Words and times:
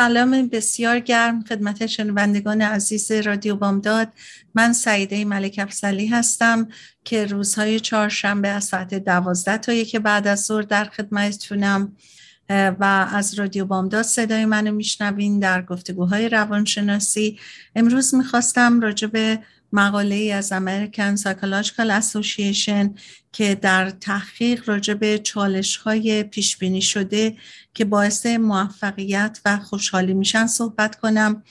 سلام 0.00 0.48
بسیار 0.48 0.98
گرم 0.98 1.44
خدمت 1.44 1.86
شنوندگان 1.86 2.62
عزیز 2.62 3.12
رادیو 3.12 3.56
بامداد. 3.56 4.08
من 4.54 4.72
سعیده 4.72 5.24
ملک 5.24 5.58
افسلی 5.58 6.06
هستم 6.06 6.68
که 7.04 7.24
روزهای 7.24 7.80
چهارشنبه 7.80 8.48
از 8.48 8.64
ساعت 8.64 8.94
دوازده 8.94 9.58
تا 9.58 9.72
یک 9.72 9.96
بعد 9.96 10.26
از 10.26 10.44
ظهر 10.44 10.62
در 10.62 10.84
خدمتتونم. 10.84 11.96
و 12.50 13.08
از 13.12 13.34
رادیو 13.34 13.64
بامداد 13.64 14.02
صدای 14.02 14.44
منو 14.44 14.72
میشنوین 14.72 15.38
در 15.38 15.62
گفتگوهای 15.62 16.28
روانشناسی. 16.28 17.38
امروز 17.76 18.14
می‌خواستم 18.14 18.80
راجع 18.80 19.06
به 19.06 19.38
مقاله 19.72 20.14
ای 20.14 20.32
از 20.32 20.52
American 20.52 21.20
Psychological 21.20 22.02
Association 22.02 23.00
که 23.32 23.54
در 23.54 23.90
تحقیق 23.90 24.68
راجع 24.68 24.94
به 24.94 25.18
چالش 25.18 25.76
های 25.76 26.22
پیش 26.22 26.56
بینی 26.56 26.82
شده 26.82 27.36
که 27.74 27.84
باعث 27.84 28.26
موفقیت 28.26 29.40
و 29.44 29.58
خوشحالی 29.58 30.14
میشن 30.14 30.46
صحبت 30.46 30.96
کنم 30.96 31.42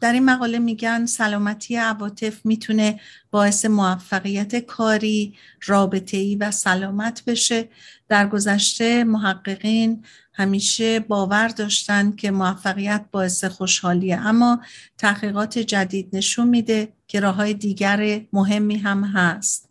در 0.00 0.12
این 0.12 0.24
مقاله 0.24 0.58
میگن 0.58 1.06
سلامتی 1.06 1.76
عواطف 1.76 2.46
می‌تونه 2.46 3.00
باعث 3.30 3.64
موفقیت 3.64 4.56
کاری، 4.56 5.34
رابطه 5.66 6.16
ای 6.16 6.36
و 6.36 6.50
سلامت 6.50 7.22
بشه. 7.26 7.68
در 8.08 8.28
گذشته 8.28 9.04
محققین 9.04 10.04
همیشه 10.34 11.00
باور 11.00 11.48
داشتند 11.48 12.16
که 12.16 12.30
موفقیت 12.30 13.04
باعث 13.12 13.44
خوشحالیه 13.44 14.16
اما 14.16 14.60
تحقیقات 14.98 15.58
جدید 15.58 16.08
نشون 16.12 16.48
میده 16.48 16.92
که 17.06 17.20
راه 17.20 17.34
های 17.34 17.54
دیگر 17.54 18.20
مهمی 18.32 18.76
هم 18.76 19.04
هست. 19.04 19.68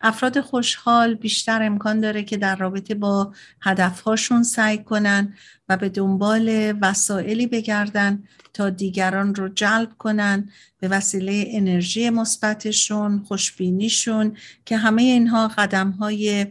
افراد 0.00 0.40
خوشحال 0.40 1.14
بیشتر 1.14 1.62
امکان 1.62 2.00
داره 2.00 2.22
که 2.22 2.36
در 2.36 2.56
رابطه 2.56 2.94
با 2.94 3.32
هدفهاشون 3.62 4.42
سعی 4.42 4.78
کنن 4.78 5.34
و 5.68 5.76
به 5.76 5.88
دنبال 5.88 6.74
وسایلی 6.82 7.46
بگردن 7.46 8.22
تا 8.54 8.70
دیگران 8.70 9.34
رو 9.34 9.48
جلب 9.48 9.90
کنن 9.98 10.50
به 10.80 10.88
وسیله 10.88 11.44
انرژی 11.48 12.10
مثبتشون 12.10 13.24
خوشبینیشون 13.28 14.36
که 14.64 14.76
همه 14.76 15.02
اینها 15.02 15.48
قدم 15.48 15.90
های 15.90 16.46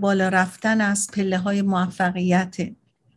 بالا 0.00 0.28
رفتن 0.28 0.80
از 0.80 1.10
پله 1.12 1.38
های 1.38 1.62
موفقیت. 1.62 2.56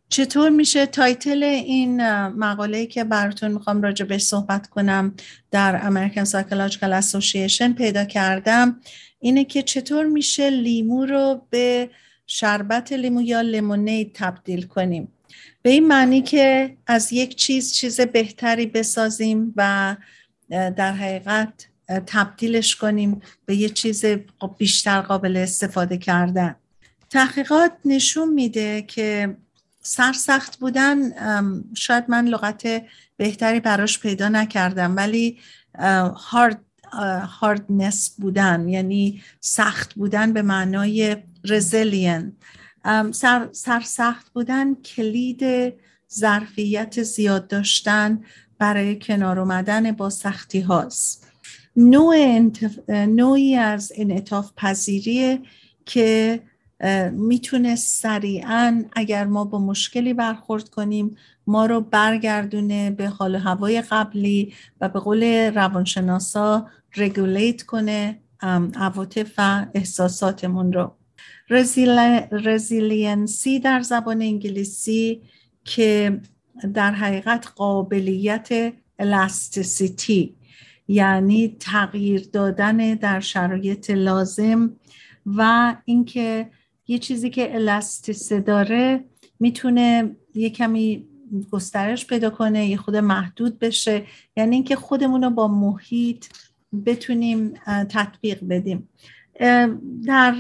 چطور 0.10 0.50
میشه 0.50 0.86
تایتل 0.86 1.44
این 1.44 2.02
مقاله 2.28 2.86
که 2.86 3.04
براتون 3.04 3.52
می‌خوام 3.52 3.82
راجع 3.82 4.06
به 4.06 4.18
صحبت 4.18 4.68
کنم 4.68 5.14
در 5.52 5.82
American 5.82 6.26
Psychological 6.30 7.04
Association 7.04 7.76
پیدا 7.78 8.06
کردم؟ 8.06 8.80
اینه 9.20 9.46
که 9.46 9.62
چطور 9.62 10.06
میشه 10.06 10.50
لیمو 10.50 11.06
رو 11.06 11.42
به 11.50 11.90
شربت 12.28 12.94
لیمو 12.94 13.22
یا 13.22 13.42
لیمونید 13.42 14.12
تبدیل 14.14 14.66
کنیم. 14.66 15.08
به 15.62 15.70
این 15.70 15.88
معنی 15.88 16.22
که 16.22 16.78
از 16.88 17.14
یک 17.14 17.36
چیز 17.36 17.74
چیز 17.74 18.02
بهتری 18.02 18.66
بسازیم 18.66 19.54
و 19.56 19.96
در 20.50 20.94
حقیقت 20.94 21.68
تبدیلش 21.90 22.76
کنیم 22.76 23.22
به 23.46 23.56
یه 23.56 23.70
چیز 23.70 24.06
بیشتر 24.58 25.02
قابل 25.02 25.38
استفاده 25.38 25.98
کردن. 25.98 26.56
تحقیقات 27.10 27.72
نشون 27.86 28.34
میده 28.34 28.82
که 28.82 29.38
سرسخت 29.82 30.58
بودن 30.58 31.12
شاید 31.74 32.06
من 32.08 32.26
لغت 32.26 32.84
بهتری 33.18 33.60
براش 33.60 34.00
پیدا 34.00 34.30
نکردم 34.30 34.96
ولی 34.96 35.38
هارد 36.16 36.62
هاردنس 37.40 38.16
بودن 38.18 38.70
یعنی 38.70 39.22
سخت 39.40 39.94
بودن 39.94 40.34
به 40.34 40.42
معنای 40.42 41.18
رزیلین 41.46 42.36
سر، 43.12 43.50
سرسخت 43.52 44.30
بودن 44.30 44.76
کلید 44.76 45.74
ظرفیت 46.14 47.04
زیاد 47.04 47.48
داشتن 47.48 48.24
برای 48.58 49.00
کنار 49.00 49.40
اومدن 49.40 49.92
با 49.92 50.10
سختی 50.10 50.60
هاست. 50.60 51.29
نوع 51.76 52.40
نوعی 52.90 53.56
از 53.56 53.92
انعطاف 53.96 54.52
پذیری 54.58 55.40
که 55.86 56.40
می‌تونه 57.12 57.76
سریعا 57.76 58.84
اگر 58.94 59.26
ما 59.26 59.46
با 59.46 59.60
مشکلی 59.60 60.14
برخورد 60.14 60.70
کنیم 60.70 61.16
ما 61.48 61.66
رو 61.66 61.82
برگردونه 61.82 62.92
به 62.92 63.08
حال 63.08 63.36
هوای 63.36 63.82
قبلی 63.82 64.54
و 64.82 64.90
به 64.90 65.00
قول 65.00 65.24
روانشناسا 65.56 66.68
regulate 66.96 67.62
کنه 67.62 68.20
عواطف 68.76 69.32
و 69.38 69.66
احساساتمون 69.74 70.74
رو. 70.74 70.92
resiliency 72.32 73.60
در 73.60 73.82
زبان 73.82 74.22
انگلیسی 74.22 75.22
که 75.66 76.20
در 76.74 76.92
حقیقت 76.92 77.48
قابلیت 77.56 78.74
elasticity 79.00 80.36
یعنی 80.90 81.58
تغییر 81.60 82.30
دادن 82.34 82.78
در 82.78 83.20
شرایط 83.20 83.90
لازم 83.90 84.76
و 85.26 85.76
اینکه 85.86 86.50
یه 86.88 86.98
چیزی 86.98 87.30
که 87.30 87.56
الاستیسه 87.56 88.40
داره 88.40 89.06
می‌تونه 89.40 90.16
یه 90.36 90.50
کمی 90.50 91.08
گسترش 91.52 92.08
پیدا 92.08 92.30
کنه 92.30 92.66
یه 92.66 92.78
خود 92.78 92.96
محدود 92.96 93.60
بشه. 93.60 94.04
یعنی 94.38 94.56
اینکه 94.56 94.76
خودمون 94.76 95.24
رو 95.24 95.30
با 95.30 95.48
محیط 95.48 96.26
بتونیم 96.86 97.54
تطبیق 97.90 98.40
بدیم. 98.50 98.90
در, 100.06 100.34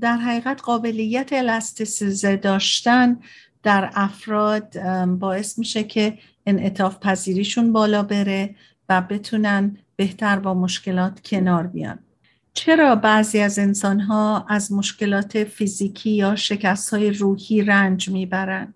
در 0.00 0.16
حقیقت 0.16 0.62
قابلیت 0.62 1.32
الاستیسیزه 1.32 2.36
داشتن 2.36 3.20
در 3.62 3.90
افراد 3.94 4.74
باعث 5.06 5.58
میشه 5.58 5.84
که 5.84 6.18
انعطاف 6.46 6.98
پذیریشون 6.98 7.72
بالا 7.72 8.02
بره. 8.02 8.54
و 8.88 9.02
بتونن 9.02 9.76
بهتر 9.96 10.38
با 10.38 10.54
مشکلات 10.54 11.20
کنار 11.24 11.66
بیان. 11.66 11.98
چرا 12.54 12.96
بعضی 12.96 13.40
از 13.40 13.58
انسان 13.58 14.00
ها 14.00 14.46
از 14.48 14.72
مشکلات 14.72 15.44
فیزیکی 15.44 16.10
یا 16.10 16.36
شکست 16.36 16.94
های 16.94 17.10
روحی 17.10 17.62
رنج 17.62 18.08
می‌برند 18.08 18.74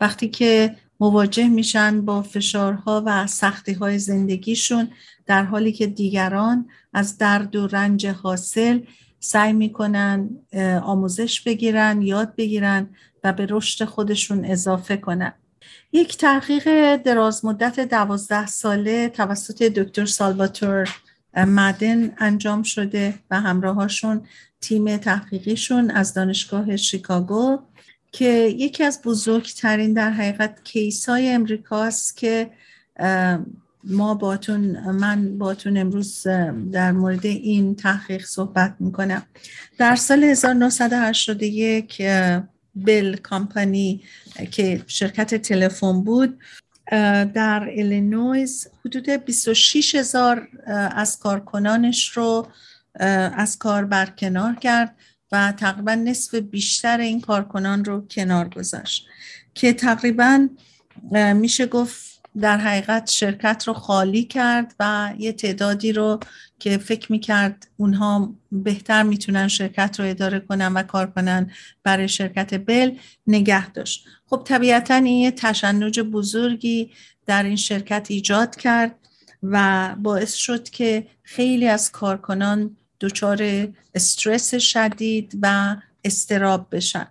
وقتی 0.00 0.28
که 0.28 0.76
مواجه 1.00 1.48
میشن 1.48 2.04
با 2.04 2.22
فشارها 2.22 3.02
و 3.06 3.26
سختی 3.26 3.72
های 3.72 3.98
زندگیشون 3.98 4.88
در 5.26 5.44
حالی 5.44 5.72
که 5.72 5.86
دیگران 5.86 6.68
از 6.92 7.18
درد 7.18 7.56
و 7.56 7.66
رنج 7.66 8.06
حاصل 8.06 8.80
سعی 9.20 9.52
می‌کنن 9.52 10.30
آموزش 10.82 11.40
بگیرن 11.40 12.02
یاد 12.02 12.36
بگیرن 12.36 12.88
و 13.24 13.32
به 13.32 13.46
رشد 13.50 13.84
خودشون 13.84 14.44
اضافه 14.44 14.96
کنن. 14.96 15.32
یک 15.92 16.16
تحقیق 16.16 16.96
دراز 16.96 17.44
مدت 17.44 17.80
دوازده 17.80 18.46
ساله 18.46 19.08
توسط 19.08 19.62
دکتر 19.62 20.06
سالواتور 20.06 20.96
مدن 21.36 22.12
انجام 22.18 22.62
شده 22.62 23.14
و 23.30 23.40
همراهاشون 23.40 24.22
تیم 24.60 24.96
تحقیقیشون 24.96 25.90
از 25.90 26.14
دانشگاه 26.14 26.76
شیکاگو 26.76 27.58
که 28.12 28.28
یکی 28.56 28.84
از 28.84 29.02
بزرگترین 29.04 29.92
در 29.92 30.10
حقیقت 30.10 30.64
کیس 30.64 31.08
های 31.08 31.28
امریکاست 31.32 32.16
که 32.16 32.50
ما 33.84 34.14
باتون 34.14 34.90
من 34.90 35.38
باتون 35.38 35.76
امروز 35.76 36.26
در 36.72 36.92
مورد 36.92 37.26
این 37.26 37.74
تحقیق 37.74 38.24
صحبت 38.24 38.74
می‌کنم. 38.80 39.22
در 39.78 39.96
سال 39.96 40.24
1981 40.24 42.02
بیل 42.74 43.16
کامپانی 43.16 44.02
که 44.50 44.84
شرکت 44.86 45.34
تلفن 45.34 46.02
بود 46.04 46.38
در 47.34 47.64
ایلینویز 47.64 48.68
حدود 48.84 49.08
26 49.08 49.94
هزار 49.94 50.48
از 50.66 51.18
کارکنانش 51.18 52.08
رو 52.08 52.48
از 53.34 53.58
کار 53.58 53.84
برکنار 53.84 54.54
کرد 54.54 54.96
و 55.32 55.52
تقریبا 55.52 55.94
نصف 55.94 56.34
بیشتر 56.34 57.00
این 57.00 57.20
کارکنان 57.20 57.84
رو 57.84 58.06
کنار 58.10 58.48
گذاشت 58.48 59.06
که 59.54 59.72
تقریبا 59.72 60.48
میشه 61.34 61.66
گفت 61.66 62.12
در 62.40 62.56
حقیقت 62.56 63.10
شرکت 63.10 63.64
رو 63.66 63.72
خالی 63.74 64.24
کرد 64.24 64.74
و 64.80 65.12
یه 65.18 65.32
تعدادی 65.32 65.92
رو 65.92 66.20
که 66.62 66.78
فکر 66.78 67.12
می‌کرد 67.12 67.68
اونها 67.76 68.34
بهتر 68.52 69.02
می‌تونن 69.02 69.48
شرکت 69.48 70.00
رو 70.00 70.06
اداره 70.06 70.40
کنن 70.40 70.72
و 70.72 70.82
کار 70.82 71.10
کنن 71.10 71.50
برای 71.82 72.08
شرکت 72.08 72.66
بل 72.66 72.96
نگه 73.26 73.70
داشت. 73.70 74.06
خب 74.26 74.42
طبیعتا 74.44 74.94
این 74.94 75.06
یه 75.06 75.30
تشنج 75.30 76.00
بزرگی 76.00 76.90
در 77.26 77.42
این 77.42 77.56
شرکت 77.56 78.06
ایجاد 78.10 78.56
کرد 78.56 78.94
و 79.42 79.88
باعث 79.98 80.34
شد 80.34 80.68
که 80.68 81.06
خیلی 81.22 81.68
از 81.68 81.92
کارکنان 81.92 82.76
دچار 83.00 83.68
استرس 83.94 84.54
شدید 84.54 85.38
و 85.42 85.76
استراب 86.04 86.66
بشن. 86.72 87.06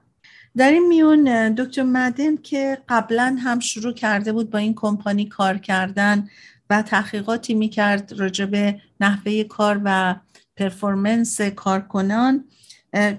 در 0.58 0.72
این 0.72 0.88
میون 0.88 1.54
دکتر 1.56 1.84
مدن 1.84 2.38
که 2.38 2.78
قبلا 2.90 3.38
هم 3.44 3.60
شروع 3.60 3.94
کرده 3.94 4.32
بود 4.32 4.50
با 4.50 4.60
این 4.60 4.74
کمپانی 4.76 5.26
کار 5.26 5.58
کردن 5.58 6.30
و 6.72 6.82
تحقیقاتی 6.82 7.54
می‌کرد 7.54 8.14
راجع 8.18 8.46
به 8.46 8.82
نحوه 9.00 9.44
کار 9.44 9.82
و 9.84 10.16
پرفورمنس 10.56 11.42
کارکنان 11.42 12.46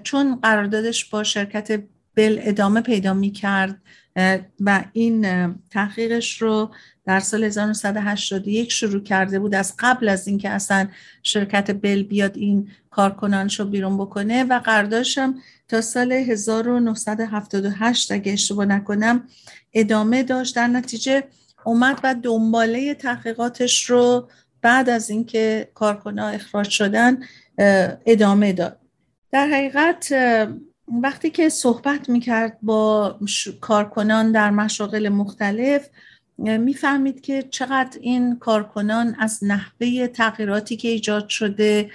چون 0.03 0.35
قراردادش 0.35 1.05
با 1.05 1.23
شرکت 1.23 1.83
بل 2.15 2.39
ادامه 2.41 2.81
پیدا 2.81 3.13
می‌کرد 3.13 3.81
و 4.59 4.83
این 4.93 5.27
تحقیقش 5.69 6.41
رو 6.41 6.71
در 7.05 7.19
سال 7.19 7.43
1981 7.43 8.71
شروع 8.71 9.03
کرده 9.03 9.39
بود. 9.39 9.55
از 9.55 9.73
قبل 9.79 10.09
از 10.09 10.27
اینکه 10.27 10.49
اصلا 10.49 10.87
شرکت 11.23 11.81
بل 11.81 12.03
بیاد 12.03 12.37
این 12.37 12.69
کارکنانش 12.89 13.59
رو 13.59 13.65
بیرون 13.65 13.97
بکنه 13.97 14.43
و 14.43 14.59
قراردادش 14.59 15.19
تا 15.67 15.81
سال 15.81 16.11
1978 16.11 18.11
اگه 18.11 18.33
اشتباه 18.33 18.65
نکنم 18.65 19.23
ادامه 19.73 20.23
داشت. 20.23 20.55
در 20.55 20.67
نتیجه 20.67 21.23
اومد 21.65 21.99
و 22.03 22.15
دنباله 22.23 22.93
تحقیقاتش 22.93 23.89
رو 23.89 24.29
بعد 24.61 24.89
از 24.89 25.09
اینکه 25.09 25.71
کارکنان 25.73 26.33
اخراج 26.33 26.69
شدن 26.69 27.17
ادامه 28.05 28.53
داد. 28.53 28.77
در 29.31 29.47
حقیقت 29.47 30.13
وقتی 31.01 31.29
که 31.29 31.49
صحبت 31.49 32.09
می‌کرد 32.09 32.57
با 32.61 33.19
کارکنان 33.61 34.31
در 34.31 34.51
مشاغل 34.51 35.09
مختلف 35.09 35.89
می‌فهمید 36.37 37.21
که 37.21 37.41
چقدر 37.41 37.99
این 38.01 38.39
کارکنان 38.39 39.15
از 39.19 39.39
نحوه 39.43 40.07
تغییراتی 40.07 40.77
که 40.77 40.87
ایجاد 40.87 41.29
شده 41.29 41.89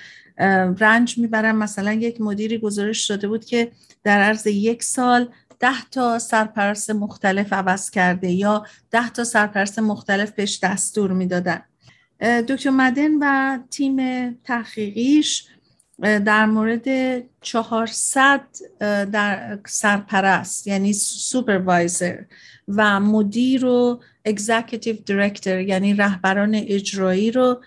رنج 0.79 1.19
می‌برن. 1.19 1.57
مثلا 1.57 1.93
یک 1.93 2.21
مدیری 2.21 2.59
گزارش 2.59 3.07
داده 3.07 3.29
بود 3.29 3.45
که 3.45 3.71
در 4.05 4.21
عرض 4.21 4.47
یک 4.47 4.83
سال 4.83 5.29
ده 5.61 5.85
تا 5.91 6.19
سرپرست 6.19 6.91
مختلف 6.91 7.53
عوض 7.53 7.91
کرده 7.91 8.31
یا 8.31 8.67
ده 8.91 9.09
تا 9.09 9.25
سرپرست 9.25 9.79
مختلف 9.79 10.31
بهش 10.31 10.59
دستور 10.63 11.13
می‌دادن. 11.13 11.63
دکتر 12.49 12.71
مدن 12.71 13.11
و 13.21 13.59
تیم 13.71 14.31
تحقیقیش 14.35 15.47
در 16.01 16.47
مورد 16.47 16.89
400 17.41 18.41
تا 19.13 19.59
سرپرست 19.67 20.67
یعنی 20.67 20.93
supervisor 20.93 22.23
و 22.69 23.01
مدیر 23.01 23.65
و 23.65 24.01
executive 24.25 24.97
director 24.97 25.61
یعنی 25.61 25.95
رهبران 25.95 26.55
اجرایی 26.55 27.31
رو 27.31 27.63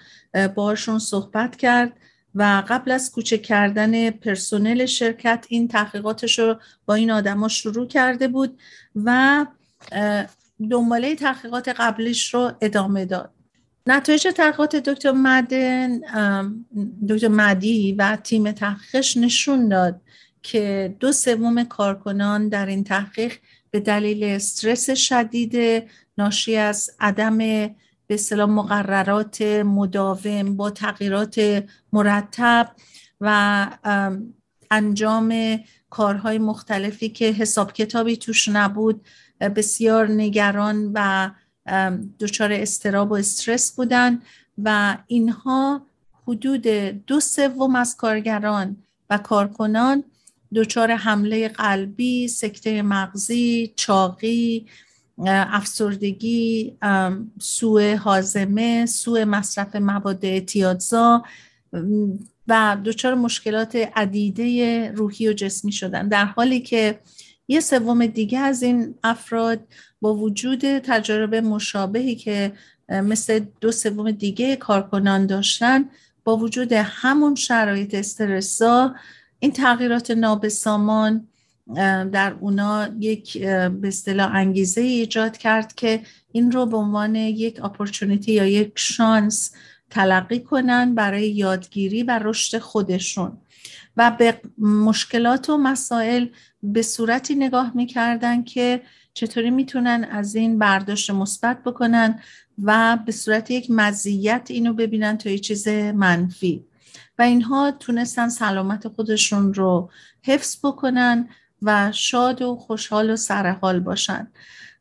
باشون 0.56 1.00
صحبت 1.00 1.56
کرد. 1.56 1.94
و 2.36 2.64
قبل 2.68 2.92
از 2.92 3.12
کوچک 3.12 3.42
کردن 3.42 4.10
پرسنل 4.10 4.86
شرکت 4.86 5.46
این 5.50 5.68
تحقیقاتش 5.68 6.40
رو 6.40 6.56
با 6.86 6.94
این 6.94 7.12
آدما 7.12 7.48
شروع 7.48 7.88
کرده 7.88 8.28
بود 8.28 8.60
و 8.96 9.46
دنباله 10.70 11.16
تحقیقات 11.16 11.70
قبلیش 11.70 12.34
رو 12.34 12.52
ادامه 12.62 13.06
داد. 13.06 13.32
نتایج 13.88 14.28
تحقیقات 14.36 14.76
دکتر 14.76 15.12
مدن 15.12 16.00
دکتر 17.10 17.28
مدی 17.28 17.94
و 17.94 18.16
تیم 18.16 18.52
تحقیقش 18.52 19.18
نشون 19.18 19.68
داد 19.68 20.02
که 20.44 20.96
دو 21.00 21.12
سوم 21.12 21.64
کارکنان 21.64 22.50
در 22.50 22.66
این 22.66 22.84
تحقیق 22.84 23.34
به 23.72 23.80
دلیل 23.80 24.24
استرس 24.24 24.90
شدید 24.90 25.84
ناشی 26.18 26.56
از 26.56 26.90
عدم 27.00 27.38
به 28.12 28.16
اصطلاح 28.16 28.50
مقررات 28.50 29.42
مداوم 29.42 30.56
با 30.56 30.70
تغییرات 30.70 31.64
مرتب 31.94 32.72
و 33.22 33.68
انجام 34.72 35.60
کارهای 35.90 36.38
مختلفی 36.38 37.10
که 37.10 37.26
حساب 37.26 37.74
کتابی 37.74 38.18
توش 38.18 38.48
نبود 38.48 39.06
بسیار 39.40 40.12
نگران 40.12 40.92
و 40.94 41.30
دچار 42.20 42.52
استراب 42.52 43.12
و 43.12 43.14
استرس 43.14 43.76
بودن 43.76 44.22
و 44.64 44.98
اینها 45.08 45.86
حدود 46.28 46.68
دو 47.08 47.20
سوم 47.20 47.76
از 47.76 47.96
کارگران 47.96 48.78
و 49.10 49.18
کارکنان 49.18 50.04
دچار 50.56 50.92
حمله 50.92 51.48
قلبی، 51.48 52.28
سکته 52.28 52.82
مغزی، 52.82 53.74
چاقی، 53.76 54.68
افسردگی، 55.28 56.78
سوء 57.40 57.96
حازمه، 57.96 58.86
سوء 58.86 59.26
مصرف 59.26 59.76
مواد 59.76 60.26
اعتیادزا 60.26 61.24
و 62.48 62.78
دچار 62.86 63.14
مشکلات 63.16 63.76
عدیده 63.76 64.92
روحی 64.92 65.28
و 65.30 65.34
جسمی 65.34 65.72
شدن. 65.72 66.08
در 66.08 66.26
حالی 66.26 66.60
که 66.60 67.00
یه 67.48 67.60
سوم 67.60 68.06
دیگه 68.06 68.40
از 68.40 68.64
این 68.64 68.96
افراد 69.04 69.60
با 70.02 70.16
وجود 70.16 70.80
تجارب 70.80 71.36
مشابهی 71.36 72.16
که 72.16 72.54
مثل 72.90 73.40
دو 73.62 73.72
سوم 73.72 74.12
دیگه 74.12 74.56
کارکنان 74.56 75.26
داشتن 75.26 75.90
با 76.24 76.38
وجود 76.38 76.74
همون 76.74 77.36
شرایط 77.36 77.96
استرسا 77.96 78.96
این 79.40 79.52
تغییرات 79.52 80.12
نابسامان 80.12 81.28
در 82.12 82.36
اونا 82.40 82.88
یک 83.00 83.38
به 83.44 83.88
اصطلاح 83.88 84.36
انگیزه 84.36 84.82
ایجاد 84.82 85.38
کرد 85.38 85.76
که 85.76 86.02
این 86.32 86.52
رو 86.52 86.66
به 86.66 86.78
عنوان 86.78 87.16
یک 87.16 87.66
اپورتونیتی 87.66 88.32
یا 88.32 88.46
یک 88.46 88.72
شانس 88.76 89.52
تلقی 89.90 90.40
کنن 90.40 90.96
برای 90.96 91.30
یادگیری 91.30 92.04
و 92.04 92.20
رشد 92.24 92.58
خودشون. 92.58 93.38
و 93.98 94.12
به 94.20 94.42
مشکلات 94.58 95.50
و 95.50 95.58
مسائل 95.58 96.28
به 96.64 96.82
صورتی 96.82 97.36
نگاه 97.36 97.72
می‌کردن 97.76 98.44
که 98.44 98.82
چطوری 99.14 99.50
می‌تونن 99.50 100.08
از 100.12 100.36
این 100.36 100.60
برداشت 100.60 101.10
مثبت 101.10 101.64
بکنن 101.64 102.20
و 102.64 102.98
به 103.06 103.12
صورت 103.12 103.52
یک 103.52 103.72
مزیت 103.72 104.48
اینو 104.50 104.74
ببینن 104.74 105.18
تا 105.18 105.30
یه 105.30 105.40
چیز 105.40 105.68
منفی. 105.68 106.66
و 107.20 107.22
اینها 107.22 107.72
تونستن 107.72 108.30
سلامت 108.30 108.88
خودشون 108.88 109.54
رو 109.54 109.90
حفظ 110.24 110.58
بکنن 110.64 111.30
و 111.62 111.92
شاد 111.92 112.42
و 112.42 112.56
خوشحال 112.56 113.10
و 113.10 113.16
سرحال 113.16 113.80
باشن. 113.80 114.28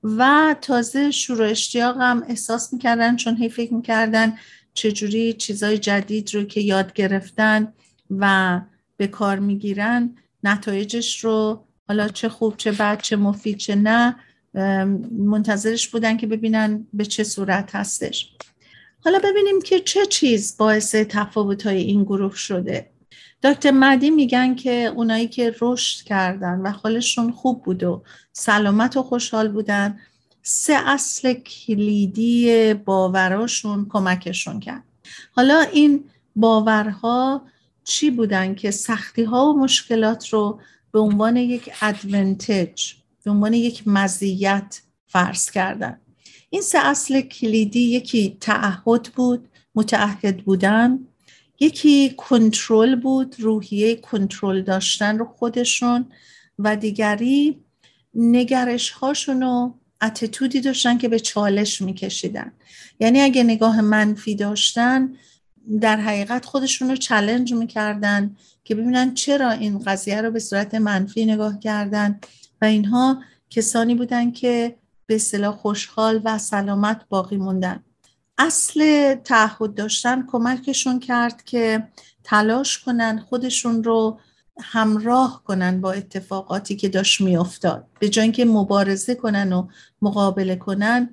و 0.03 0.57
تازه 0.61 1.11
شروع 1.11 1.49
اشتیاق 1.49 1.97
هم 2.01 2.25
احساس 2.29 2.73
می‌کردن 2.73 3.17
چون 3.17 3.37
هی 3.37 3.49
فکر 3.49 3.75
می‌کردن 3.75 4.33
چجوری 4.75 5.33
چیزای 5.33 5.79
جدید 5.79 6.35
رو 6.35 6.45
که 6.45 6.61
یاد 6.61 6.93
گرفتن 6.93 7.73
و 8.11 8.61
به 8.97 9.07
کار 9.07 9.39
می‌گیرن 9.39 10.17
نتایجش 10.45 11.25
رو 11.25 11.65
حالا 11.89 12.09
چه 12.09 12.29
خوب 12.29 12.57
چه 12.57 12.73
بد 12.73 13.01
چه 13.01 13.17
مفید 13.17 13.57
چه 13.57 13.75
نه 13.75 14.17
منتظرش 15.19 15.89
بودن 15.89 16.17
که 16.17 16.27
ببینن 16.27 16.87
به 16.93 17.05
چه 17.05 17.25
صورت 17.25 17.75
هستش. 17.75 18.33
حالا 19.05 19.19
ببینیم 19.19 19.63
که 19.63 19.81
چه 19.81 20.07
چیز 20.07 20.57
باعث 20.57 20.95
تفاوت 20.95 21.67
این 21.67 22.05
گروه 22.05 22.37
شده. 22.37 22.91
دکتر 23.43 23.71
مدی 23.71 24.11
میگن 24.11 24.55
که 24.55 24.93
اونایی 24.97 25.29
که 25.29 25.55
رشد 25.61 26.05
کردن 26.05 26.61
و 26.61 26.71
حالشون 26.71 27.33
خوب 27.33 27.63
بود 27.63 27.83
و 27.83 28.03
سلامت 28.33 28.97
و 28.97 29.03
خوشحال 29.03 29.49
بودن 29.49 29.99
سه 30.43 30.75
اصل 30.87 31.33
کلیدی 31.33 32.75
باوراشون 32.75 33.87
کمکشون 33.89 34.61
کرد. 34.61 34.85
حالا 35.33 35.61
این 35.61 36.05
باورها 36.37 37.43
چی 37.85 38.11
بودن 38.11 38.55
که 38.55 38.71
سختی 38.71 39.23
ها 39.23 39.47
و 39.47 39.59
مشکلات 39.59 40.29
رو 40.29 40.61
به 40.93 40.99
عنوان 40.99 41.37
یک 41.37 41.71
ادونتج 41.83 42.93
به 43.25 43.31
عنوان 43.31 43.53
یک 43.53 43.89
مزیت 43.89 44.81
فرض 45.07 45.51
کردن؟ 45.51 46.01
این 46.51 46.63
سه 46.63 46.79
اصل 46.79 47.21
کلیدی 47.21 47.81
یکی 47.81 48.37
تعهد 48.41 49.03
بود 49.03 49.49
متعهد 49.75 50.45
بودن 50.45 50.99
یکی 51.61 52.15
کنترل 52.17 52.97
بود 52.97 53.37
روحیه 53.39 53.97
کنترل 53.97 54.63
داشتن 54.63 55.19
رو 55.19 55.25
خودشون 55.25 56.07
و 56.59 56.77
دیگری 56.77 57.65
نگرش 58.15 58.91
هاشون 58.91 59.43
و 59.43 59.73
اتتودی 60.03 60.61
داشتن 60.61 60.99
که 60.99 61.09
به 61.09 61.21
چالش 61.21 61.83
میکشیدن. 61.83 62.53
یعنی 63.01 63.21
اگه 63.21 63.43
نگاه 63.43 63.81
منفی 63.81 64.35
داشتن 64.35 65.15
در 65.81 65.97
حقیقت 65.97 66.45
خودشون 66.45 66.91
رو 66.91 66.97
چلنج 66.97 67.55
می‌کردن 67.55 68.37
که 68.65 68.75
ببینن 68.75 69.15
چرا 69.15 69.51
این 69.51 69.79
قضیه 69.79 70.21
رو 70.21 70.31
به 70.31 70.39
صورت 70.39 70.75
منفی 70.75 71.25
نگاه 71.25 71.59
کردن 71.59 72.21
و 72.63 72.65
اینها 72.65 73.23
کسانی 73.51 73.95
بودن 73.95 74.31
که 74.31 74.77
به 75.07 75.15
اصطلاح 75.15 75.57
خوشحال 75.57 76.21
و 76.25 76.39
سلامت 76.39 77.01
باقی 77.09 77.37
موندن. 77.37 77.85
اصل 78.41 79.15
تعهد 79.15 79.75
داشتن 79.75 80.27
کمکشون 80.27 81.01
کرد 81.01 81.45
که 81.45 81.89
تلاش 82.25 82.79
کنن 82.79 83.19
خودشون 83.19 83.85
رو 83.85 84.21
همراه 84.61 85.43
کنن 85.45 85.81
با 85.81 85.93
اتفاقاتی 85.93 86.77
که 86.77 86.89
داشت 86.89 87.21
میافتاد. 87.21 87.87
به 87.99 88.09
جای 88.09 88.23
اینکه 88.23 88.45
مبارزه 88.45 89.15
کنن 89.15 89.53
و 89.53 89.69
مقابله 90.03 90.57
کنن 90.57 91.11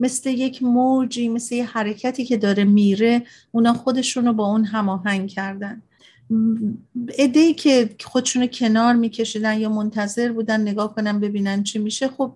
مثل 0.00 0.30
یک 0.30 0.62
موجی 0.62 1.28
مثل 1.28 1.54
یه 1.54 1.66
حرکتی 1.66 2.24
که 2.24 2.36
داره 2.36 2.64
میره 2.64 3.22
اونا 3.52 3.72
خودشون 3.72 4.26
رو 4.26 4.32
با 4.32 4.46
اون 4.46 4.64
هماهنگ 4.64 5.28
کردن. 5.28 5.82
ای 7.18 7.54
که 7.54 7.96
خودشون 8.04 8.46
کنار 8.46 8.94
میکشیدن 8.94 9.60
یا 9.60 9.68
منتظر 9.68 10.32
بودن 10.32 10.60
نگاه 10.60 10.94
کنن 10.94 11.20
ببینن 11.20 11.62
چی 11.62 11.78
میشه 11.78 12.08
خب 12.08 12.32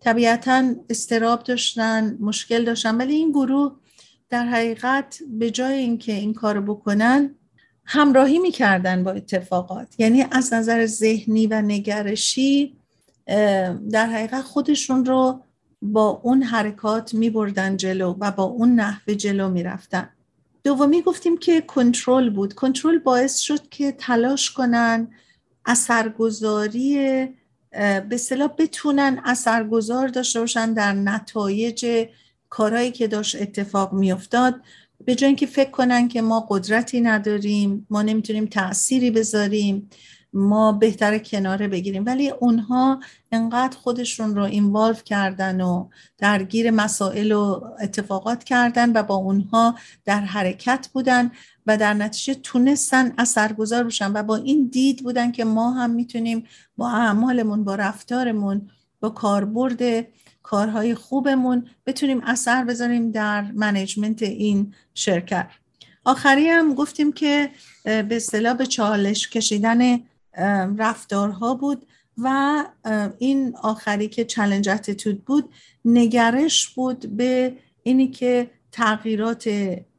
طبیعتا 0.00 0.74
استراب 0.90 1.42
داشتن 1.42 2.16
مشکل 2.20 2.64
داشتن. 2.64 2.96
ولی 2.96 3.14
این 3.14 3.30
گروه 3.30 3.72
در 4.30 4.44
حقیقت 4.44 5.18
به 5.38 5.50
جای 5.50 5.74
اینکه 5.74 6.12
این 6.12 6.34
کارو 6.34 6.74
بکنن 6.74 7.34
همراهی 7.84 8.38
می‌کردن 8.38 9.04
با 9.04 9.10
اتفاقات. 9.10 9.94
یعنی 9.98 10.24
از 10.30 10.52
نظر 10.52 10.86
ذهنی 10.86 11.46
و 11.46 11.62
نگرشی 11.62 12.76
در 13.90 14.06
حقیقت 14.06 14.42
خودشون 14.42 15.04
رو 15.04 15.42
با 15.82 16.20
اون 16.22 16.42
حرکات 16.42 17.14
میبردن 17.14 17.76
جلو 17.76 18.16
و 18.20 18.30
با 18.30 18.42
اون 18.42 18.74
نحوه 18.74 19.14
جلو 19.14 19.48
می‌رفتن. 19.48 20.08
دومی 20.64 21.02
گفتیم 21.02 21.36
که 21.36 21.60
کنترل 21.60 22.30
بود. 22.30 22.54
کنترل 22.54 22.98
باعث 22.98 23.38
شد 23.38 23.68
که 23.68 23.92
تلاش 23.92 24.50
کنن 24.50 25.08
اثرگذاری 25.66 27.28
به 28.08 28.16
صلاح 28.16 28.50
بتونن 28.58 29.20
اثرگذار 29.24 30.08
داشته 30.08 30.40
باشن 30.40 30.72
در 30.72 30.92
نتایج 30.92 32.06
کارهایی 32.48 32.90
که 32.90 33.08
داشت 33.08 33.42
اتفاق 33.42 33.92
میافتاد 33.92 34.54
به 35.04 35.14
جای 35.14 35.26
اینکه 35.26 35.46
فکر 35.46 35.70
کنن 35.70 36.08
که 36.08 36.22
ما 36.22 36.46
قدرتی 36.48 37.00
نداریم 37.00 37.86
ما 37.90 38.02
نمی‌تونیم 38.02 38.46
تأثیری 38.46 39.10
بذاریم 39.10 39.90
ما 40.32 40.72
بهتر 40.72 41.18
کناره 41.18 41.68
بگیریم. 41.68 42.06
ولی 42.06 42.30
اونها 42.30 43.00
انقدر 43.32 43.76
خودشون 43.76 44.36
رو 44.36 44.42
اینوالو 44.42 44.94
کردن 44.94 45.60
و 45.60 45.88
درگیر 46.18 46.70
مسائل 46.70 47.32
و 47.32 47.60
اتفاقات 47.80 48.44
کردن 48.44 48.92
و 48.92 49.02
با 49.02 49.14
اونها 49.14 49.74
در 50.04 50.20
حرکت 50.20 50.88
بودن 50.92 51.30
و 51.66 51.76
در 51.76 51.94
نتیجه 51.94 52.34
تونستن 52.34 53.12
اثرگذار 53.18 53.84
بشن 53.84 54.12
و 54.12 54.22
با 54.22 54.36
این 54.36 54.66
دید 54.72 55.02
بودن 55.02 55.32
که 55.32 55.44
ما 55.44 55.70
هم 55.70 55.90
می‌تونیم 55.90 56.44
با 56.76 56.90
اعمالمون 56.90 57.64
با 57.64 57.74
رفتارمون 57.74 58.70
با 59.00 59.10
کاربرد 59.10 60.06
کارهای 60.46 60.94
خوبمون 60.94 61.66
بتونیم 61.86 62.20
اثر 62.24 62.64
بذاریم 62.64 63.10
در 63.10 63.42
management 63.42 64.22
این 64.22 64.74
شرکت. 64.94 65.48
آخری 66.04 66.48
هم 66.48 66.74
گفتیم 66.74 67.12
که 67.12 67.50
به 67.84 68.08
اصطلاح 68.10 68.54
به 68.54 68.66
چالش 68.66 69.28
کشیدن 69.28 70.00
رفتارها 70.78 71.54
بود 71.54 71.86
و 72.18 72.64
این 73.18 73.56
آخری 73.62 74.08
که 74.08 74.24
challenge 74.24 74.68
attitude 74.68 75.24
بود 75.24 75.50
نگرش 75.84 76.68
بود 76.68 77.16
به 77.16 77.52
اینی 77.82 78.08
که 78.08 78.50
تغییرات 78.72 79.48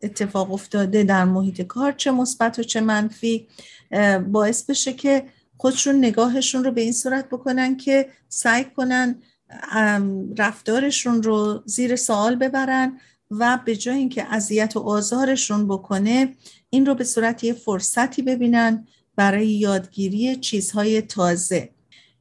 اتفاق 0.02 0.54
افتاده 0.54 1.04
در 1.04 1.26
محیط 1.26 1.62
کار 1.62 1.92
چه 1.92 2.12
مثبت 2.12 2.60
و 2.60 2.64
چه 2.64 2.82
منفی 2.82 3.48
باعث 4.28 4.64
بشه 4.64 4.94
که 4.94 5.26
خودشون 5.58 5.96
نگاهشون 5.96 6.64
رو 6.64 6.72
به 6.72 6.82
این 6.82 6.94
صورت 6.94 7.30
بکنن 7.30 7.78
که 7.78 8.10
سعی 8.30 8.64
کنن 8.64 9.16
رفتارشون 10.38 11.24
رو 11.24 11.64
زیر 11.66 11.96
سوال 11.96 12.36
ببرن 12.36 13.00
و 13.32 13.60
به 13.66 13.76
جای 13.76 13.98
اینکه 13.98 14.24
اذیت 14.34 14.76
و 14.76 14.80
آزارشون 14.80 15.68
بکنه 15.68 16.36
این 16.70 16.86
رو 16.86 16.96
به 16.96 17.04
صورت 17.04 17.44
یه 17.44 17.54
فرصتی 17.54 18.22
ببینن 18.22 18.88
برای 19.16 19.48
یادگیری 19.48 20.36
چیزهای 20.36 21.02
تازه. 21.02 21.70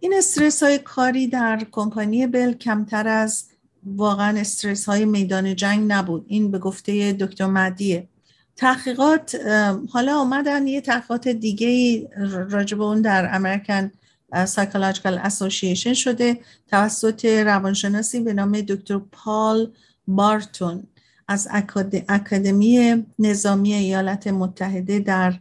این 0.00 0.14
استرس 0.14 0.62
های 0.62 0.78
کاری 0.78 1.26
در 1.26 1.66
کمپانی 1.70 2.26
بل 2.26 2.52
کمتر 2.52 3.08
از 3.08 3.44
واقعا 3.84 4.40
استرس 4.40 4.86
های 4.86 5.04
میدان 5.04 5.56
جنگ 5.56 5.92
نبود. 5.92 6.24
این 6.28 6.50
به 6.50 6.58
گفته 6.58 7.12
دکتر 7.12 7.46
مدیه 7.46 8.08
تحقیقات 8.56 9.36
حالا 9.90 10.18
آمدن 10.18 10.66
یه 10.66 10.80
تحقیقات 10.80 11.28
دیگه 11.28 12.00
راجب 12.50 12.80
اون 12.82 13.00
در 13.00 13.34
American 13.34 13.90
Psychological 14.46 15.18
Association 15.18 15.94
شده 15.94 16.38
توسط 16.68 17.24
روانشناسی 17.24 18.20
به 18.20 18.32
نام 18.32 18.60
دکتر 18.60 18.98
پال 19.12 19.72
بارتون. 20.06 20.86
از 21.28 21.48
اکادمی 22.08 23.04
نظامی 23.18 23.74
ایالات 23.74 24.26
متحده 24.26 24.98
در 24.98 25.34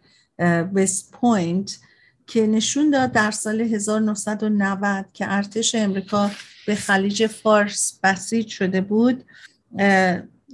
وست 0.73 1.11
پوینت 1.11 1.79
که 2.27 2.47
نشون 2.47 2.89
داد 2.89 3.11
در 3.11 3.31
سال 3.31 3.61
1990 3.61 5.05
که 5.13 5.25
ارتش 5.33 5.75
امریکا 5.75 6.31
به 6.67 6.75
خلیج 6.75 7.27
فارس 7.27 7.99
بسیج 8.03 8.47
شده 8.47 8.81
بود 8.81 9.23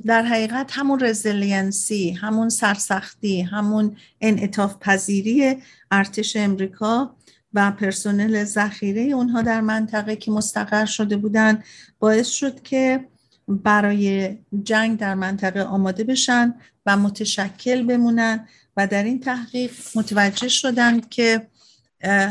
در 0.05 0.21
حقیقت 0.21 0.71
همون 0.71 0.99
resiliency 0.99 2.11
همون 2.11 2.49
سرسختی 2.49 3.41
همون 3.41 3.97
انعطاف 4.21 4.75
پذیری 4.79 5.57
ارتش 5.91 6.35
امریکا 6.35 7.15
و 7.53 7.71
پرسنل 7.71 8.43
ذخیره 8.43 9.01
اونها 9.01 9.41
در 9.41 9.61
منطقه 9.61 10.15
که 10.15 10.31
مستقر 10.31 10.85
شده 10.85 11.17
بودن 11.17 11.63
باعث 11.99 12.27
شد 12.27 12.61
که 12.61 13.07
برای 13.47 14.37
جنگ 14.63 14.99
در 14.99 15.15
منطقه 15.15 15.61
آماده 15.61 16.03
بشن 16.03 16.53
و 16.85 16.97
متشکل 16.97 17.83
بمونن 17.83 18.47
و 18.77 18.87
در 18.87 19.03
این 19.03 19.19
تحقیق 19.19 19.71
متوجه 19.95 20.47
شدند 20.47 21.09
که 21.09 21.47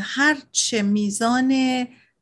هر 0.03 0.37
چه 0.53 0.83
میزان 0.83 1.55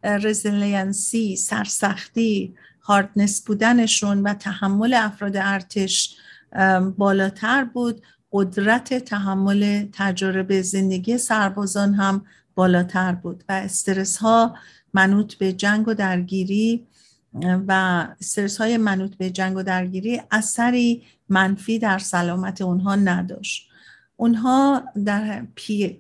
resiliency 0.05 1.37
سرسختی 1.37 2.55
هاردنس 2.83 3.43
بودنشون 3.43 4.23
و 4.23 4.35
تحمل 4.35 4.95
افراد 4.95 5.37
ارتش 5.37 6.17
بالاتر 6.97 7.65
بود 7.65 8.03
قدرت 8.33 8.95
تحمل 8.95 9.87
تجربه 9.93 10.63
زندگی 10.63 11.19
سربازان 11.19 11.95
هم 11.95 12.25
بالاتر 12.59 13.13
بود 13.13 13.45
و 13.49 13.53
استرس 13.53 14.17
ها 14.17 14.57
منوط 14.95 15.35
به 15.35 15.53
جنگ 15.53 15.89
و 15.89 15.95
درگیری 15.95 16.87
و 17.43 17.73
استرس 18.21 18.59
های 18.59 18.77
منوط 18.77 19.15
به 19.15 19.31
جنگ 19.31 19.57
و 19.57 19.63
درگیری 19.63 20.23
اثری 20.31 21.03
منفی 21.29 21.79
در 21.79 21.99
سلامت 21.99 22.63
اونها 22.63 22.95
نداشت. 22.95 23.69
اونها 24.17 24.83
در 25.05 25.47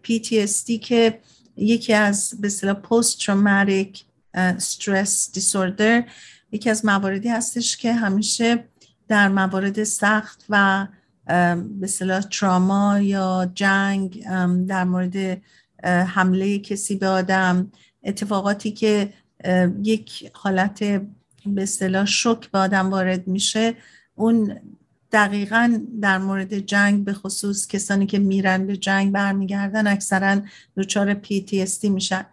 PTSD 0.04 0.78
که 0.82 1.20
یکی 1.56 1.94
از 1.94 2.34
به 2.40 2.46
اصطلاح 2.46 2.74
پست 2.74 3.18
تروماتیک 3.18 4.04
استرس 4.34 5.32
دیسوردر 5.32 6.04
یکی 6.52 6.70
از 6.70 6.84
مواردی 6.84 7.28
هستش 7.28 7.76
که 7.76 7.92
همیشه 7.92 8.64
در 9.08 9.28
موارد 9.28 9.84
سخت 9.84 10.44
و 10.48 10.86
به 11.26 11.82
اصطلاح 11.82 12.20
تراما 12.20 12.98
یا 13.00 13.50
جنگ 13.54 14.24
در 14.66 14.84
مورد 14.84 15.42
حمله 15.84 16.58
کسی 16.58 16.96
به 16.96 17.06
آدم 17.06 17.72
اتفاقاتی 18.04 18.70
که 18.70 19.12
یک 19.82 20.30
حالت 20.34 20.84
به 21.46 21.62
اصطلاح 21.62 22.04
شک 22.04 22.50
به 22.50 22.58
آدم 22.58 22.90
وارد 22.90 23.28
میشه 23.28 23.74
اون 24.14 24.60
دقیقا 25.12 25.80
در 26.00 26.18
مورد 26.18 26.58
جنگ 26.58 27.04
به 27.04 27.12
خصوص 27.12 27.66
کسانی 27.66 28.06
که 28.06 28.18
میرن 28.18 28.66
به 28.66 28.76
جنگ 28.76 29.12
برمیگردن 29.12 29.86
اکثرا 29.86 30.40
دچار 30.76 31.14
PTSD 31.14 31.84
میشن 31.84 32.26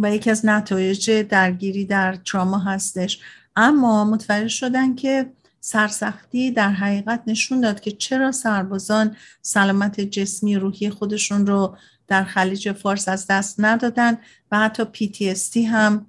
و 0.00 0.14
یکی 0.14 0.30
از 0.30 0.46
نتایج 0.46 1.10
درگیری 1.10 1.84
در 1.84 2.14
تراما 2.14 2.58
هستش. 2.58 3.20
اما 3.56 4.04
متوجه 4.04 4.48
شدن 4.48 4.94
که 4.94 5.32
سرسختی 5.60 6.50
در 6.50 6.70
حقیقت 6.70 7.22
نشون 7.26 7.60
داد 7.60 7.80
که 7.80 7.90
چرا 7.90 8.32
سربازان 8.32 9.16
سلامت 9.42 10.00
جسمی 10.00 10.56
روحی 10.56 10.90
خودشون 10.90 11.46
رو 11.46 11.76
در 12.08 12.24
خلیج 12.24 12.72
فارس 12.72 13.08
از 13.08 13.26
دست 13.26 13.56
ندادن 13.58 14.18
و 14.52 14.58
حتی 14.58 14.82
PTSD 14.84 15.56
هم 15.56 16.06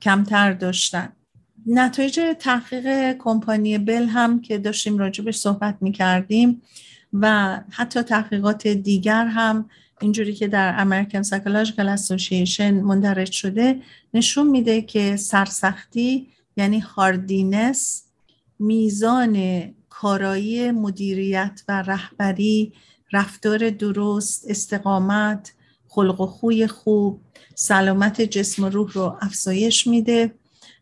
کمتر 0.00 0.52
داشتن. 0.52 1.12
نتایج 1.66 2.20
تحقیق 2.38 3.16
کمپانی 3.18 3.78
بل 3.78 4.06
هم 4.06 4.40
که 4.40 4.58
داشتیم 4.58 4.98
راجبش 4.98 5.36
صحبت 5.36 5.76
می 5.80 5.92
کردیم 5.92 6.62
و 7.12 7.60
حتی 7.70 8.02
تحقیقات 8.02 8.68
دیگر 8.68 9.26
هم 9.26 9.68
اینجوری 10.00 10.34
که 10.34 10.48
در 10.48 10.84
American 10.84 11.26
Psychological 11.26 11.98
Association 11.98 12.60
مندرج 12.60 13.32
شده 13.32 13.80
نشون 14.14 14.46
میده 14.46 14.82
که 14.82 15.16
سرسختی 15.16 16.28
یعنی 16.56 16.78
هاردینس 16.78 18.02
میزان 18.58 19.62
کارایی 19.88 20.70
مدیریت 20.70 21.62
و 21.68 21.82
رهبری 21.82 22.72
رفتار 23.12 23.70
درست 23.70 24.50
استقامت 24.50 25.52
خلق 25.88 26.20
و 26.20 26.26
خوی 26.26 26.66
خوب 26.66 27.20
سلامت 27.54 28.22
جسم 28.22 28.64
و 28.64 28.68
روح 28.68 28.92
رو 28.92 29.18
افزایش 29.20 29.86
میده 29.86 30.34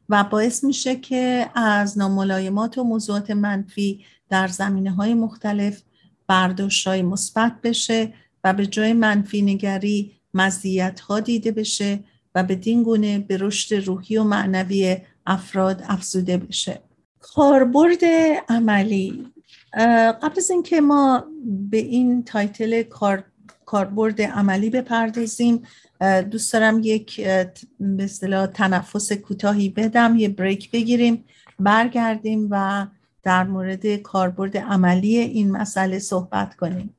و 0.09 0.25
باعث 0.25 0.65
میشه 0.65 0.97
که 0.97 1.51
از 1.55 1.99
ناملایمات 1.99 2.79
و 2.79 2.85
موضوعات 2.85 3.31
منفی 3.31 4.05
در 4.29 4.49
زمینه 4.49 4.91
های 4.91 5.15
مختلف 5.15 5.83
برداشت 6.27 6.87
های 6.87 7.03
مثبت 7.03 7.53
بشه 7.63 8.13
و 8.45 8.53
به 8.53 8.67
جای 8.67 8.93
منفی 8.93 9.43
نگری 9.43 10.13
مزیت 10.35 11.01
ها 11.01 11.21
دیده 11.21 11.53
بشه 11.53 12.05
و 12.35 12.43
به 12.43 12.55
گونه 12.55 13.19
به 13.19 13.37
رشد 13.37 13.75
روحی 13.75 14.17
و 14.17 14.25
معنوی 14.25 14.97
افراد 15.27 15.83
افزوده 15.89 16.37
بشه. 16.37 16.81
کاربرد 17.21 18.05
عملی 18.49 19.33
قبل 20.23 20.35
از 20.37 20.51
اینکه 20.51 20.81
ما 20.81 21.25
به 21.71 21.77
این 21.77 22.25
تایتل 22.25 22.83
کار 22.83 23.25
کاربرد 23.65 24.23
عملی 24.23 24.71
بپردازیم 24.71 25.63
دوست 26.31 26.53
دارم 26.53 26.81
یک 26.85 27.21
به 27.81 28.05
اصطلاح 28.05 28.47
تنفس 28.47 29.13
کوتاهی 29.13 29.69
بدم 29.69 30.17
یه 30.17 30.29
بریک 30.29 30.71
بگیریم 30.71 31.25
برگردیم 31.59 32.49
و 32.51 32.87
در 33.23 33.45
مورد 33.45 33.97
کاربرد 33.97 34.57
عملی 34.57 35.17
این 35.17 35.51
مسئله 35.51 35.99
صحبت 35.99 36.57
کنیم. 36.57 36.97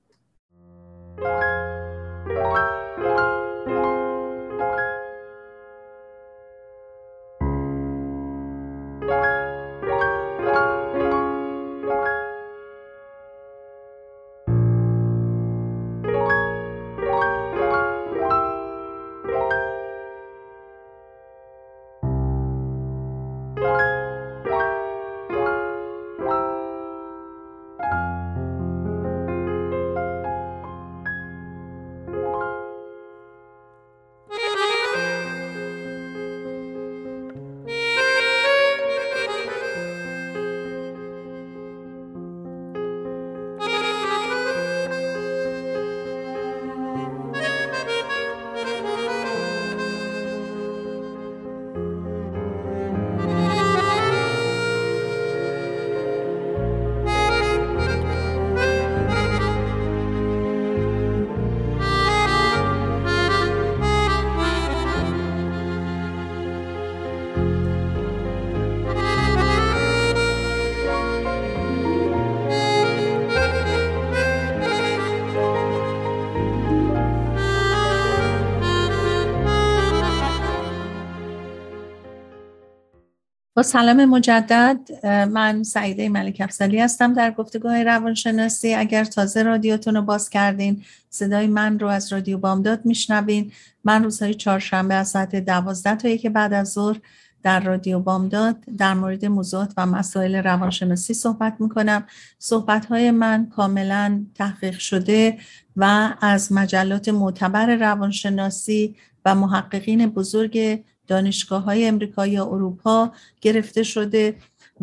سلام 83.62 84.06
مجدد 84.06 85.06
من 85.06 85.64
سعیده 85.64 86.10
ملک 86.10 86.38
افسلی 86.40 86.80
هستم 86.80 87.14
در 87.14 87.32
گفتگاه 87.32 87.84
روانشناسی. 87.84 88.74
اگر 88.74 89.04
تازه 89.04 89.44
رادیوتون 89.44 89.96
رو 89.96 90.02
باز 90.02 90.30
کردین 90.30 90.84
صدای 91.10 91.48
من 91.48 91.80
رو 91.80 91.88
از 91.88 92.14
رادیو 92.14 92.38
بامداد 92.38 92.86
میشنوین. 92.86 93.52
من 93.84 94.04
روزهای 94.04 94.34
چهارشنبه 94.34 94.94
از 94.94 95.08
ساعت 95.08 95.36
دوازده 95.36 95.96
تا 95.96 96.08
یک 96.08 96.28
بعد 96.28 96.54
از 96.54 96.72
ظهر 96.72 97.00
در 97.44 97.60
رادیو 97.60 98.00
بامداد 98.00 98.58
در 98.78 98.94
مورد 98.94 99.26
موضوعات 99.26 99.74
و 99.78 99.86
مسائل 99.86 100.36
روانشناسی 100.36 101.14
صحبت 101.14 101.56
می‌کنم. 101.60 102.04
صحبت 102.40 102.86
های 102.86 103.12
من 103.12 103.50
کاملا 103.50 104.26
تحقیق 104.36 104.80
شده 104.80 105.38
و 105.78 106.14
از 106.22 106.52
مجلات 106.52 107.10
معتبر 107.10 107.76
روانشناسی 107.76 108.96
و 109.26 109.36
محققین 109.36 110.08
بزرگ 110.08 110.84
دانشگاه 111.08 111.64
های 111.64 111.88
امریکا 111.88 112.28
یا 112.28 112.46
اروپا 112.46 113.12
گرفته 113.42 113.84
شده 113.84 114.36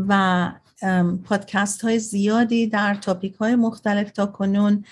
و 0.09 0.53
پادکست 1.25 1.83
های 1.83 1.99
زیادی 1.99 2.67
در 2.67 2.95
topic 2.95 3.35
های 3.35 3.55
مختلف 3.55 4.11
تا 4.11 4.27
کنون 4.27 4.85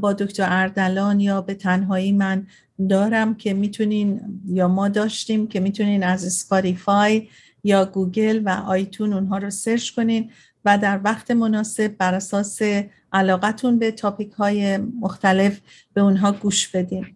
با 0.00 0.12
دکتر 0.12 0.46
اردلان 0.50 1.20
یا 1.20 1.40
به 1.40 1.54
تنهایی 1.54 2.12
من 2.12 2.46
دارم 2.88 3.34
که 3.34 3.54
می‌تونین 3.54 4.20
یا 4.46 4.68
ما 4.68 4.88
داشتیم 4.88 5.46
که 5.46 5.60
می‌تونین 5.60 6.02
از 6.02 6.24
اسپاتیفای 6.24 7.28
یا 7.64 7.84
گوگل 7.84 8.42
و 8.44 8.48
آیتونز 8.48 9.12
اونها 9.12 9.38
رو 9.38 9.50
search 9.50 9.90
کنین 9.90 10.30
و 10.64 10.78
در 10.78 11.00
وقت 11.04 11.30
مناسب 11.30 11.88
بر 11.88 12.14
اساس 12.14 12.58
علاقتون 13.12 13.78
به 13.78 13.90
topic 13.90 14.32
های 14.32 14.76
مختلف 14.76 15.60
به 15.94 16.00
اونها 16.00 16.32
گوش 16.32 16.68
بدین. 16.68 17.06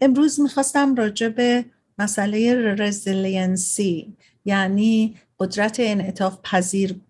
امروز 0.00 0.40
می‌خواستم 0.40 0.94
راجع 0.94 1.28
به 1.28 1.64
مسئله 1.98 2.74
resiliency 2.74 4.16
یعنی 4.44 5.16
قدرت 5.38 5.76
انعطاف 5.80 6.38
پذیر 6.42 7.00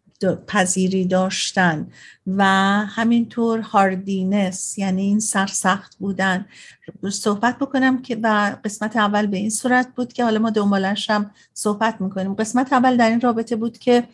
پذیری 0.46 1.04
داشتن 1.04 1.88
و 2.26 2.44
همینطور 2.86 3.60
hardiness 3.60 4.78
یعنی 4.78 5.02
این 5.02 5.20
سرسخت 5.20 5.96
بودن. 5.98 6.46
صحبت 7.10 7.58
بکنم 7.58 8.02
که 8.02 8.18
و 8.22 8.56
قسمت 8.64 8.96
اول 8.96 9.26
به 9.26 9.36
این 9.36 9.50
صورت 9.50 9.94
بود 9.94 10.12
که 10.12 10.24
حالا 10.24 10.38
ما 10.38 10.50
دنبالش 10.50 11.10
هم 11.10 11.30
صحبت 11.54 12.00
می‌کنیم. 12.00 12.34
قسمت 12.34 12.72
اول 12.72 12.96
در 12.96 13.10
این 13.10 13.20
رابطه 13.20 13.56
بود 13.56 13.78
که 13.78 14.04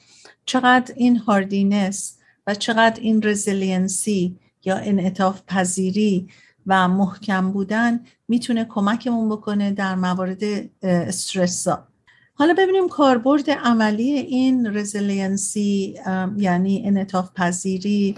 چقدر 0.46 0.94
این 0.96 1.16
hardiness 1.16 2.18
و 2.46 2.54
چقدر 2.54 3.00
این 3.00 3.22
resiliency 3.22 4.37
یا 4.64 4.76
انعطاف 4.76 5.42
پذیری 5.46 6.28
و 6.66 6.88
محکم 6.88 7.53
بودن 7.53 8.00
می‌تونه 8.29 8.64
کمکمون 8.64 9.29
بکنه 9.29 9.72
در 9.72 9.94
مورد 9.94 10.42
استرس 10.83 11.68
ها. 11.68 11.88
حالا 12.35 12.55
ببینیم 12.59 12.88
کاربرد 12.88 13.50
عملی 13.50 14.12
این 14.12 14.77
resiliency 14.77 15.94
یعنی 16.37 16.83
انعطاف 16.87 17.31
پذیری 17.35 18.14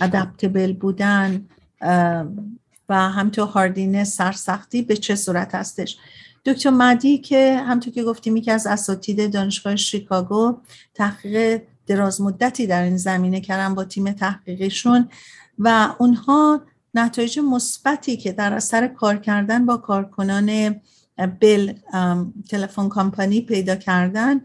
adaptable 0.00 0.72
بودن 0.72 1.46
و 2.88 3.10
همطور 3.10 3.46
hardiness 3.46 4.04
سرسختی 4.04 4.82
به 4.82 4.96
چه 4.96 5.14
صورت 5.14 5.54
هستش 5.54 5.96
دکتر 6.44 6.70
مدی 6.70 7.18
که 7.18 7.56
همطور 7.66 7.92
که 7.94 8.02
گفتیم 8.02 8.36
یکی 8.36 8.50
از 8.50 8.66
اساتید 8.66 9.32
دانشگاه 9.32 9.76
شیکاگو 9.76 10.56
تحقیق 10.94 11.62
دراز 11.86 12.20
مدتی 12.20 12.66
در 12.66 12.82
این 12.82 12.96
زمینه 12.96 13.40
کردن 13.40 13.74
با 13.74 13.84
تیم 13.84 14.12
تحقیقیشون 14.12 15.08
و 15.58 15.94
اونها 15.98 16.62
نتایج 16.94 17.38
مثبتی 17.38 18.16
که 18.16 18.32
در 18.32 18.52
اثر 18.52 18.88
کار 18.88 19.16
کردن 19.16 19.66
با 19.66 19.76
کارکنان 19.76 20.80
بل 21.40 21.72
تلفن 22.50 22.88
کامپانی 22.88 23.40
پیدا 23.40 23.76
کردن 23.76 24.40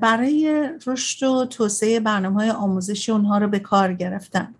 برای 0.00 0.68
رشد 0.86 1.22
و 1.26 1.46
توسعه 1.46 2.00
برنامه 2.00 2.40
های 2.40 2.50
آموزشی 2.50 3.12
اونها 3.12 3.38
رو 3.38 3.48
به 3.48 3.58
کار 3.58 3.94
گرفتن. 3.94 4.54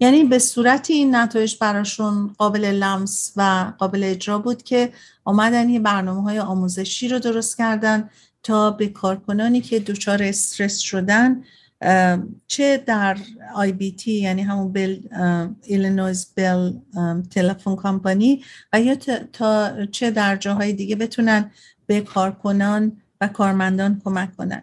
یعنی 0.00 0.24
به 0.24 0.38
صورتی 0.38 0.92
این 0.92 1.14
نتایج 1.14 1.56
براشون 1.60 2.34
قابل 2.38 2.64
لمس 2.64 3.32
و 3.36 3.72
قابل 3.78 4.04
اجرا 4.04 4.38
بود 4.38 4.62
که 4.62 4.92
آمدن 5.24 5.68
یه 5.68 5.80
برنامه 5.80 6.22
های 6.22 6.38
آموزشی 6.38 7.08
رو 7.08 7.18
درست 7.18 7.58
کردن 7.58 8.10
تا 8.42 8.70
به 8.70 8.88
کارکنانی 8.88 9.60
که 9.60 9.80
دچار 9.80 10.22
استرس 10.22 10.78
شدن 10.78 11.44
چه 12.46 12.76
در 12.86 13.16
IBT 13.54 14.12
یعنی 14.12 14.42
همون 14.42 14.72
بل 14.72 14.98
Illinois 15.62 16.32
Bell 16.36 16.72
Telephone 17.30 17.76
Company 17.76 18.44
و 18.72 18.80
یا 18.80 18.96
تا 19.32 19.86
چه 19.86 20.10
در 20.10 20.36
جاهای 20.36 20.72
دیگه 20.72 20.96
بتونن 20.96 21.50
به 21.86 22.00
کارکنان 22.00 22.96
و 23.20 23.28
کارمندان 23.28 24.00
کمک 24.04 24.36
کنن. 24.36 24.62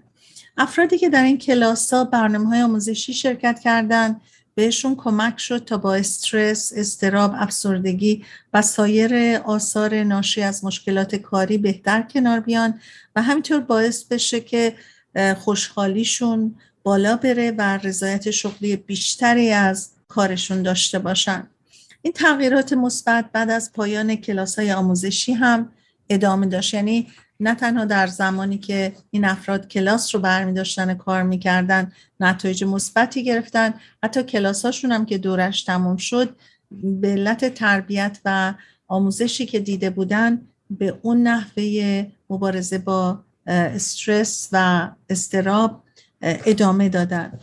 افرادی 0.58 0.98
که 0.98 1.10
در 1.10 1.24
این 1.24 1.38
کلاس 1.38 1.94
ها 1.94 2.04
برنامه 2.04 2.48
های 2.48 2.62
آموزشی 2.62 3.14
شرکت 3.14 3.60
کردن 3.60 4.22
بهشون 4.56 4.96
کمک 4.96 5.40
شد 5.40 5.66
تا 5.66 5.78
با 5.78 5.96
استرس، 5.96 6.74
اضطراب، 6.76 7.32
افسردگی 7.36 8.26
و 8.54 8.62
سایر 8.62 9.36
آثار 9.46 10.04
ناشی 10.04 10.42
از 10.42 10.66
مشکلات 10.66 11.16
کاری 11.16 11.58
بهتر 11.58 12.02
کنار 12.02 12.40
بیان 12.40 12.80
و 13.16 13.22
همینطور 13.22 13.60
باعث 13.60 14.04
بشه 14.04 14.40
که 14.40 14.76
خوشحالیشون 15.38 16.56
بالا 16.84 17.16
بره 17.16 17.52
و 17.52 17.62
رضایت 17.84 18.32
شغلی 18.32 18.76
بیشتری 18.76 19.52
از 19.52 19.90
کارشون 20.08 20.64
داشته 20.64 21.00
باشن. 21.00 21.48
این 22.02 22.14
تغییرات 22.14 22.74
مثبت 22.74 23.32
بعد 23.32 23.50
از 23.50 23.72
پایان 23.74 24.16
کلاس 24.16 24.60
های 24.60 24.72
آموزشی 24.72 25.34
هم 25.34 25.72
ادامه 26.10 26.48
داشت. 26.48 26.74
یعنی 26.74 27.08
نه 27.40 27.56
تنها 27.56 27.86
در 27.86 28.08
زمانی 28.08 28.58
که 28.58 28.94
این 29.12 29.26
افراد 29.26 29.68
کلاس 29.68 30.16
رو 30.16 30.22
برمی 30.22 30.54
داشتن 30.54 30.94
کار 30.94 31.24
می‌کردن 31.24 31.92
نتایج 32.20 32.64
مثبتی 32.64 33.24
گرفتن 33.24 33.74
حتی 34.04 34.24
کلاس 34.24 34.66
هاشون 34.66 34.92
هم 34.92 35.06
که 35.06 35.18
دورش 35.18 35.64
تموم 35.64 35.98
شد 35.98 36.36
به 36.72 37.08
علت 37.08 37.54
تربیت 37.54 38.20
و 38.26 38.54
آموزشی 38.88 39.46
که 39.46 39.60
دیده 39.60 39.90
بودن 39.90 40.42
به 40.70 41.00
اون 41.02 41.24
نحوه 41.24 42.06
مبارزه 42.30 42.78
با 42.78 43.20
استرس 43.48 44.50
و 44.52 44.90
استراب 45.10 45.84
ادامه 46.22 46.90
دادن. 46.90 47.40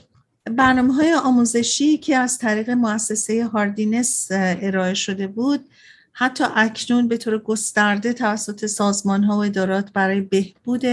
برنامه 0.57 0.95
های 0.95 1.15
آموزشی 1.15 1.99
که 1.99 2.17
از 2.17 2.39
طریق 2.39 2.71
مؤسسه 2.71 3.47
هاردینس 3.47 4.29
ارائه 4.31 4.95
شده 4.95 5.27
بود 5.27 5.65
حتی 6.13 6.45
اکنون 6.57 7.09
به 7.09 7.17
طور 7.17 7.39
گسترده 7.39 8.13
توسط 8.13 8.67
سازمان 8.67 9.25
ها 9.25 9.37
و 9.37 9.45
ادارات 9.45 9.93
برای 9.93 10.21
بهبود 10.21 10.85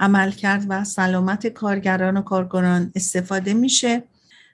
عملکرد 0.00 0.66
و 0.68 0.84
سلامت 0.84 1.46
کارگران 1.46 2.16
و 2.16 2.22
کارگران 2.22 2.92
استفاده 2.94 3.54
میشه 3.54 4.02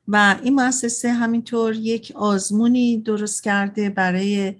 و 0.08 0.36
این 0.42 0.54
مؤسسه 0.54 1.12
همینطور 1.12 1.74
یک 1.74 2.12
آزمونی 2.14 2.98
درست 2.98 3.42
کرده 3.42 3.90
برای 3.90 4.54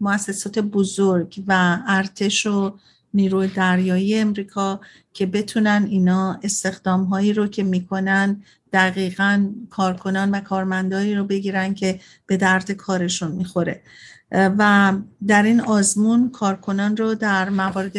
مؤسسات 0.00 0.58
بزرگ 0.58 1.42
و 1.46 1.78
ارتش 1.86 2.46
و 2.46 2.78
نیروی 3.14 3.48
دریایی 3.48 4.18
امریکا 4.18 4.80
که 5.12 5.26
بتونن 5.26 5.86
اینا 5.90 6.40
استخدام 6.42 7.04
هایی 7.04 7.32
رو 7.32 7.46
که 7.46 7.62
می‌کنن 7.62 8.42
دقیقا 8.72 9.48
کارکنان 9.70 10.30
و 10.30 10.40
کارمندایی 10.40 11.14
رو 11.14 11.24
بگیرن 11.24 11.74
که 11.74 12.00
به 12.26 12.36
درد 12.36 12.72
کارشون 12.72 13.32
می‌خوره. 13.32 13.82
و 14.32 14.92
در 15.26 15.42
این 15.42 15.60
آزمون 15.60 16.30
کارکنان 16.30 16.96
رو 16.96 17.14
در 17.14 17.48
موارد 17.48 17.96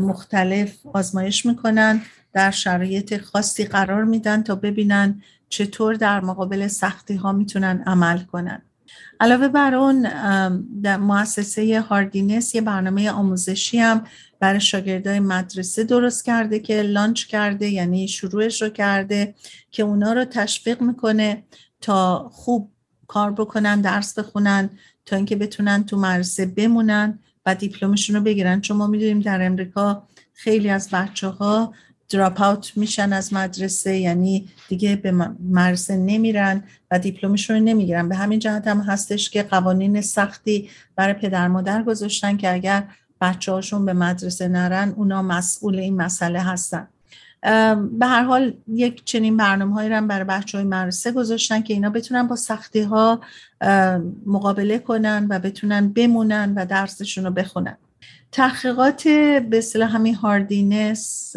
مختلف 0.00 0.86
آزمایش 0.92 1.46
می‌کنن 1.46 2.02
در 2.32 2.50
شرایط 2.50 3.22
خاصی 3.22 3.64
قرار 3.64 4.04
میدن 4.04 4.42
تا 4.42 4.54
ببینن 4.54 5.22
چطور 5.48 5.94
در 5.94 6.20
مقابل 6.20 6.66
سختی 6.68 7.14
ها 7.14 7.32
می‌تونن 7.32 7.82
عمل 7.86 8.18
کنن. 8.18 8.62
علاوه 9.20 9.48
بر 9.48 9.74
اون 9.74 10.02
در 10.82 10.96
مؤسسه 10.96 11.80
هاردینس 11.80 12.54
یه 12.54 12.60
برنامه 12.60 13.10
آموزشی 13.10 13.78
هم 13.78 14.04
برای 14.40 14.60
شاگردای 14.60 15.20
مدرسه 15.20 15.84
درست 15.84 16.24
کرده 16.24 16.58
که 16.58 16.82
لانچ 16.82 17.26
کرده 17.26 17.68
یعنی 17.68 18.08
شروعش 18.08 18.62
رو 18.62 18.68
کرده 18.68 19.34
که 19.70 19.82
اونا 19.82 20.12
رو 20.12 20.24
تشویق 20.24 20.82
می‌کنه 20.82 21.42
تا 21.80 22.30
خوب 22.32 22.72
کار 23.06 23.32
بکنن 23.32 23.80
درس 23.80 24.18
بخونن 24.18 24.70
تا 25.06 25.16
اینکه 25.16 25.36
بتونن 25.36 25.84
تو 25.84 25.96
مدرسه 25.96 26.46
بمونن 26.46 27.18
و 27.46 27.54
دیپلمشون 27.54 28.16
رو 28.16 28.22
بگیرن. 28.22 28.60
چون 28.60 28.76
ما 28.76 28.86
می‌دونیم 28.86 29.20
در 29.20 29.46
امریکا 29.46 30.08
خیلی 30.32 30.70
از 30.70 30.90
بچه 30.90 31.28
ها 31.28 31.74
دراپ 32.08 32.42
اوت 32.42 32.76
میشن 32.76 33.12
از 33.12 33.32
مدرسه 33.32 33.96
یعنی 33.96 34.48
دیگه 34.68 34.96
به 34.96 35.12
مدرسه 35.50 35.96
نمیرن 35.96 36.62
و 36.90 36.98
دیپلمشون 36.98 37.56
رو 37.56 37.62
نمی‌گیرن. 37.62 38.08
به 38.08 38.16
همین 38.16 38.38
جهت 38.38 38.66
هم 38.66 38.80
هستش 38.80 39.30
که 39.30 39.42
قوانین 39.42 40.00
سختی 40.00 40.70
برای 40.96 41.14
پدر 41.14 41.48
مادر 41.48 41.82
گذاشتن 41.82 42.36
که 42.36 42.52
اگر 42.52 42.84
بچه 43.20 43.52
هاشون 43.52 43.84
به 43.84 43.92
مدرسه 43.92 44.48
نرن 44.48 44.94
اونا 44.96 45.22
مسئول 45.22 45.78
این 45.78 45.96
مسئله 45.96 46.40
هستن. 46.40 46.88
به 47.92 48.06
هر 48.06 48.22
حال 48.22 48.54
یک 48.68 49.04
چنین 49.04 49.36
برنامه 49.36 49.74
هایی 49.74 49.92
هم 49.92 50.08
برای 50.08 50.24
بچه 50.24 50.58
های 50.58 50.66
مدرسه 50.66 51.12
گذاشتن 51.12 51.62
که 51.62 51.74
اینا 51.74 51.90
بتونن 51.90 52.26
با 52.26 52.36
سختی 52.36 52.80
ها 52.80 53.20
مقابله 54.26 54.78
کنن 54.78 55.26
و 55.30 55.38
بتونن 55.38 55.88
بمونن 55.88 56.52
و 56.56 56.66
درسشون 56.66 57.24
رو 57.24 57.30
بخونن. 57.30 57.76
تحقیقات 58.32 59.02
به 59.50 59.58
اصطلاح 59.58 59.94
همین 59.94 60.14
هاردینس 60.14 61.36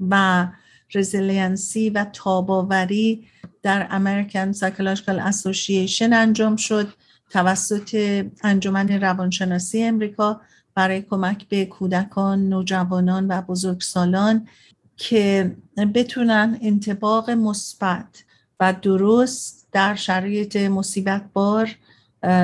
و 0.00 0.46
resiliency 0.94 1.90
و 1.90 2.06
تاب‌آوری 2.12 3.28
در 3.62 3.86
American 3.90 4.52
Psychological 4.52 5.18
Association 5.18 6.12
انجام 6.12 6.56
شد. 6.56 6.88
توسط 7.30 8.24
انجمن 8.42 8.88
روانشناسی 8.88 9.82
امریکا 9.82 10.40
برای 10.74 11.02
کمک 11.02 11.48
به 11.48 11.64
کودکان، 11.64 12.48
نوجوانان 12.48 13.26
و 13.26 13.42
بزرگسالان 13.42 14.48
که 14.96 15.56
بتونن 15.94 16.58
انطباق 16.62 17.30
مثبت 17.30 18.24
و 18.60 18.74
درست 18.82 19.68
در 19.72 19.94
شرایط 19.94 20.56
مصیبت 20.56 21.24
بار 21.32 21.70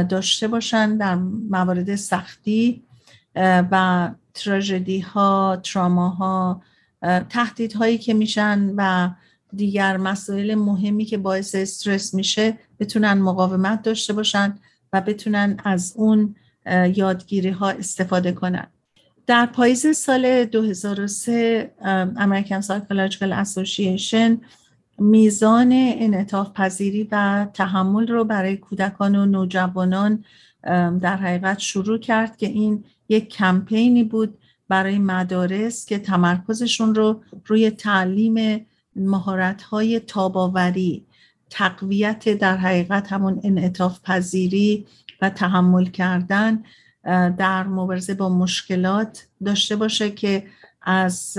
داشته 0.08 0.48
باشن 0.48 0.96
در 0.96 1.14
موارد 1.50 1.94
سختی 1.94 2.82
و 3.36 4.10
تراژدی 4.34 5.00
ها، 5.00 5.60
تراما 5.64 6.08
ها، 6.08 6.62
تهدیدهایی 7.28 7.98
که 7.98 8.14
میشن 8.14 8.74
و 8.76 9.10
دیگر 9.56 9.96
مسائل 9.96 10.54
مهمی 10.54 11.04
که 11.04 11.18
باعث 11.18 11.54
استرس 11.54 12.14
میشه 12.14 12.58
بتونن 12.80 13.12
مقاومت 13.12 13.82
داشته 13.82 14.12
باشن 14.12 14.58
و 14.92 15.00
بتونن 15.00 15.56
از 15.64 15.92
اون 15.96 16.34
یادگیری 16.94 17.50
ها 17.50 17.70
استفاده 17.70 18.32
کنن. 18.32 18.66
در 19.26 19.46
پاییز 19.46 19.96
سال 19.96 20.44
2003 20.44 21.74
American 22.16 22.62
Psychological 22.66 23.44
Association 23.44 24.44
میزان 24.98 25.72
انعطاف 25.72 26.52
پذیری 26.52 27.08
و 27.12 27.46
تحمل 27.54 28.06
رو 28.06 28.24
برای 28.24 28.56
کودکان 28.56 29.16
و 29.16 29.26
نوجوانان 29.26 30.24
در 31.00 31.16
حقیقت 31.16 31.58
شروع 31.58 31.98
کرد 31.98 32.36
که 32.36 32.46
این 32.46 32.84
یک 33.08 33.28
کمپینی 33.28 34.04
بود 34.04 34.38
برای 34.68 34.98
مدارس 34.98 35.86
که 35.86 35.98
تمرکزشون 35.98 36.94
رو 36.94 37.22
روی 37.46 37.70
تعلیم 37.70 38.66
مهارت 38.96 39.62
های 39.62 40.00
تاباوری 40.00 41.06
تقویت 41.50 42.28
در 42.28 42.56
حقیقت 42.56 43.12
همون 43.12 43.40
انعطاف 43.44 44.00
پذیری 44.00 44.86
و 45.22 45.30
تحمل 45.30 45.84
کردن 45.84 46.62
در 47.36 47.62
مبارزه 47.66 48.14
با 48.14 48.28
مشکلات 48.28 49.26
داشته 49.44 49.76
باشه 49.76 50.10
که 50.10 50.46
از 50.82 51.38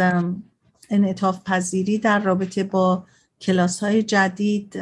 انعطاف 0.89 1.43
پذیری 1.43 1.97
در 1.97 2.19
رابطه 2.19 2.63
با 2.63 3.05
کلاس 3.41 3.83
های 3.83 4.03
جدید 4.03 4.75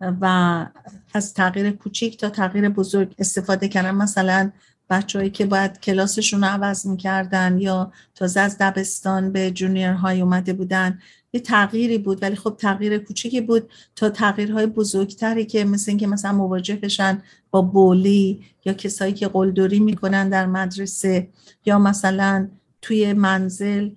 و 0.00 0.66
از 1.14 1.34
تغییر 1.34 1.70
کوچیک 1.70 2.18
تا 2.18 2.30
تغییر 2.30 2.68
بزرگ 2.68 3.14
استفاده 3.18 3.68
کردن. 3.68 3.90
مثلا 3.90 4.50
بچههایی 4.90 5.30
که 5.30 5.46
باید 5.46 5.80
کلاسشون 5.80 6.44
عوض 6.44 6.86
می‌کردن 6.86 7.58
یا 7.60 7.92
تازه 8.14 8.40
از 8.40 8.56
دبستان 8.60 9.32
به 9.32 9.50
جونیر 9.50 9.90
های 9.90 10.20
اومده 10.20 10.52
بودن 10.52 10.98
یه 11.32 11.40
تغییری 11.40 11.98
بود. 11.98 12.22
ولی 12.22 12.36
خب 12.36 12.56
تغییر 12.58 12.98
کوچیکی 12.98 13.40
بود 13.40 13.70
تا 13.96 14.10
تغییرهای 14.10 14.66
بزرگتری 14.66 15.44
که 15.44 15.64
مثل 15.64 15.90
اینکه 15.90 16.06
مثلا 16.06 16.32
مواجه 16.32 16.76
بشن 16.76 17.22
با 17.50 17.62
بولی 17.62 18.44
یا 18.64 18.72
کسایی 18.72 19.12
که 19.12 19.28
قلدری 19.28 19.80
می‌کنن 19.80 20.28
در 20.28 20.46
مدرسه 20.46 21.28
یا 21.66 21.78
مثلا 21.78 22.48
توی 22.82 23.12
منزل 23.12 23.90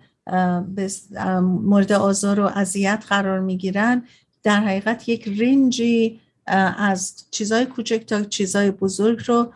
مورد 1.42 1.92
آزار 1.92 2.40
و 2.40 2.46
اذیت 2.46 3.06
قرار 3.10 3.40
می‌گیرن. 3.40 4.04
در 4.44 4.60
حقیقت 4.60 5.10
یک 5.10 5.28
رنجی 5.28 6.20
از 6.78 7.16
چیزای 7.32 7.66
کوچک 7.66 8.06
تا 8.06 8.24
چیزای 8.24 8.72
بزرگ 8.72 9.24
رو 9.28 9.54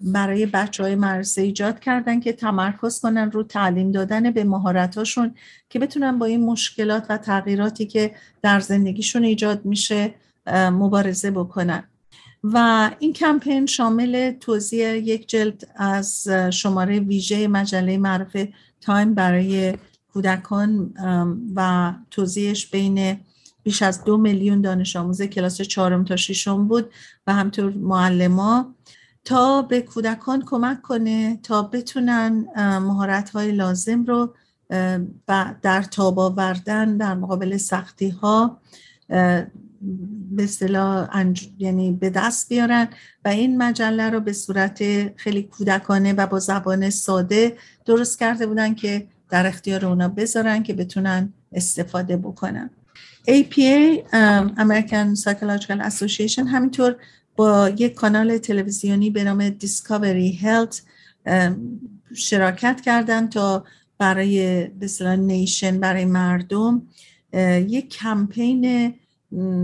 برای 0.00 0.46
بچه 0.46 0.82
های 0.82 0.94
مدرسه 0.94 1.42
ایجاد 1.42 1.80
کردن 1.80 2.20
که 2.20 2.32
تمرکز 2.32 3.00
کنن 3.00 3.30
رو 3.30 3.42
تعلیم 3.42 3.92
دادن 3.92 4.30
به 4.30 4.44
مهارتاشون 4.44 5.34
که 5.70 5.78
بتونن 5.78 6.18
با 6.18 6.26
این 6.26 6.44
مشکلات 6.44 7.06
و 7.08 7.16
تغییراتی 7.16 7.86
که 7.86 8.14
در 8.42 8.60
زندگیشون 8.60 9.24
ایجاد 9.24 9.64
میشه 9.64 10.14
مبارزه 10.52 11.30
بکنن. 11.30 11.84
و 12.44 12.90
این 12.98 13.12
کمپین 13.12 13.66
شامل 13.66 14.32
توضیح 14.40 14.94
یک 14.94 15.28
جلد 15.28 15.68
از 15.76 16.28
شماره 16.52 17.00
ویژه 17.00 17.48
مجله 17.48 17.98
معرف 17.98 18.36
تایم 18.80 19.14
برای 19.14 19.74
کودکان 20.12 20.94
و 21.56 21.92
توضیحش 22.10 22.66
بین 22.66 23.16
بیش 23.62 23.82
از 23.82 24.04
دو 24.04 24.16
میلیون 24.16 24.60
دانش 24.60 24.96
آموز 24.96 25.22
کلاس 25.22 25.62
چهارم 25.62 26.04
تا 26.04 26.16
ششم 26.16 26.68
بود 26.68 26.90
و 27.26 27.34
همطور 27.34 27.72
معلما 27.72 28.74
تا 29.26 29.62
به 29.62 29.80
کودکان 29.82 30.42
کمک 30.46 30.82
کنه 30.82 31.38
تا 31.42 31.62
بتونن 31.62 32.46
مهارت 32.56 33.30
های 33.30 33.52
لازم 33.52 34.04
رو 34.04 34.34
در 35.62 35.82
تاب 35.82 36.18
آوردن 36.18 36.96
در 36.96 37.14
مقابل 37.14 37.56
سختی 37.56 38.08
ها 38.08 38.60
به 40.30 40.44
اصطلاح 40.44 41.08
یعنی 41.58 41.92
به 41.92 42.10
دست 42.10 42.48
بیارن 42.48 42.88
و 43.24 43.28
این 43.28 43.62
مجله 43.62 44.10
رو 44.10 44.20
به 44.20 44.32
صورت 44.32 44.82
خیلی 45.16 45.42
کودکانه 45.42 46.12
و 46.12 46.26
با 46.26 46.38
زبان 46.38 46.90
ساده 46.90 47.56
درست 47.86 48.18
کرده 48.18 48.46
بودن 48.46 48.74
که 48.74 49.06
در 49.30 49.46
اختیار 49.46 49.86
اونا 49.86 50.08
بذارن 50.08 50.62
که 50.62 50.74
بتونن 50.74 51.32
استفاده 51.52 52.16
بکنن. 52.16 52.70
APA 53.28 54.02
American 54.58 55.16
Psychological 55.20 55.80
Association 55.90 56.46
همینطور 56.46 56.96
با 57.36 57.68
یک 57.68 57.94
کانال 57.94 58.38
تلویزیونی 58.38 59.10
به 59.10 59.24
نام 59.24 59.50
Discovery 59.50 60.40
Health 60.42 60.80
شراکت 62.14 62.80
کردن 62.80 63.28
تا 63.28 63.64
برای 63.98 64.66
به 64.66 65.16
نیشن 65.16 65.80
برای 65.80 66.04
مردم 66.04 66.82
یک 67.68 67.88
کمپین 67.88 68.94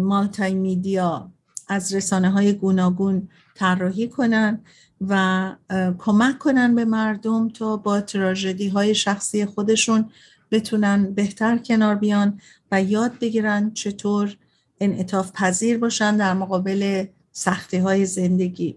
مالتی 0.03 0.55
میدیا 0.55 1.31
از 1.69 1.95
رسانه 1.95 2.31
های 2.31 2.53
گوناگون 2.53 3.29
طراحی 3.55 4.09
کنن 4.09 4.61
و 5.09 5.53
کمک 5.99 6.39
کنن 6.39 6.75
به 6.75 6.85
مردم 6.85 7.49
تا 7.49 7.77
با 7.77 8.01
تراژدی 8.01 8.69
های 8.69 8.95
شخصی 8.95 9.47
خودشون 9.47 10.11
بتونن 10.51 11.15
بهتر 11.15 11.59
کنار 11.59 11.95
بیان 11.95 12.41
و 12.73 12.83
یاد 12.83 13.19
بگیرن 13.19 13.71
چطور 13.75 14.37
انعطاف 14.81 15.33
پذیر 15.33 15.79
باشن 15.79 16.17
در 16.17 16.35
مقابل 16.35 17.07
سختی 17.33 17.77
های 17.77 18.07
زندگی. 18.07 18.77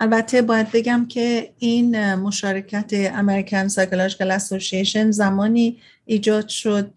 البته 0.00 0.42
باید 0.42 0.72
بگم 0.72 1.06
که 1.08 1.52
این 1.58 2.14
مشارکت 2.14 3.12
American 3.12 3.72
Psychological 3.72 4.38
Association 4.38 5.10
زمانی 5.10 5.78
ایجاد 6.04 6.48
شد 6.48 6.90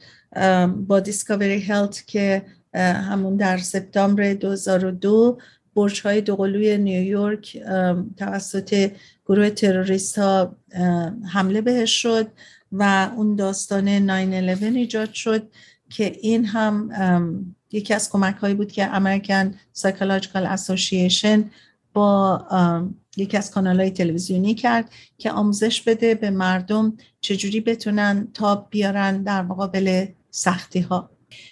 با 0.88 1.00
دیسکاوری 1.00 1.60
هلت 1.60 2.04
که 2.08 2.46
همون 2.80 3.36
در 3.36 3.58
سپتامبر 3.58 4.34
2002 4.34 5.38
برج 5.76 6.02
های 6.02 6.22
دوقلوی 6.22 6.78
نیویورک 6.78 7.58
توسط 8.18 8.92
گروه 9.26 9.50
تروریست 9.50 10.20
ها 10.20 10.56
حمله 11.34 11.62
بهش 11.62 12.02
شد 12.02 12.28
و 12.72 13.12
اون 13.16 13.36
داستان 13.36 14.08
9-11 14.60 14.64
ایجاد 14.64 15.14
شد 15.14 15.48
که 15.90 16.18
این 16.22 16.46
هم 16.46 16.90
یکی 17.72 17.94
از 17.94 18.10
کمک 18.10 18.36
هایی 18.36 18.54
بود 18.54 18.72
که 18.72 18.90
American 18.90 19.48
Psychological 19.80 20.58
Association 20.58 21.40
با 21.94 22.46
یکی 23.18 23.38
از 23.38 23.52
کانال 23.52 23.80
های 23.80 23.92
تلویزیونی 23.92 24.56
کرد 24.56 24.92
که 25.18 25.32
آموزش 25.32 25.82
بده 25.82 26.16
به 26.16 26.30
مردم 26.30 26.98
چجوری 27.22 27.62
بتونن 27.62 28.28
تاب 28.34 28.68
بیارن 28.70 29.24
در 29.24 29.42
مقابل 29.42 30.06
سختی 30.30 30.80
ها 30.80 31.10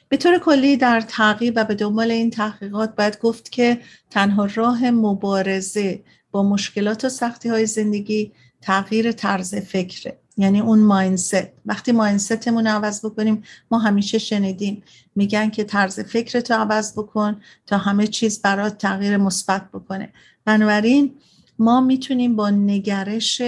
به 0.09 0.17
طور 0.17 0.39
کلی 0.39 0.77
در 0.77 1.01
تغییر 1.01 1.53
و 1.55 1.65
به 1.65 1.75
دنبال 1.75 2.11
این 2.11 2.29
تحقیقات 2.29 2.95
باید 2.95 3.19
گفت 3.19 3.51
که 3.51 3.79
تنها 4.09 4.45
راه 4.55 4.91
مبارزه 4.91 6.03
با 6.31 6.43
مشکلات 6.43 7.05
و 7.05 7.09
سختی 7.09 7.49
های 7.49 7.65
زندگی 7.65 8.31
تغییر 8.61 9.11
طرز 9.11 9.55
فکره. 9.55 10.18
یعنی 10.39 10.59
اون 10.59 10.79
ماینست 10.79 11.37
وقتی 11.65 11.91
ماینستمون 11.91 12.67
رو 12.67 12.73
عوض 12.73 13.05
بکنیم 13.05 13.43
ما 13.71 13.79
همیشه 13.79 14.17
شنیدیم. 14.17 14.83
میگن 15.15 15.49
که 15.49 15.63
طرز 15.63 15.99
فکرتو 15.99 16.53
عوض 16.53 16.93
بکن 16.93 17.41
تا 17.67 17.77
همه 17.77 18.07
چیز 18.07 18.41
برات 18.41 18.77
تغییر 18.77 19.17
مثبت 19.17 19.71
بکنه. 19.73 20.09
بنابراین 20.45 21.13
ما 21.59 21.81
می‌تونیم 21.81 22.35
با 22.35 22.49
نگرش 22.49 23.41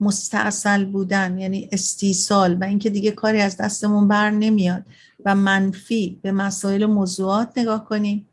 مستاصل 0.00 0.84
بودن 0.84 1.38
یعنی 1.38 1.68
استیصال 1.72 2.54
و 2.60 2.64
اینکه 2.64 2.90
دیگه 2.90 3.10
کاری 3.10 3.40
از 3.40 3.56
دستمون 3.56 4.08
بر 4.08 4.30
نمیاد 4.30 4.82
و 5.24 5.34
منفی 5.34 6.18
به 6.22 6.32
مسائل 6.32 6.86
موضوعات 6.86 7.58
نگاه 7.58 7.84
کنیم. 7.84 8.28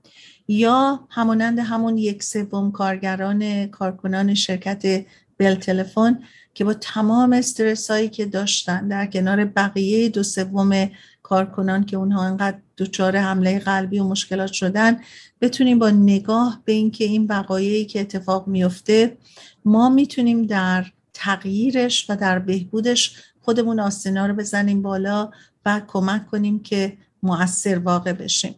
یا 0.48 1.00
همانند 1.10 1.60
همون 1.60 1.98
یک 1.98 2.24
سوم 2.24 2.72
کارگران 2.72 3.68
کارکنان 3.68 4.34
شرکت 4.34 5.06
بل 5.38 5.56
تلفن 5.56 6.20
که 6.60 6.66
با 6.66 6.74
تمام 6.74 7.34
استرس 7.34 7.92
هایی 7.92 8.10
که 8.10 8.26
داشتن 8.26 8.88
در 8.88 9.06
کنار 9.06 9.46
بقیه 9.46 10.10
دو 10.10 10.24
سوم 10.24 10.90
کارکنان 11.24 11.86
که 11.86 11.98
اونها 11.98 12.26
انقدر 12.26 12.58
دچار 12.78 13.18
حمله 13.18 13.60
قلبی 13.60 14.00
و 14.00 14.04
مشکلات 14.04 14.52
شدن 14.52 15.00
بتونیم 15.42 15.80
با 15.80 15.90
نگاه 15.90 16.62
به 16.66 16.72
اینکه 16.72 17.04
این 17.04 17.26
وقایعی 17.26 17.86
که 17.86 18.02
اتفاق 18.02 18.48
میفته 18.48 19.18
ما 19.66 19.90
می‌تونیم 19.90 20.46
در 20.46 20.86
تغییرش 21.14 22.10
و 22.10 22.16
در 22.16 22.40
بهبودش 22.40 23.16
خودمون 23.42 23.80
آستینا 23.80 24.26
رو 24.26 24.34
بزنیم 24.34 24.82
بالا 24.82 25.32
و 25.66 25.82
کمک 25.88 26.28
کنیم 26.28 26.60
که 26.60 26.98
مؤثر 27.24 27.80
واقع 27.80 28.14
بشیم. 28.14 28.56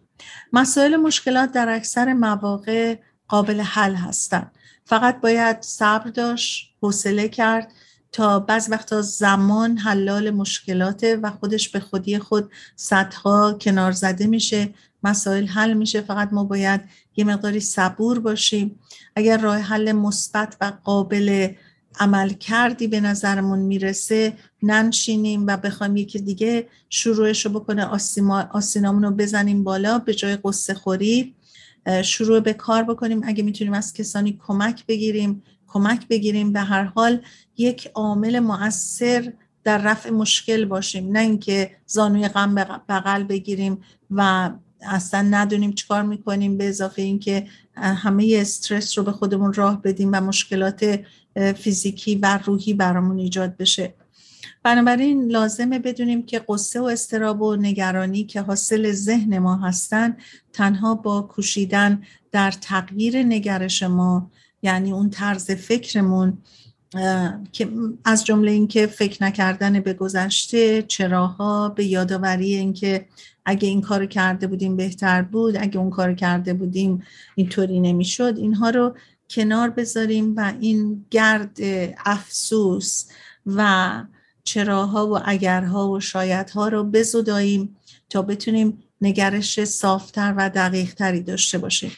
مسائل 0.54 0.96
مشکلات 0.96 1.52
در 1.52 1.70
اکثر 1.70 2.14
مواقع 2.14 2.96
قابل 3.28 3.62
حل 3.62 3.96
هستند 3.96 4.52
فقط 4.86 5.22
باید 5.22 5.62
صبر 5.62 6.10
داشت 6.10 6.76
حوصله 6.82 7.30
کرد 7.30 7.72
تا 8.12 8.40
بعض 8.40 8.68
وقتا 8.72 9.02
زمان 9.02 9.78
حلال 9.78 10.32
مشکلاته 10.32 11.16
و 11.16 11.32
خودش 11.32 11.70
به 11.70 11.80
خودی 11.80 12.20
خود 12.20 12.52
صدها 12.76 13.54
کنار 13.54 13.92
زده 13.92 14.28
میشه 14.28 14.74
مسائل 15.04 15.46
حل 15.46 15.74
میشه. 15.74 16.02
فقط 16.02 16.34
ما 16.34 16.44
باید 16.44 16.82
یه 17.16 17.26
مقداری 17.26 17.60
صبور 17.60 18.20
باشیم. 18.20 18.80
اگر 19.16 19.38
راه 19.38 19.58
حل 19.58 19.92
مثبت 19.92 20.58
و 20.62 20.74
قابل 20.84 21.48
عمل 22.00 22.30
کردی 22.30 22.88
به 22.88 23.00
نظرمون 23.00 23.60
می‌رسه 23.60 24.34
ننشینیم 24.64 25.48
و 25.48 25.58
بخوایم 25.58 25.98
یکی 25.98 26.20
دیگه 26.20 26.68
شروعش 26.90 27.46
رو 27.46 27.52
بکنه 27.52 27.86
آسینامون 28.52 29.04
رو 29.04 29.12
بزنیم 29.12 29.64
بالا 29.64 30.00
به 30.00 30.14
جای 30.14 30.38
قصه 30.44 30.74
خوری 30.74 31.36
شروع 32.04 32.40
به 32.40 32.54
کار 32.54 32.84
بکنیم. 32.84 33.22
اگه 33.24 33.44
می‌تونیم 33.44 33.74
از 33.74 33.94
کسانی 33.94 34.40
کمک 34.48 34.86
بگیریم 34.86 35.44
کمک 35.74 36.08
بگیریم 36.08 36.54
به 36.54 36.60
هر 36.60 36.84
حال 36.84 37.22
یک 37.58 37.92
عامل 37.94 38.40
مؤثر 38.40 39.34
در 39.64 39.78
رفع 39.78 40.10
مشکل 40.10 40.66
باشیم. 40.66 41.12
نه 41.12 41.20
اینکه 41.20 41.72
زانوی 41.86 42.28
غم 42.28 42.56
بغل 42.90 43.24
بگیریم 43.24 43.82
و 44.12 44.52
اصلا 44.82 45.22
ندونیم 45.22 45.74
چیکار 45.74 46.04
می‌کنیم 46.04 46.58
به 46.58 46.70
اضافه 46.70 47.02
اینکه 47.02 47.48
همه 47.76 48.38
استرس 48.42 48.98
رو 48.98 49.04
به 49.04 49.12
خودمون 49.12 49.54
راه 49.54 49.82
بدیم 49.82 50.10
و 50.14 50.22
مشکلات 50.22 51.00
فیزیکی 51.58 52.16
و 52.16 52.40
روحی 52.46 52.74
برامون 52.74 53.20
ایجاد 53.20 53.58
بشه. 53.58 53.94
بنابراین 54.64 55.32
لازمه 55.32 55.80
بدونیم 55.80 56.26
که 56.26 56.40
قصه 56.50 56.80
و 56.82 56.84
استراب 56.84 57.42
و 57.42 57.56
نگرانی 57.56 58.24
که 58.24 58.42
حاصل 58.42 58.92
ذهن 58.92 59.40
ما 59.40 59.56
هستن 59.56 60.18
تنها 60.54 60.96
با 60.96 61.22
کوشیدن 61.22 62.04
در 62.32 62.52
تغییر 62.52 63.24
نگرش 63.24 63.84
ما 63.84 64.32
یعنی 64.62 64.92
اون 64.92 65.10
طرز 65.10 65.52
فکرمون 65.52 66.38
که 67.52 67.70
از 68.06 68.26
جمله 68.26 68.52
اینکه 68.52 68.88
فکر 68.88 69.24
نکردن 69.24 69.80
به 69.80 69.94
گذشته 69.94 70.82
چراها 70.82 71.70
به 71.70 71.86
یادآوری 71.86 72.56
اینکه 72.56 73.06
اگه 73.46 73.68
این 73.68 73.82
کار 73.82 74.06
کرده 74.06 74.48
بودیم 74.48 74.76
بهتر 74.76 75.22
بود 75.22 75.58
اگه 75.58 75.80
اون 75.80 75.90
کار 75.90 76.14
کرده 76.14 76.54
بودیم 76.54 77.04
اینطوری 77.36 77.80
نمی‌شد. 77.80 78.34
اینها 78.38 78.70
رو 78.70 78.96
کنار 79.30 79.70
بذاریم 79.70 80.36
و 80.36 80.54
این 80.60 81.06
گرد 81.12 81.58
افسوس 82.06 83.06
و 83.46 84.04
چراها 84.44 85.08
و 85.08 85.20
اگرها 85.26 85.90
و 85.90 86.00
شایدها 86.00 86.68
رو 86.68 86.84
بزداییم 86.84 87.76
تا 88.10 88.22
بتونیم 88.22 88.84
نگرش 89.02 89.64
صافتر 89.64 90.34
و 90.38 90.50
دقیقتری 90.50 91.22
داشته 91.22 91.58
باشیم. 91.58 91.92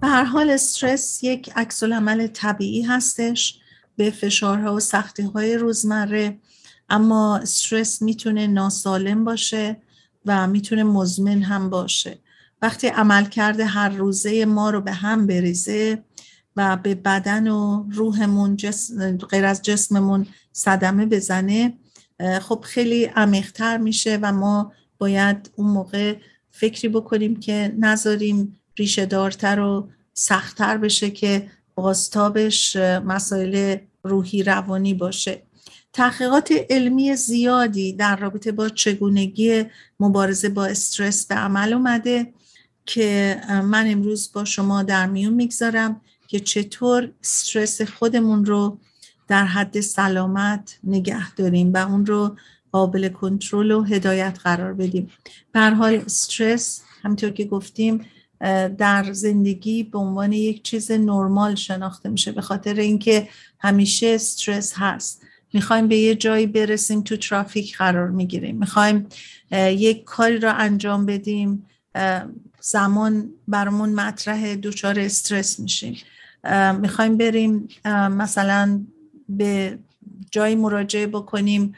به 0.00 0.08
هر 0.08 0.24
حال 0.24 0.50
استرس 0.50 1.24
یک 1.24 1.50
عکس 1.56 1.82
عمل 1.82 2.26
طبیعی 2.26 2.82
هستش 2.82 3.60
به 3.96 4.10
فشارها 4.10 4.74
و 4.74 4.80
سختی 4.80 5.22
های 5.22 5.56
روزمره 5.56 6.38
اما 6.88 7.36
استرس 7.36 8.02
می‌تونه 8.02 8.46
ناسالم 8.46 9.24
باشه 9.24 9.76
و 10.26 10.46
می‌تونه 10.46 10.82
مزمن 10.82 11.42
هم 11.42 11.70
باشه. 11.70 12.18
وقتی 12.62 12.86
عملکرد 12.86 13.60
هر 13.60 13.88
روزه 13.88 14.44
ما 14.44 14.70
رو 14.70 14.80
به 14.80 14.92
هم 14.92 15.26
بریزه 15.26 16.04
و 16.56 16.76
به 16.76 16.94
بدن 16.94 17.48
و 17.48 17.84
روحمون 17.90 18.56
جسم، 18.56 19.16
غیر 19.16 19.44
از 19.44 19.62
جسممون 19.62 20.26
صدمه 20.52 21.06
بزنه 21.06 21.74
خب 22.40 22.64
خیلی 22.66 23.04
عمیقتر 23.04 23.78
میشه 23.78 24.18
و 24.22 24.32
ما 24.32 24.72
باید 24.98 25.50
اون 25.56 25.70
موقع 25.70 26.16
فکری 26.50 26.88
بکنیم 26.88 27.36
که 27.36 27.74
نذاریم 27.78 28.59
ریشه 28.80 29.06
دارتر 29.06 29.60
و 29.60 29.88
سختتر 30.14 30.76
بشه 30.76 31.10
که 31.10 31.50
بازتابش 31.74 32.76
مسائل 33.04 33.76
روحی 34.02 34.42
روانی 34.42 34.94
باشه. 34.94 35.42
تحقیقات 35.92 36.52
علمی 36.70 37.16
زیادی 37.16 37.92
در 37.92 38.16
رابطه 38.16 38.52
با 38.52 38.68
چگونگی 38.68 39.64
مبارزه 40.00 40.48
با 40.48 40.66
استرس 40.66 41.26
به 41.26 41.34
عمل 41.34 41.72
اومده 41.72 42.32
که 42.86 43.40
من 43.64 43.90
امروز 43.90 44.32
با 44.32 44.44
شما 44.44 44.82
در 44.82 45.06
میون 45.06 45.32
می‌گذارم 45.32 46.00
که 46.28 46.40
چطور 46.40 47.10
استرس 47.22 47.82
خودمون 47.82 48.44
رو 48.44 48.78
در 49.28 49.44
حد 49.44 49.80
سلامت 49.80 50.78
نگه 50.84 51.34
داریم 51.34 51.72
و 51.72 51.76
اون 51.76 52.06
رو 52.06 52.36
قابل 52.72 53.08
کنترل 53.08 53.70
و 53.70 53.82
هدایت 53.82 54.38
قرار 54.42 54.74
بدیم. 54.74 55.10
به 55.52 55.60
حال 55.60 55.94
استرس 55.94 56.82
همطور 57.02 57.30
که 57.30 57.44
گفتیم 57.44 58.00
در 58.78 59.12
زندگی 59.12 59.82
به 59.82 59.98
عنوان 59.98 60.32
یک 60.32 60.62
چیز 60.62 60.90
نرمال 60.90 61.54
شناخته 61.54 62.08
میشه 62.08 62.32
به 62.32 62.40
خاطر 62.40 62.74
اینکه 62.74 63.28
همیشه 63.58 64.06
استرس 64.06 64.72
هست. 64.76 65.22
می‌خوایم 65.52 65.88
به 65.88 65.96
یه 65.96 66.14
جایی 66.14 66.46
برسیم 66.46 67.02
تو 67.02 67.16
ترافیک 67.16 67.76
قرار 67.76 68.10
می‌گیریم. 68.10 68.56
می‌خوایم 68.56 69.06
یک 69.52 70.04
کاری 70.04 70.38
را 70.38 70.52
انجام 70.52 71.06
بدیم 71.06 71.66
زمان 72.60 73.30
برامون 73.48 73.88
مطرح 73.88 74.54
دچار 74.54 75.00
استرس 75.00 75.60
میشیم. 75.60 75.96
می‌خوایم 76.80 77.16
بریم 77.16 77.68
مثلا 78.10 78.80
به 79.28 79.78
جایی 80.30 80.54
مراجعه 80.54 81.06
بکنیم 81.06 81.74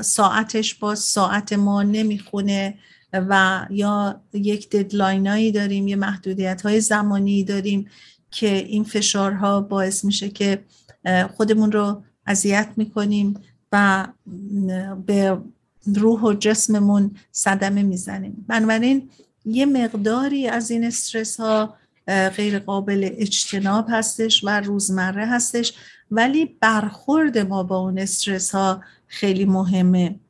ساعتش 0.00 0.74
با 0.74 0.94
ساعت 0.94 1.52
ما 1.52 1.82
نمی‌خونه. 1.82 2.78
و 3.12 3.66
یا 3.70 4.20
یک 4.32 4.70
ددلاینایی 4.70 5.52
داریم 5.52 5.88
یه 5.88 5.96
محدودیت 5.96 6.62
های 6.62 6.80
زمانی 6.80 7.44
داریم 7.44 7.88
که 8.30 8.54
این 8.54 8.84
فشارها 8.84 9.60
باعث 9.60 10.04
میشه 10.04 10.28
که 10.28 10.64
خودمون 11.36 11.72
رو 11.72 12.02
اذیت 12.26 12.68
می‌کنیم 12.76 13.34
و 13.72 14.06
به 15.06 15.38
روح 15.86 16.20
و 16.20 16.32
جسممون 16.32 17.16
صدمه 17.32 17.82
می‌زنیم. 17.82 18.44
بنابراین 18.48 19.10
یه 19.44 19.66
مقداری 19.66 20.48
از 20.48 20.70
این 20.70 20.84
استرس 20.84 21.40
ها 21.40 21.74
غیر 22.36 22.58
قابل 22.58 23.10
اجتناب 23.12 23.86
هستش 23.88 24.44
و 24.44 24.60
روزمره 24.60 25.26
هستش 25.26 25.74
ولی 26.10 26.56
برخورد 26.60 27.38
ما 27.38 27.62
با 27.62 27.78
اون 27.78 27.98
استرس 27.98 28.54
ها 28.54 28.80
خیلی 29.06 29.44
مهمه. 29.44 30.20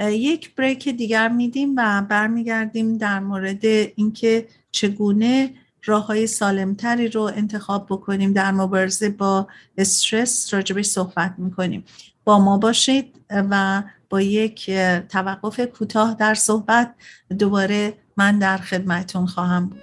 یک 0.00 0.54
بریک 0.54 0.88
دیگر 0.88 1.28
میدیم 1.28 1.74
و 1.76 2.02
برمیگردیم 2.08 2.98
در 2.98 3.20
مورد 3.20 3.64
اینکه 3.64 4.48
چگونه 4.70 5.54
راه 5.84 6.06
های 6.06 6.26
سالمتری 6.26 7.08
رو 7.08 7.22
انتخاب 7.22 7.86
بکنیم 7.90 8.32
در 8.32 8.50
مبارزه 8.50 9.08
با 9.08 9.48
استرس 9.78 10.54
راجبش 10.54 10.86
صحبت 10.86 11.34
می‌کنیم. 11.38 11.84
با 12.24 12.38
ما 12.38 12.58
باشید 12.58 13.20
و 13.30 13.82
با 14.10 14.20
یک 14.20 14.70
توقف 15.08 15.60
کوتاه 15.60 16.14
در 16.14 16.34
صحبت 16.34 16.94
دوباره 17.38 17.94
من 18.16 18.38
در 18.38 18.56
خدمتون 18.56 19.26
خواهم 19.26 19.66
بود. 19.66 19.80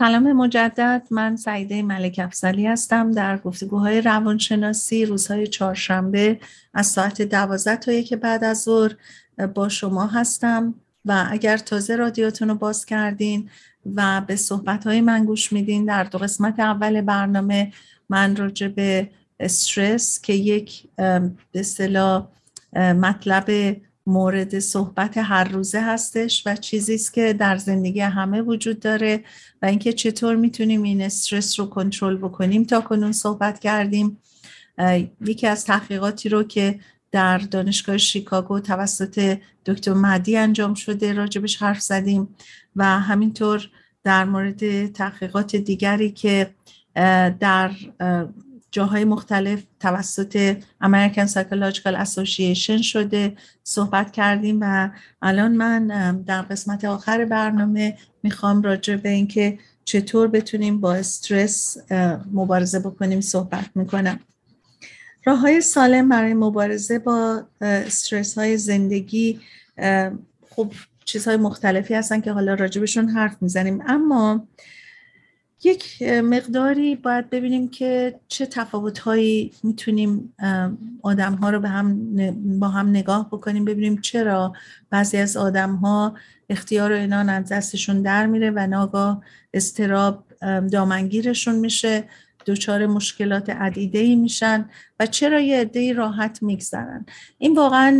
سلام 0.00 0.32
مجدد. 0.32 1.06
من 1.10 1.36
سعیده 1.36 1.82
ملک 1.82 2.20
افزلی 2.24 2.66
هستم 2.66 3.12
در 3.12 3.38
گفتگوهای 3.38 4.00
روانشناسی 4.00 5.04
روزهای 5.04 5.46
چهارشنبه 5.46 6.40
از 6.74 6.86
ساعت 6.86 7.22
دوازده 7.22 7.76
تا 7.76 7.92
یک 7.92 8.14
بعد 8.14 8.44
از 8.44 8.62
ظهر 8.62 8.96
با 9.54 9.68
شما 9.68 10.06
هستم 10.06 10.74
و 11.04 11.26
اگر 11.30 11.56
تازه 11.56 11.96
رادیوتون 11.96 12.48
رو 12.48 12.54
باز 12.54 12.86
کردین 12.86 13.50
و 13.94 14.22
به 14.26 14.36
صحبت 14.36 14.86
من 14.86 15.24
گوش 15.24 15.52
میدین 15.52 15.84
در 15.84 16.04
دو 16.04 16.18
قسمت 16.18 16.60
اول 16.60 17.00
برنامه 17.00 17.72
من 18.08 18.36
راجع 18.36 18.68
به 18.68 19.10
استرس 19.40 20.20
که 20.20 20.32
یک 20.32 20.88
به 21.52 21.62
مطلب 22.76 23.76
مورد 24.08 24.58
صحبت 24.58 25.18
هر 25.18 25.44
روزه 25.44 25.80
هستش 25.80 26.42
و 26.46 26.56
چیزی 26.56 26.94
است 26.94 27.12
که 27.12 27.32
در 27.32 27.56
زندگی 27.56 28.00
همه 28.00 28.42
وجود 28.42 28.80
داره 28.80 29.24
و 29.62 29.66
اینکه 29.66 29.92
چطور 29.92 30.36
می‌تونیم 30.36 30.82
این 30.82 31.02
استرس 31.02 31.60
رو 31.60 31.66
کنترل 31.66 32.16
بکنیم. 32.16 32.64
تا 32.64 32.80
کنون 32.80 33.12
صحبت 33.12 33.58
کردیم 33.58 34.18
یکی 35.20 35.46
از 35.46 35.64
تحقیقاتی 35.64 36.28
رو 36.28 36.42
که 36.42 36.80
در 37.12 37.38
دانشگاه 37.38 37.98
شیکاگو 37.98 38.60
توسط 38.60 39.38
دکتر 39.66 39.92
مدی 39.92 40.36
انجام 40.36 40.74
شده 40.74 41.12
راجبش 41.12 41.56
حرف 41.56 41.80
زدیم 41.80 42.28
و 42.76 42.84
همینطور 42.84 43.68
در 44.04 44.24
مورد 44.24 44.86
تحقیقات 44.92 45.56
دیگری 45.56 46.10
که 46.10 46.50
در 47.40 47.70
جاهای 48.78 49.04
مختلف 49.04 49.62
توسط 49.80 50.56
American 50.84 51.28
Psychological 51.28 51.94
Association 52.06 52.82
شده 52.82 53.36
صحبت 53.64 54.12
کردیم 54.12 54.58
و 54.60 54.90
الان 55.22 55.52
من 55.52 55.86
در 56.26 56.42
قسمت 56.42 56.84
آخر 56.84 57.24
برنامه 57.24 57.98
می‌خوام 58.22 58.62
راجع 58.62 58.96
به 58.96 59.08
اینکه 59.08 59.58
چطور 59.84 60.28
بتونیم 60.28 60.80
با 60.80 60.94
استرس 60.94 61.76
مبارزه 62.32 62.80
بکنیم 62.80 63.20
صحبت 63.20 63.70
می‌کنم. 63.74 64.20
راه 65.24 65.38
های 65.38 65.60
سالم 65.60 66.08
برای 66.08 66.34
مبارزه 66.34 66.98
با 66.98 67.42
استرس 67.60 68.38
های 68.38 68.56
زندگی 68.56 69.40
خب 70.50 70.72
چیزهای 71.04 71.36
مختلفی 71.36 71.94
هستن 71.94 72.20
که 72.20 72.32
حالا 72.32 72.54
راجبشون 72.54 73.08
حرف 73.08 73.36
می‌زنیم. 73.40 73.82
اما 73.86 74.48
یک 75.64 76.02
مقداری 76.02 76.96
باید 76.96 77.30
ببینیم 77.30 77.68
که 77.68 78.20
چه 78.28 78.46
تفاوتهایی 78.46 79.52
می‌تونیم 79.62 80.34
آدم 81.02 81.34
ها 81.34 81.50
رو 81.50 81.60
به 81.60 81.68
هم 81.68 82.16
با 82.58 82.68
هم 82.68 82.88
نگاه 82.88 83.28
بکنیم 83.28 83.64
ببینیم 83.64 84.00
چرا 84.00 84.52
بعضی 84.90 85.16
از 85.16 85.36
آدم 85.36 85.74
ها 85.74 86.14
اختیار 86.48 86.92
اینا 86.92 87.18
از 87.18 87.48
دستشون 87.52 88.02
در 88.02 88.26
میره 88.26 88.50
و 88.50 88.66
ناگاه 88.66 89.22
استراب 89.54 90.24
دامنگیرشون 90.72 91.54
میشه 91.54 92.04
دچار 92.46 92.86
مشکلات 92.86 93.50
عدیده 93.50 93.98
ای 93.98 94.16
میشن 94.16 94.70
و 95.00 95.06
چرا 95.06 95.40
یه 95.40 95.60
عده 95.60 95.92
راحت 95.92 96.42
میگذرن. 96.42 97.06
این 97.38 97.56
واقعا 97.56 97.90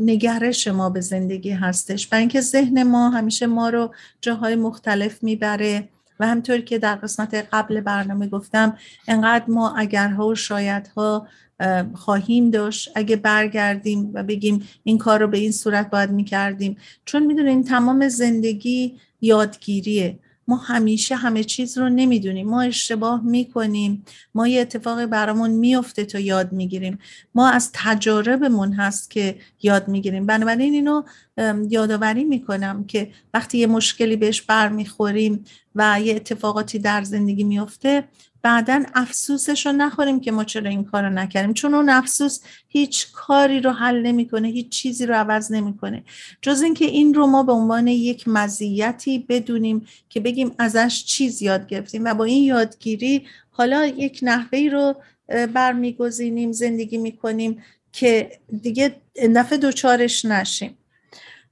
نگرش 0.00 0.68
ما 0.68 0.90
به 0.90 1.00
زندگی 1.00 1.50
هستش 1.50 2.12
و 2.12 2.14
اینکه 2.14 2.40
ذهن 2.40 2.82
ما 2.82 3.10
همیشه 3.10 3.46
ما 3.46 3.68
رو 3.68 3.94
جاهای 4.20 4.56
مختلف 4.56 5.22
می‌بره. 5.22 5.88
و 6.20 6.26
همطور 6.26 6.60
که 6.60 6.78
در 6.78 6.94
قسمت 6.94 7.48
قبل 7.52 7.80
برنامه 7.80 8.28
گفتم 8.28 8.76
انقدر 9.08 9.44
ما 9.48 9.76
اگرها 9.76 10.26
و 10.26 10.34
شایدها 10.34 11.26
خواهیم 11.94 12.50
داشت. 12.50 12.90
اگه 12.94 13.16
برگردیم 13.16 14.10
و 14.14 14.22
بگیم 14.22 14.68
این 14.84 14.98
کار 14.98 15.20
رو 15.20 15.28
به 15.28 15.38
این 15.38 15.52
صورت 15.52 15.90
باید 15.90 16.10
می‌کردیم. 16.10 16.76
چون 17.04 17.26
می‌دونین 17.26 17.64
تمام 17.64 18.08
زندگی 18.08 18.98
یادگیریه. 19.20 20.18
ما 20.50 20.56
همیشه 20.56 21.16
همه 21.16 21.44
چیز 21.44 21.78
رو 21.78 21.88
نمی‌دونیم. 21.88 22.48
ما 22.48 22.62
اشتباه 22.62 23.22
می‌کنیم. 23.24 24.04
ما 24.34 24.48
یه 24.48 24.60
اتفاقی 24.60 25.06
برامون 25.06 25.50
میفته 25.50 26.04
تا 26.04 26.18
یاد 26.18 26.52
می‌گیریم. 26.52 26.98
ما 27.34 27.48
از 27.50 27.70
تجاربمون 27.72 28.72
هست 28.72 29.10
که 29.10 29.36
یاد 29.62 29.88
می‌گیریم. 29.88 30.26
بنابراین 30.26 30.74
اینو 30.74 31.02
یادآوری 31.70 32.24
می‌کنم 32.24 32.84
که 32.84 33.10
وقتی 33.34 33.58
یه 33.58 33.66
مشکلی 33.66 34.16
بهش 34.16 34.42
برمیخوریم 34.42 35.44
و 35.74 36.00
یه 36.04 36.16
اتفاقاتی 36.16 36.78
در 36.78 37.02
زندگی 37.02 37.44
میفته 37.44 38.04
بعدا 38.42 38.84
افسوسش 38.94 39.66
رو 39.66 39.72
نخوریم 39.72 40.20
که 40.20 40.32
ما 40.32 40.44
چرا 40.44 40.70
این 40.70 40.84
کار 40.84 41.02
رو 41.02 41.10
نکردیم. 41.10 41.54
چون 41.54 41.74
اون 41.74 41.88
افسوس 41.88 42.40
هیچ 42.68 43.06
کاری 43.12 43.60
رو 43.60 43.70
حل 43.70 44.02
نمی‌کنه 44.02 44.48
هیچ 44.48 44.68
چیزی 44.68 45.06
رو 45.06 45.14
عوض 45.14 45.52
نمی‌کنه. 45.52 46.04
جز 46.42 46.62
اینکه 46.62 46.84
این 46.84 47.14
رو 47.14 47.26
ما 47.26 47.42
به 47.42 47.52
عنوان 47.52 47.86
یک 47.86 48.28
مزیتی 48.28 49.26
بدونیم 49.28 49.86
که 50.08 50.20
بگیم 50.20 50.54
ازش 50.58 51.04
چیز 51.04 51.42
یاد 51.42 51.66
گرفتیم. 51.66 52.04
و 52.04 52.14
با 52.14 52.24
این 52.24 52.44
یادگیری 52.44 53.26
حالا 53.50 53.86
یک 53.86 54.18
نحوه 54.22 54.68
رو 54.72 54.94
برمیگزینیم 55.28 56.52
زندگی 56.52 56.98
می‌کنیم 56.98 57.62
که 57.92 58.38
دیگه 58.62 58.96
دفعه 59.36 59.58
دوچارش 59.58 60.24
نشیم. 60.24 60.76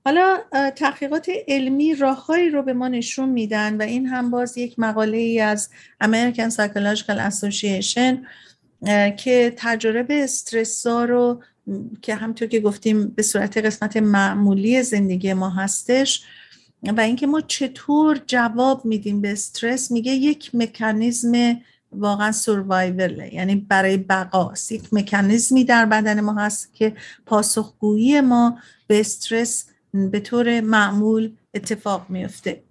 حالا 0.04 0.38
تحقیقات 0.76 1.30
علمی 1.48 1.94
راههایی 1.94 2.50
رو 2.50 2.62
به 2.62 2.72
ما 2.72 2.88
نشون 2.88 3.28
میدن 3.28 3.76
و 3.76 3.82
این 3.82 4.06
هم 4.06 4.30
باز 4.30 4.58
یک 4.58 4.78
مقاله 4.78 5.16
ای 5.16 5.40
از 5.40 5.70
American 6.04 6.50
Psychological 6.50 7.30
Association 7.30 8.16
که 9.16 9.54
تجربه 9.56 10.24
استرسا 10.24 11.04
رو 11.04 11.42
که 12.02 12.14
همطور 12.14 12.48
که 12.48 12.60
گفتیم 12.60 13.08
به 13.08 13.22
صورت 13.22 13.58
قسمت 13.58 13.96
معمولی 13.96 14.82
زندگی 14.82 15.32
ما 15.32 15.50
هستش 15.50 16.24
و 16.82 17.00
اینکه 17.00 17.26
ما 17.26 17.40
چطور 17.40 18.20
جواب 18.26 18.84
میدیم 18.84 19.20
به 19.20 19.32
استرس 19.32 19.90
میگه 19.90 20.12
یک 20.12 20.50
مکانیزم 20.54 21.60
واقعا 21.92 22.32
سروایوله 22.32 23.34
یعنی 23.34 23.56
برای 23.56 23.96
بقاست 23.96 24.72
یک 24.72 24.94
مکانیزمی 24.94 25.64
در 25.64 25.86
بدن 25.86 26.20
ما 26.20 26.34
هست 26.34 26.74
که 26.74 26.96
پاسخگویی 27.26 28.20
ما 28.20 28.58
به 28.86 29.00
استرس 29.00 29.66
به 29.92 30.20
طور 30.20 30.60
معمول 30.60 31.32
اتفاق 31.54 32.06
میفته. 32.08 32.62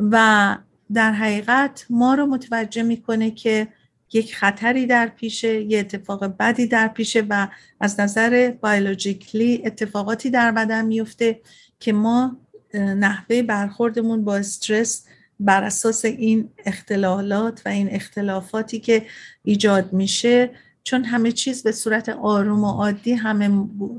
و 0.00 0.56
در 0.92 1.12
حقیقت 1.12 1.86
ما 1.90 2.14
رو 2.14 2.26
متوجه 2.26 2.82
می‌کنه 2.82 3.30
که 3.30 3.68
یک 4.12 4.36
خطری 4.36 4.86
در 4.86 5.06
پیشه 5.06 5.60
یه 5.60 5.78
اتفاق 5.78 6.24
بدی 6.24 6.66
در 6.66 6.88
پیشه 6.88 7.26
و 7.28 7.48
از 7.80 8.00
نظر 8.00 8.52
بیولوژیکلی 8.62 9.62
اتفاقاتی 9.64 10.30
در 10.30 10.52
بدن 10.52 10.86
میفته 10.86 11.40
که 11.80 11.92
ما 11.92 12.36
نحوه 12.74 13.42
برخوردمون 13.42 14.24
با 14.24 14.36
استرس 14.36 15.06
بر 15.40 15.64
اساس 15.64 16.04
این 16.04 16.50
اختلالات 16.66 17.62
و 17.66 17.68
این 17.68 17.88
اختلافاتی 17.90 18.80
که 18.80 19.06
ایجاد 19.44 19.92
میشه 19.92 20.50
چون 20.84 21.04
همه 21.04 21.32
چیز 21.32 21.62
به 21.62 21.72
صورت 21.72 22.08
آروم 22.08 22.64
و 22.64 22.70
عادی 22.70 23.12
همه 23.12 23.48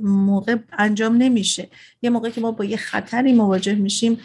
موقع 0.03 0.55
انجام 0.77 1.17
نمیشه. 1.17 1.69
یه 2.01 2.09
موقع 2.09 2.29
که 2.29 2.41
ما 2.41 2.51
با 2.51 2.65
یه 2.65 2.77
خطری 2.77 3.33
مواجه 3.33 3.75
میشیم 3.75 4.17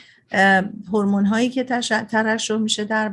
هورمون 0.92 1.26
هایی 1.26 1.50
که 1.50 1.64
ترشح 2.10 2.56
میشه 2.56 2.84
در 2.84 3.08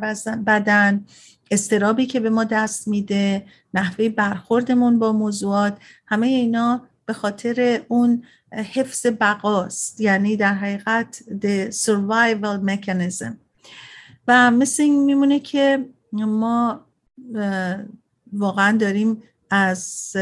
بدن 0.48 1.06
استرابی 1.52 2.06
که 2.06 2.20
به 2.20 2.30
ما 2.30 2.44
دست 2.44 2.88
میده 2.88 3.46
نحوه 3.74 4.10
برخوردمون 4.10 5.00
با 5.00 5.12
موضوعات 5.12 5.78
همه 6.06 6.28
اینا 6.28 6.82
به 7.06 7.14
خاطر 7.14 7.82
اون 7.88 8.24
حفظ 8.74 9.06
بقاست 9.22 10.02
یعنی 10.02 10.36
در 10.36 10.54
حقیقت 10.54 11.24
the 11.42 11.72
survival 11.72 12.70
mechanism. 12.70 13.34
و 14.28 14.52
مثل 14.52 14.84
این 14.84 15.04
میمونه 15.04 15.40
که 15.40 15.86
ما 16.14 16.86
واقعا 18.34 18.78
داریم 18.78 19.24
از 19.54 20.16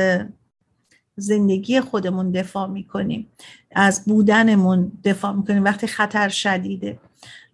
زندگی 1.16 1.82
خودمون 1.82 2.32
دفاع 2.32 2.68
می‌کنیم. 2.68 3.28
از 3.76 4.06
بودنمون 4.06 4.92
دفاع 5.04 5.32
می‌کنیم 5.32 5.64
وقتی 5.64 5.88
خطر 5.88 6.30
شدیده. 6.30 7.00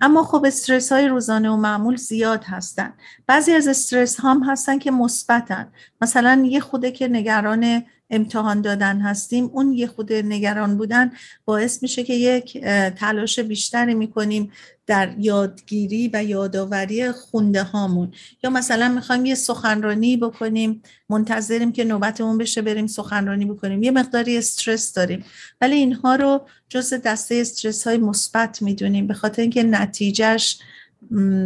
اما 0.02 0.24
خب 0.24 0.46
استرس 0.46 0.92
های 0.92 1.08
روزانه 1.08 1.50
و 1.50 1.56
معمول 1.56 1.96
زیاد 1.96 2.44
هستن. 2.44 2.94
بعضی 3.28 3.52
از 3.52 3.68
استرس 3.68 4.20
هم 4.20 4.44
هستن 4.44 4.80
که 4.80 4.92
مثبتن. 4.92 5.68
مثلا 6.02 6.44
یه 6.46 6.60
خوده 6.60 6.92
که 6.92 7.08
نگران 7.08 7.84
امتحان 8.10 8.62
دادن 8.62 9.00
هستیم 9.02 9.50
اون 9.54 9.74
یه 9.74 9.88
خود 9.88 10.14
نگران 10.14 10.78
بودن 10.78 11.12
باعث 11.46 11.84
میشه 11.84 12.04
که 12.04 12.14
یک 12.14 12.58
تلاش 12.96 13.40
بیشتری 13.40 13.94
می‌کنیم 13.94 14.52
در 14.88 15.16
یادگیری 15.18 16.10
و 16.14 16.24
یادآوری 16.24 17.12
خونده 17.12 17.64
هامون. 17.64 18.12
یا 18.44 18.50
مثلا 18.50 18.90
می‌خوایم 18.90 19.26
یه 19.26 19.36
سخنرانی 19.36 20.18
بکنیم 20.18 20.82
منتظریم 21.10 21.72
که 21.72 21.84
نوبتمون 21.84 22.38
بشه 22.38 22.62
بریم 22.62 22.88
سخنرانی 22.88 23.46
بکنیم. 23.46 23.84
یه 23.84 23.92
مقداری 23.92 24.38
استرس 24.38 24.94
داریم. 24.94 25.26
ولی 25.62 25.76
اینها 25.76 26.16
رو 26.16 26.48
جز 26.70 26.94
دسته 26.94 27.36
استرس 27.36 27.88
های 27.88 27.98
مثبت 27.98 28.62
می‌دونیم 28.62 29.08
به 29.08 29.14
خاطر 29.14 29.42
اینکه 29.42 29.64
نتیجهش 29.64 30.60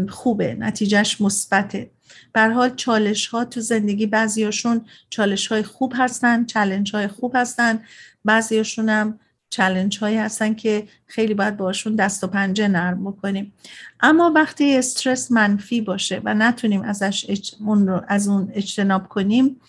خوبه 0.10 0.56
نتیجهش 0.56 1.22
مثبته. 1.22 1.90
بر 2.34 2.50
حال 2.50 2.76
چالش 2.76 3.28
ها 3.28 3.46
تو 3.46 3.62
زندگی 3.62 4.06
بعضیاشون 4.06 4.86
چالش 5.10 5.48
های 5.48 5.64
خوب 5.64 5.94
هستن 5.98 6.46
چلنج 6.46 6.96
های 6.96 7.08
خوب 7.08 7.36
هستن. 7.36 7.84
بعضیاشون 8.26 8.90
هم 8.90 9.20
چلنج 9.50 10.00
هایی 10.00 10.18
هستن 10.18 10.54
که 10.54 10.88
خیلی 11.06 11.34
باید 11.34 11.58
باشون 11.58 11.96
دست 11.96 12.24
و 12.24 12.28
پنجه 12.28 12.68
نرم 12.68 13.04
بکنیم. 13.04 13.54
اما 14.00 14.32
وقتی 14.36 14.78
استرس 14.78 15.32
منفی 15.32 15.82
باشه 15.82 16.22
و 16.26 16.34
نتونیم 16.34 16.82
ازش 16.82 17.26
اون 17.60 17.88
رو 17.88 18.02
از 18.08 18.28
اون 18.28 18.52
اجتناب 18.54 19.08
کنیم 19.08 19.62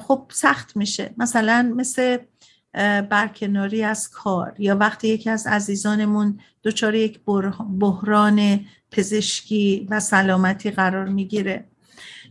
خب 0.00 0.30
سخت 0.32 0.76
میشه. 0.76 1.10
مثلا 1.16 1.72
مثل 1.76 2.18
برکناری 3.10 3.82
از 3.82 4.10
کار 4.10 4.54
یا 4.58 4.76
وقتی 4.76 5.08
یکی 5.08 5.30
از 5.30 5.46
عزیزانمون 5.46 6.40
دچار 6.64 6.94
یک 6.94 7.20
بحران 7.78 8.60
پزشکی 8.90 9.86
و 9.90 10.00
سلامتی 10.00 10.70
قرار 10.70 11.04
می‌گیره. 11.04 11.67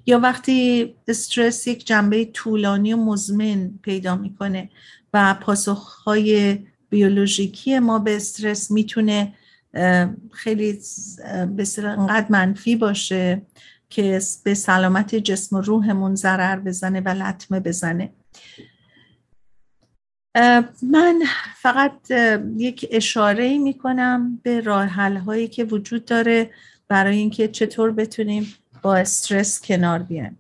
یا 0.08 0.20
وقتی 0.20 0.96
استرس 1.08 1.68
یک 1.68 1.88
جنبه 1.88 2.26
طولانی 2.26 2.94
و 2.94 2.98
مزمن 2.98 3.80
پیدا 3.82 4.16
می‌کنه 4.16 4.70
و 5.14 5.34
پاسخهای 5.42 6.60
بیولوژیکی 6.90 7.80
ما 7.80 8.00
به 8.00 8.16
استرس 8.16 8.72
می‌تونه 8.72 9.34
خیلی 10.32 10.80
به 11.56 11.66
انقدر 11.78 12.26
منفی 12.30 12.76
باشه 12.76 13.42
که 13.90 14.22
به 14.44 14.54
سلامت 14.54 15.16
جسم 15.16 15.56
و 15.56 15.62
روحمون 15.62 16.16
ضرر 16.16 16.60
بزنه 16.60 17.02
و 17.02 17.10
لطمه 17.10 17.60
بزنه. 17.60 18.10
من 20.82 21.22
فقط 21.62 22.12
یک 22.58 22.88
اشاره 22.92 23.58
می 23.58 23.74
کنم 23.74 24.40
به 24.44 24.62
راه 24.62 24.88
هایی 25.18 25.48
که 25.48 25.64
وجود 25.64 26.06
داره 26.06 26.50
برای 26.88 27.18
اینکه 27.18 27.48
چطور 27.48 27.92
بتونیم 27.92 28.54
استرس 28.96 29.62
کنار 29.62 30.00
بیایم. 30.00 30.38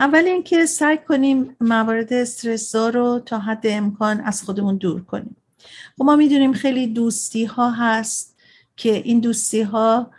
اول 0.00 0.24
اینکه 0.24 0.66
سعی 0.66 0.98
کنیم 1.08 1.56
موارد 1.60 2.12
استرس 2.12 2.74
رو 2.76 3.22
تا 3.26 3.38
حد 3.38 3.66
امکان 3.66 4.20
از 4.20 4.42
خودمون 4.42 4.76
دور 4.76 5.04
کنیم. 5.04 5.36
خب 5.98 6.04
ما 6.04 6.16
می‌دونیم 6.16 6.52
خیلی 6.52 6.86
دوستی 6.86 7.44
ها 7.44 7.70
هست 7.70 8.36
که 8.76 8.92
این 8.92 9.20
دوستی 9.20 9.62
ها 9.62 10.10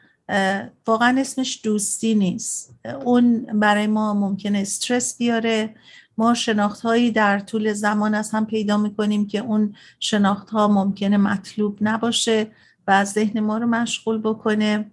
واقعا 0.88 1.20
اسمش 1.20 1.62
دوستی 1.64 2.16
نیست. 2.16 2.76
اون 3.06 3.46
برای 3.60 3.88
ما 3.88 4.14
ممکنه 4.14 4.60
استرس 4.60 5.18
بیاره. 5.18 5.76
ما 6.18 6.34
شناخت 6.34 6.82
هایی 6.82 7.12
در 7.12 7.40
طول 7.40 7.74
زمان 7.74 8.14
از 8.16 8.32
هم 8.32 8.46
پیدا 8.46 8.78
می‌کنیم 8.78 9.28
که 9.28 9.40
اون 9.40 9.76
شناخت 10.00 10.50
ها 10.50 10.68
ممکنه 10.68 11.18
مطلوب 11.18 11.78
نباشه 11.82 12.48
و 12.88 12.92
از 12.92 13.12
ذهن 13.12 13.40
ما 13.40 13.58
رو 13.58 13.68
مشغول 13.68 14.18
بکنه. 14.18 14.92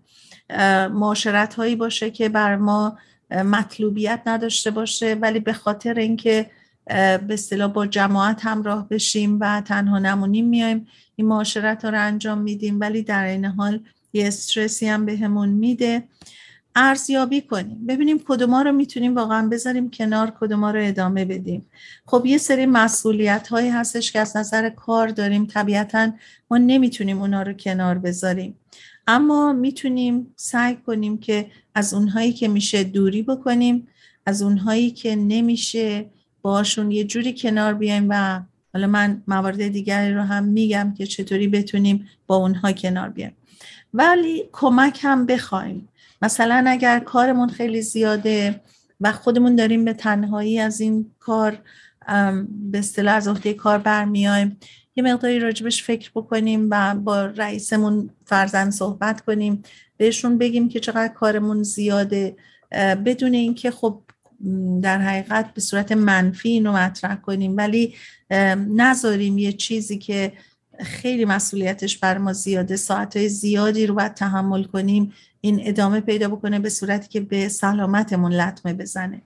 معاشرت 0.91 1.55
هایی 1.55 1.77
باشه 1.77 2.11
که 2.11 2.29
بر 2.29 2.57
ما 2.57 2.99
مطلوبیت 3.31 4.23
نداشته 4.27 4.71
باشه 4.71 5.15
ولی 5.15 5.41
به 5.41 5.53
خاطر 5.53 5.95
اینکه 5.95 6.51
به 6.87 7.27
اصطلاح 7.31 7.73
با 7.73 7.87
جماعت 7.87 8.47
همراه 8.47 8.89
بشیم 8.89 9.39
و 9.41 9.61
تنها 9.61 9.99
نمونیم 9.99 10.49
میایم 10.49 10.87
این 11.17 11.27
معاشرت 11.27 11.85
ها 11.85 11.91
رو 11.91 12.01
انجام 12.01 12.39
میدیم 12.39 12.81
ولی 12.81 13.03
در 13.03 13.25
این 13.25 13.45
حال 13.45 13.81
یه 14.13 14.27
استرسی 14.27 14.89
هم 14.89 15.07
بهمون 15.07 15.49
میده. 15.49 16.03
ارزیابی 16.77 17.41
کنیم. 17.41 17.87
ببینیم 17.87 18.19
کدوما 18.27 18.63
رو 18.63 18.73
می‌تونیم 18.73 19.15
واقعا 19.15 19.49
بذاریم 19.49 19.91
کنار 19.91 20.33
کدوما 20.41 20.71
رو 20.71 20.81
ادامه 20.83 21.25
بدیم. 21.25 21.67
خب 22.07 22.27
یه 22.27 22.39
سری 22.39 22.67
مسئولیت 22.67 23.49
هایی 23.49 23.69
هستش 23.69 24.13
که 24.13 24.21
از 24.21 24.37
نظر 24.37 24.71
کار 24.71 25.09
داریم. 25.09 25.47
طبیعتا 25.47 26.11
ما 26.51 26.59
نمی‌تونیم 26.59 27.21
اونا 27.21 27.43
رو 27.43 27.53
کنار 27.53 27.99
بذاریم. 27.99 28.55
اما 29.09 29.53
می‌تونیم 29.53 30.35
سعی 30.37 30.77
کنیم 30.77 31.19
که 31.19 31.47
از 31.75 31.95
اونهایی 31.95 32.33
که 32.33 32.49
میشه 32.49 32.85
دوری 32.85 33.23
بکنیم 33.23 33.89
از 34.27 34.43
اونهایی 34.43 34.91
که 34.91 35.17
نمیشه 35.17 36.11
باشون 36.43 36.91
یه 36.91 37.05
جوری 37.05 37.35
کنار 37.39 37.75
بیایم 37.75 38.07
و 38.11 38.41
حالا 38.73 38.87
من 38.87 39.23
موارد 39.27 39.69
دیگری 39.69 40.15
رو 40.15 40.23
هم 40.23 40.45
میگم 40.45 40.95
که 40.99 41.07
چطوری 41.07 41.49
بتونیم 41.49 42.09
با 42.27 42.37
اونها 42.37 42.73
کنار 42.73 43.09
بیایم. 43.09 43.33
ولی 43.95 44.45
کمک 44.53 44.99
هم 45.03 45.27
بخوایم. 45.27 45.89
مثلا 46.23 46.65
اگر 46.67 46.99
کارمون 46.99 47.49
خیلی 47.49 47.83
زیاده 47.83 48.61
و 49.01 49.13
خودمون 49.13 49.57
داریم 49.57 49.85
به 49.85 49.93
تنهایی 49.93 50.59
از 50.59 50.81
این 50.81 51.11
کار 51.19 51.59
به 52.51 52.79
اصطلاح 52.79 53.15
از 53.15 53.29
عهده 53.29 53.55
کار 53.55 53.79
برمیایم 53.79 54.57
یه 54.99 55.05
مقداری 55.05 55.41
راجبش 55.41 55.83
فکر 55.83 56.11
بکنیم 56.15 56.69
و 56.71 56.95
با 56.95 57.27
رئیسمون 57.27 58.11
فرزن 58.27 58.71
صحبت 58.71 59.21
کنیم 59.21 59.63
بهشون 59.97 60.39
بگیم 60.39 60.69
که 60.69 60.81
چقدر 60.81 61.15
کارمون 61.15 61.63
زیاده. 61.63 62.37
بدون 63.05 63.35
اینکه 63.35 63.71
خب 63.71 64.03
در 64.83 64.99
حقیقت 64.99 65.55
به 65.55 65.61
صورت 65.61 65.93
منفی 65.93 66.49
اینو 66.49 66.73
مطرح 66.73 67.15
کنیم. 67.15 67.57
ولی 67.57 67.95
نذاریم 68.69 69.39
یه 69.39 69.53
چیزی 69.53 69.99
که 69.99 70.33
خیلی 70.81 71.25
مسئولیتش 71.25 71.99
بر 71.99 72.19
ما 72.19 72.33
زیاده 72.33 72.77
ساعتهای 72.77 73.29
زیادی 73.29 73.87
رو 73.87 73.95
باید 73.95 74.15
تحمل 74.15 74.65
کنیم 74.65 75.13
این 75.41 75.61
ادامه 75.65 76.01
پیدا 76.01 76.29
بکنه 76.29 76.59
به 76.59 76.69
صورتی 76.69 77.09
که 77.09 77.21
به 77.21 77.49
سلامتمون 77.49 78.33
لطمه 78.33 78.75
بزنه. 78.75 79.23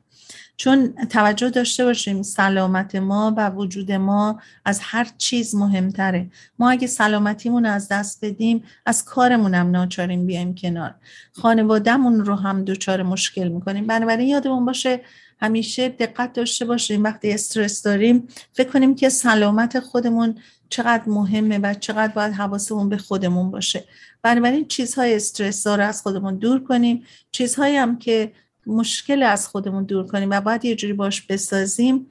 چون 0.62 0.94
توجه 1.10 1.50
داشته 1.50 1.84
باشیم 1.84 2.22
سلامت 2.22 2.94
ما 2.94 3.34
و 3.36 3.50
وجود 3.50 3.92
ما 3.92 4.40
از 4.64 4.80
هر 4.82 5.08
چیز 5.18 5.54
مهمتره. 5.54 6.30
ما 6.58 6.70
اگه 6.70 6.86
سلامتیمون 6.86 7.66
از 7.66 7.88
دست 7.88 8.24
بدیم 8.24 8.62
از 8.86 9.04
کارمون 9.04 9.54
هم 9.54 9.70
ناچاریم 9.70 10.26
بیایم 10.26 10.54
کنار. 10.54 10.94
خانوادهمون 11.32 12.24
رو 12.24 12.34
هم 12.34 12.64
دچار 12.64 13.02
مشکل 13.02 13.48
می‌کنیم. 13.48 13.86
بنابراین 13.86 14.28
یادمون 14.28 14.64
باشه 14.64 15.00
همیشه 15.40 15.88
دقت 15.88 16.32
داشته 16.32 16.64
باشیم. 16.64 17.04
وقتی 17.04 17.32
استرس 17.32 17.82
داریم 17.82 18.28
فکر 18.52 18.68
کنیم 18.68 18.94
که 18.94 19.08
سلامت 19.08 19.80
خودمون 19.80 20.38
چقدر 20.68 21.04
مهمه 21.06 21.58
و 21.58 21.74
چقدر 21.74 22.12
باید 22.12 22.32
حواسمون 22.32 22.88
به 22.88 22.96
خودمون 22.96 23.50
باشه. 23.50 23.84
بنابراین 24.22 24.68
چیزهای 24.68 25.16
استرس 25.16 25.66
رو 25.66 25.82
از 25.82 26.02
خودمون 26.02 26.36
دور 26.36 26.64
کنیم. 26.64 27.04
چیزهایی 27.32 27.76
هم 27.76 27.98
که 27.98 28.32
مشکل 28.66 29.22
از 29.22 29.48
خودمون 29.48 29.84
دور 29.84 30.06
کنیم 30.06 30.30
و 30.30 30.40
باید 30.40 30.64
یه 30.64 30.74
جوری 30.74 30.92
باش 30.92 31.22
بسازیم 31.22 32.06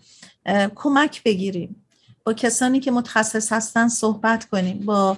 کمک 0.76 1.24
بگیریم. 1.24 1.76
با 2.24 2.34
کسانی 2.34 2.80
که 2.80 2.92
متخصص 2.92 3.54
هستن 3.54 3.88
صحبت 3.88 4.46
کنیم 4.46 4.80
با 4.80 5.18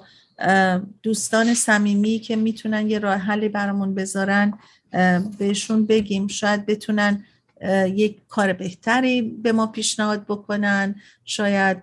دوستان 1.04 1.54
صمیمی 1.54 2.20
که 2.20 2.36
می‌تونن 2.36 2.90
یه 2.90 3.00
راه 3.00 3.16
حلی 3.16 3.50
برامون 3.50 3.96
بذارن 3.96 4.54
بهشون 5.38 5.86
بگیم 5.86 6.28
شاید 6.28 6.66
بتونن 6.66 7.26
یک 7.86 8.18
کار 8.28 8.54
بهتری 8.54 9.22
به 9.22 9.52
ما 9.52 9.68
پیشنهاد 9.68 10.26
بکنن. 10.26 10.96
شاید 11.26 11.78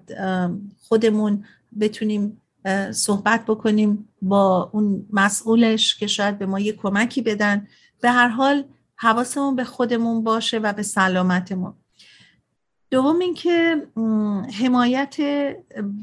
خودمون 0.78 1.44
بتونیم 1.80 2.40
صحبت 2.92 3.46
بکنیم 3.46 4.08
با 4.22 4.70
اون 4.72 5.06
مسئولش 5.12 5.94
که 5.94 6.06
شاید 6.06 6.38
به 6.38 6.46
ما 6.46 6.60
یه 6.60 6.72
کمکی 6.72 7.22
بدن. 7.22 7.66
به 8.00 8.10
هر 8.10 8.28
حال 8.28 8.64
حواسمون 9.00 9.56
به 9.56 9.64
خودمون 9.64 10.24
باشه 10.24 10.58
و 10.58 10.72
به 10.72 10.82
سلامتمون. 10.82 11.74
دوم 12.90 13.18
اینکه 13.18 13.86
حمایت 14.60 15.16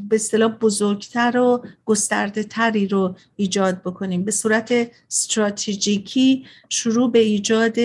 به 0.09 0.15
اصطلاح 0.15 0.51
بزرگتر 0.51 1.37
و 1.37 1.65
گسترده 1.85 2.43
تری 2.43 2.87
رو 2.87 3.15
ایجاد 3.35 3.81
بکنیم. 3.81 4.23
به 4.23 4.31
صورت 4.31 4.91
استراتژیکی 5.11 6.45
شروع 6.69 7.11
به 7.11 7.19
ایجاد 7.19 7.75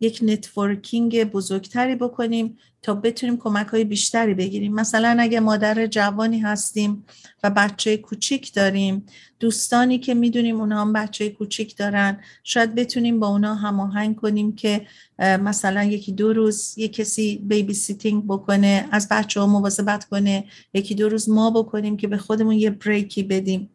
یک 0.00 0.20
networking 0.22 1.24
بزرگتری 1.24 1.94
بکنیم 1.94 2.58
تا 2.82 2.94
بتونیم 2.94 3.36
کمک 3.36 3.66
های 3.66 3.84
بیشتری 3.84 4.34
بگیریم. 4.34 4.74
مثلا 4.74 5.16
اگه 5.20 5.40
مادر 5.40 5.86
جوانی 5.86 6.38
هستیم 6.38 7.04
و 7.42 7.50
بچه 7.50 7.96
کوچیک 7.96 8.54
داریم 8.54 9.06
دوستانی 9.40 9.98
که 9.98 10.14
می‌دونیم 10.14 10.60
اونا 10.60 10.80
هم 10.80 10.92
بچه 10.92 11.30
کوچیک 11.30 11.76
دارن 11.76 12.20
شاید 12.44 12.74
بتونیم 12.74 13.20
با 13.20 13.28
اونا 13.28 13.54
هماهنگ 13.54 14.16
کنیم 14.16 14.54
که 14.54 14.86
مثلا 15.18 15.84
یکی 15.84 16.12
دو 16.12 16.32
روز 16.32 16.74
یک 16.76 16.92
کسی 16.92 17.36
baby 17.36 17.74
sitting 17.74 18.24
بکنه 18.26 18.88
از 18.90 19.08
بچه 19.10 19.40
ها 19.40 19.46
مواظبت 19.46 20.04
کنه 20.04 20.44
یکی 20.74 20.94
دو 20.94 21.08
روز 21.08 21.30
ما 21.30 21.50
بکنیم 21.50 21.96
که 21.96 22.08
به 22.08 22.16
خودمون 22.16 22.54
یه 22.54 22.70
break 22.70 23.13
ی 23.13 23.22
بدیم 23.22 23.70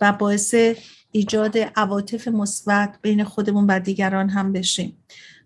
و 0.00 0.12
باعث 0.12 0.54
ایجاد 1.12 1.58
عواطف 1.76 2.28
مثبت 2.28 2.98
بین 3.02 3.24
خودمون 3.24 3.66
و 3.66 3.80
دیگران 3.80 4.28
هم 4.28 4.52
بشیم. 4.52 4.96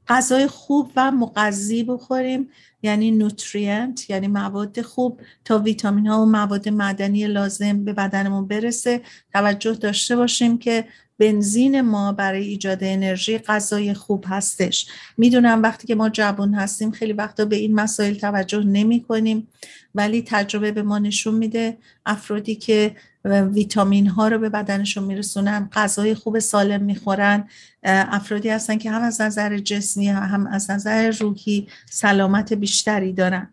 غذای 0.09 0.47
خوب 0.47 0.93
و 0.97 1.11
مغذی 1.11 1.85
بخوریم 1.85 2.49
یعنی 2.83 3.11
nutrient 3.11 4.11
یعنی 4.11 4.29
مواد 4.29 4.83
خوب 4.83 5.21
تا 5.45 5.59
ویتامین 5.59 6.07
ها 6.07 6.23
و 6.23 6.27
مواد 6.27 6.69
معدنی 6.69 7.27
لازم 7.27 7.85
به 7.85 7.93
بدنمون 7.93 8.47
برسه. 8.47 9.01
توجه 9.33 9.73
داشته 9.73 10.17
باشیم 10.17 10.59
که 10.59 10.85
بنزین 11.19 11.81
ما 11.81 12.13
برای 12.13 12.45
ایجاد 12.45 12.79
انرژی 12.81 13.39
غذای 13.39 13.95
خوب 13.95 14.25
هستش. 14.29 14.87
می‌دونم 15.17 15.63
وقتی 15.63 15.87
که 15.87 15.95
ما 15.95 16.09
جوان 16.09 16.55
هستیم 16.55 16.91
خیلی 16.91 17.13
وقتا 17.13 17.45
به 17.45 17.57
این 17.57 17.75
مسائل 17.75 18.15
توجه 18.15 18.63
نمی 18.63 19.03
کنیم 19.03 19.49
ولی 19.95 20.23
تجربه 20.27 20.73
به 20.73 20.83
ما 20.83 20.99
نشون 20.99 21.35
میده 21.35 21.79
افرادی 22.07 22.55
که 22.55 22.97
ویتامین 23.25 24.07
ها 24.07 24.29
رو 24.29 24.39
به 24.39 24.49
بدنشون 24.49 25.05
میرسونن 25.05 25.69
غذای 25.73 26.15
خوب 26.15 26.39
سالم 26.39 26.83
می‌خورن 26.83 27.49
افرادی 27.83 28.49
هستن 28.49 28.79
که 28.79 28.91
هم 28.91 29.03
از 29.03 29.21
نظر 29.21 29.59
جسمی 29.59 30.09
هم 30.09 30.47
از 30.47 30.71
نظر 30.71 31.11
روحی 31.11 31.69
سلامت 31.91 32.53
بیشتری 32.53 33.13
دارن. 33.13 33.51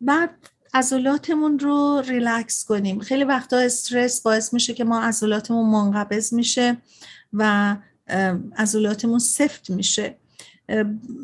بعد 0.00 0.30
عضلاتمون 0.74 1.58
رو 1.58 2.02
ریلکس 2.08 2.64
کنیم. 2.64 3.00
خیلی 3.00 3.24
وقتا 3.24 3.58
استرس 3.58 4.20
باعث 4.22 4.52
میشه 4.52 4.74
که 4.74 4.84
ما 4.84 5.00
عضلاتمون 5.00 5.70
منقبض 5.70 6.34
میشه 6.34 6.76
و 7.32 7.76
عضلاتمون 8.56 9.18
سفت 9.18 9.70
میشه. 9.70 10.16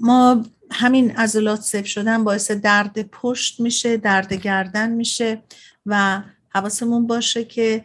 ما 0.01 0.45
همین 0.71 1.11
عضلات 1.11 1.61
سفت 1.61 1.85
شدن 1.85 2.25
باعث 2.25 2.51
درد 2.51 3.03
پشت 3.03 3.61
میشه 3.61 3.97
درد 3.97 4.33
گردن 4.33 4.91
میشه. 4.91 5.43
و 5.87 6.23
حواسمون 6.49 7.07
باشه 7.07 7.45
که 7.45 7.85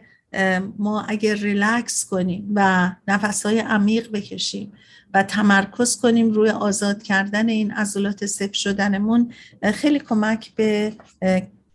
ما 0.78 1.02
اگر 1.02 1.34
ریلکس 1.34 2.04
کنیم 2.04 2.52
و 2.54 2.90
نفسهای 3.08 3.58
عمیق 3.58 4.10
بکشیم 4.10 4.72
و 5.14 5.22
تمرکز 5.22 6.00
کنیم 6.00 6.30
روی 6.30 6.50
آزاد 6.50 7.02
کردن 7.02 7.48
این 7.48 7.70
عضلات 7.70 8.26
سفت 8.26 8.52
شدنمون 8.52 9.32
خیلی 9.74 9.98
کمک 9.98 10.54
به 10.54 10.92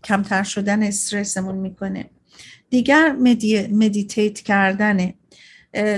کمتر 0.03 0.43
شدن 0.43 0.83
استرسمون 0.83 1.55
می‌کنه. 1.55 2.09
دیگر 2.69 3.11
medi... 3.11 3.67
meditate 3.67 4.39
کردنه 4.39 5.13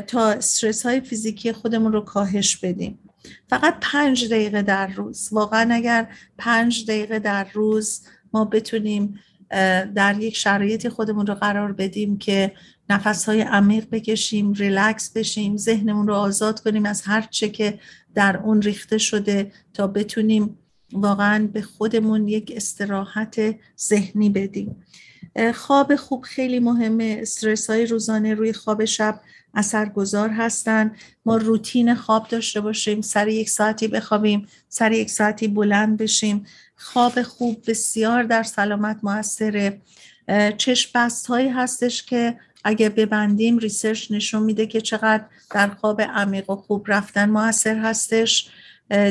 تا 0.07 0.29
استرس 0.29 0.85
های 0.85 1.01
فیزیکی 1.01 1.51
خودمون 1.51 1.93
رو 1.93 2.01
کاهش 2.01 2.57
بدیم. 2.57 2.99
فقط 3.49 3.77
پنج 3.81 4.25
دقیقه 4.25 4.61
در 4.61 4.87
روز. 4.87 5.29
واقعا 5.31 5.73
اگر 5.73 6.09
پنج 6.37 6.85
دقیقه 6.85 7.19
در 7.19 7.47
روز 7.53 8.01
ما 8.33 8.45
بتونیم 8.45 9.19
در 9.95 10.15
یک 10.19 10.37
شرایط 10.37 10.87
خودمون 10.87 11.27
رو 11.27 11.33
قرار 11.33 11.71
بدیم 11.71 12.17
که 12.17 12.53
نفس 12.89 13.25
های 13.25 13.41
عمیق 13.41 13.89
بکشیم 13.91 14.53
ریلکس 14.53 15.09
بشیم 15.09 15.57
ذهنمون 15.57 16.07
رو 16.07 16.13
آزاد 16.13 16.59
کنیم 16.59 16.85
از 16.85 17.01
هر 17.01 17.21
چه 17.21 17.49
که 17.49 17.79
در 18.15 18.37
اون 18.37 18.61
ریخته 18.61 18.97
شده 18.97 19.51
تا 19.73 19.87
بتونیم 19.87 20.57
واقعا 20.93 21.49
به 21.53 21.61
خودمون 21.61 22.27
یک 22.27 22.53
استراحت 22.55 23.55
ذهنی 23.79 24.29
بدیم. 24.29 24.83
خواب 25.53 25.95
خوب 25.95 26.23
خیلی 26.23 26.59
مهمه. 26.59 27.17
استرس 27.21 27.69
های 27.69 27.85
روزانه 27.85 28.33
روی 28.33 28.53
خواب 28.53 28.85
شب 28.85 29.21
اثرگذار 29.53 30.29
هستن. 30.29 30.95
ما 31.25 31.37
روتین 31.37 31.95
خواب 31.95 32.27
داشته 32.27 32.61
باشیم 32.61 33.01
سر 33.01 33.27
یک 33.27 33.49
ساعتی 33.49 33.87
بخوابیم 33.87 34.47
سر 34.69 34.91
یک 34.91 35.09
ساعتی 35.09 35.47
بلند 35.47 35.97
بشیم. 35.97 36.45
خواب 36.77 37.21
خوب 37.21 37.63
بسیار 37.67 38.23
در 38.23 38.43
سلامت 38.43 38.99
موثره. 39.03 39.81
چشم 40.57 40.91
بست 40.95 41.27
هایی 41.27 41.49
هستش 41.49 42.03
که 42.03 42.39
اگه 42.63 42.89
ببندیم 42.89 43.57
ریسرچ 43.57 44.11
نشون 44.11 44.43
میده 44.43 44.67
که 44.67 44.81
چقدر 44.81 45.25
در 45.51 45.67
خواب 45.67 46.01
عمیق 46.01 46.49
و 46.49 46.55
خوب 46.55 46.85
رفتن 46.87 47.29
موثر 47.29 47.77
هستش. 47.77 48.49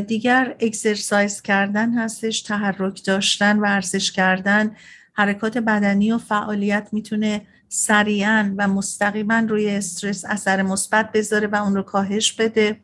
دیگر 0.06 0.56
اکسرسایز 0.60 1.42
کردن 1.42 1.98
هستش 1.98 2.42
تحرک 2.42 3.04
داشتن 3.04 3.58
ورزش 3.58 4.12
کردن. 4.12 4.76
حرکات 5.12 5.58
بدنی 5.58 6.12
و 6.12 6.18
فعالیت 6.18 6.88
می‌تونه 6.92 7.46
سریعا 7.68 8.54
و 8.58 8.68
مستقیما 8.68 9.38
روی 9.38 9.70
استرس 9.70 10.24
اثر 10.24 10.62
مثبت 10.62 11.12
بذاره 11.12 11.46
و 11.46 11.54
اون 11.54 11.74
رو 11.74 11.82
کاهش 11.82 12.32
بده. 12.32 12.80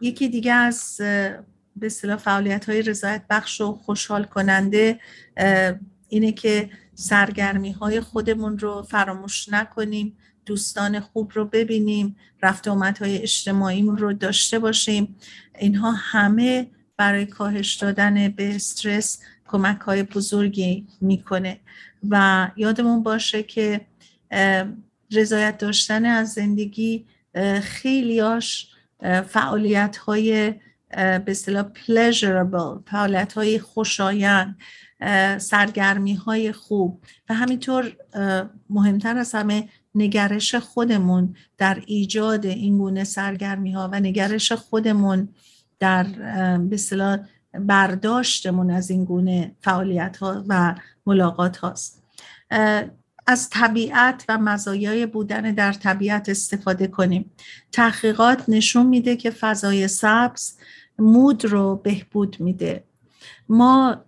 یکی 0.00 0.28
دیگه 0.28 0.52
از 0.52 1.00
به 1.78 1.86
اصطلاح 1.86 2.16
فعالیت 2.16 2.68
های 2.68 2.82
رضایت 2.82 3.22
بخش 3.30 3.60
و 3.60 3.72
خوشحال 3.72 4.24
کننده 4.24 5.00
اینه 6.08 6.32
که 6.32 6.70
سرگرمی 6.94 7.72
های 7.72 8.00
خودمون 8.00 8.58
رو 8.58 8.82
فراموش 8.82 9.48
نکنیم 9.48 10.16
دوستان 10.46 11.00
خوب 11.00 11.32
رو 11.34 11.44
ببینیم 11.44 12.16
رفت 12.42 12.68
های 12.68 13.22
اجتماعیمون 13.22 13.98
رو 13.98 14.12
داشته 14.12 14.58
باشیم. 14.58 15.16
اینها 15.58 15.92
همه 15.92 16.70
برای 16.96 17.26
کاهش 17.26 17.74
دادن 17.74 18.28
به 18.28 18.54
استرس 18.54 19.20
کمک 19.46 19.80
های 19.80 20.02
بزرگی 20.02 20.86
می‌کنه. 21.00 21.60
و 22.08 22.48
یادمون 22.56 23.02
باشه 23.02 23.42
که 23.42 23.80
رضایت 25.12 25.58
داشتن 25.58 26.04
از 26.04 26.32
زندگی 26.32 27.06
خیلیاش 27.62 28.68
فعالیت 29.28 29.96
های 29.96 30.54
به 30.90 31.24
اصطلاح 31.26 31.66
pleasurable 31.74 32.90
فعالیت 32.90 33.32
های 33.32 33.58
خوشایند 33.58 34.56
سرگرمی 35.38 36.14
های 36.14 36.52
خوب. 36.52 37.04
و 37.28 37.34
همینطور 37.34 37.96
مهمتر 38.70 39.18
از 39.18 39.34
همه 39.34 39.68
نگرش 39.94 40.54
خودمون 40.54 41.36
در 41.58 41.82
ایجاد 41.86 42.46
این 42.46 42.78
گونه 42.78 43.04
سرگرمی 43.04 43.72
ها 43.72 43.88
و 43.92 44.00
نگرش 44.00 44.52
خودمون 44.52 45.28
در 45.78 46.02
به 46.58 46.74
اصطلاح 46.74 47.18
برداشتمون 47.52 48.70
از 48.70 48.90
این 48.90 49.04
گونه 49.04 49.56
فعالیت 49.60 50.16
ها 50.16 50.44
و 50.48 50.74
ملاقات 51.06 51.56
هاست 51.56 52.02
از 53.28 53.50
طبیعت 53.50 54.24
و 54.28 54.38
مزایای 54.38 55.06
بودن 55.06 55.54
در 55.54 55.72
طبیعت 55.72 56.28
استفاده 56.28 56.86
کنیم. 56.86 57.30
تحقیقات 57.72 58.48
نشون 58.48 58.86
میده 58.86 59.16
که 59.16 59.30
فضای 59.30 59.88
سبز 59.88 60.56
مود 60.98 61.44
رو 61.44 61.76
بهبود 61.76 62.36
میده. 62.40 62.84
ما 63.48 64.04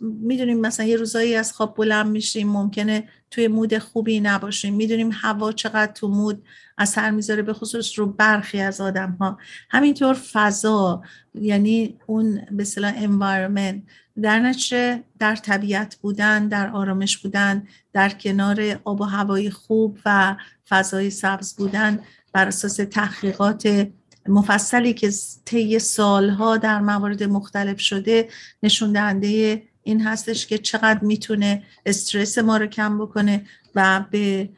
می‌دونیم 0.00 0.60
مثلا 0.60 0.86
یه 0.86 0.96
روزایی 0.96 1.34
از 1.34 1.52
خواب 1.52 1.76
بلند 1.76 2.06
میشیم 2.06 2.48
ممکنه 2.48 3.08
توی 3.30 3.48
مود 3.48 3.78
خوبی 3.78 4.20
نباشیم. 4.20 4.74
می‌دونیم 4.74 5.10
هوا 5.12 5.52
چقدر 5.52 5.92
تو 5.92 6.08
مود 6.08 6.44
اثر 6.78 7.10
می‌ذاره 7.10 7.42
به 7.42 7.52
خصوص 7.52 7.98
رو 7.98 8.06
برخی 8.06 8.60
از 8.60 8.80
آدم 8.80 9.16
ها 9.20 9.38
همینطور 9.70 10.14
فضا 10.32 11.02
یعنی 11.34 11.98
اون 12.06 12.40
به 12.50 12.64
صلاح 12.64 13.06
environment 13.06 13.82
در 14.22 14.38
نتیجه 14.38 15.02
در 15.18 15.36
طبیعت 15.36 15.96
بودن 15.96 16.48
در 16.48 16.70
آرامش 16.70 17.18
بودن 17.18 17.66
در 17.92 18.08
کنار 18.08 18.80
آب 18.84 19.00
و 19.00 19.04
هوای 19.04 19.50
خوب 19.50 19.98
و 20.06 20.36
فضای 20.68 21.10
سبز 21.10 21.56
بودن 21.56 21.98
بر 22.32 22.46
اساس 22.46 22.76
تحقیقات 22.76 23.88
مفصلی 24.28 24.94
که 24.94 25.10
طی 25.44 25.78
سالها 25.78 26.56
در 26.56 26.80
موارد 26.80 27.22
مختلف 27.22 27.80
شده 27.80 28.28
نشون 28.62 28.92
دهنده 28.92 29.62
این 29.82 30.00
هستش 30.00 30.46
که 30.46 30.58
چقدر 30.58 31.04
می‌تونه 31.04 31.62
استرس 31.86 32.38
ما 32.38 32.56
رو 32.56 32.66
کم 32.66 32.98
بکنه 32.98 33.44
و 33.74 34.04
به 34.10 34.48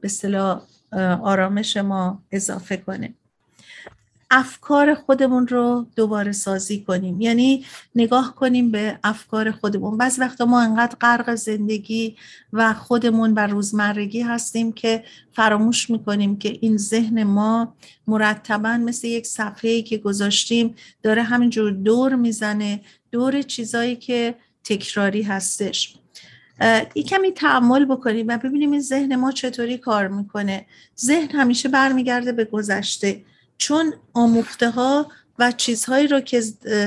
به 0.00 0.08
آرامش 1.22 1.76
ما 1.76 2.22
اضافه 2.32 2.76
کنه. 2.76 3.14
افکار 4.30 4.94
خودمون 4.94 5.48
رو 5.48 5.86
دوباره 5.96 6.32
سازی 6.32 6.80
کنیم. 6.80 7.20
یعنی 7.20 7.64
نگاه 7.94 8.34
کنیم 8.34 8.70
به 8.70 8.98
افکار 9.04 9.50
خودمون. 9.50 9.98
بعض 9.98 10.18
وقتا 10.18 10.44
ما 10.44 10.60
انقدر 10.60 10.96
غرق 11.00 11.34
زندگی 11.34 12.16
و 12.52 12.74
خودمون 12.74 13.32
و 13.34 13.46
روزمرگی 13.46 14.20
هستیم 14.20 14.72
که 14.72 15.04
فراموش 15.32 15.90
می‌کنیم 15.90 16.36
که 16.36 16.58
این 16.60 16.76
ذهن 16.76 17.22
ما 17.22 17.74
مرتبا 18.06 18.76
مثل 18.76 19.06
یک 19.06 19.26
صفحه 19.26 19.82
که 19.82 19.98
گذاشتیم 19.98 20.74
داره 21.02 21.22
همینجور 21.22 21.70
دور 21.70 22.14
می‌زنه 22.14 22.80
دور 23.12 23.42
چیزایی 23.42 23.96
که 23.96 24.34
تکراری 24.64 25.22
هستش. 25.22 25.94
ای 26.94 27.02
کمی 27.02 27.32
تعمل 27.32 27.84
بکنیم 27.84 28.28
و 28.28 28.38
ببینیم 28.38 28.70
این 28.70 28.80
ذهن 28.80 29.16
ما 29.16 29.32
چطوری 29.32 29.78
کار 29.78 30.08
می‌کنه. 30.08 30.66
ذهن 31.00 31.30
همیشه 31.30 31.68
برمیگرده 31.68 32.32
به 32.32 32.44
گذشته. 32.44 33.22
چون 33.64 33.94
آموخته 34.12 34.70
ها 34.70 35.10
و 35.38 35.52
چیزهایی 35.52 36.06
رو 36.06 36.20
که 36.20 36.40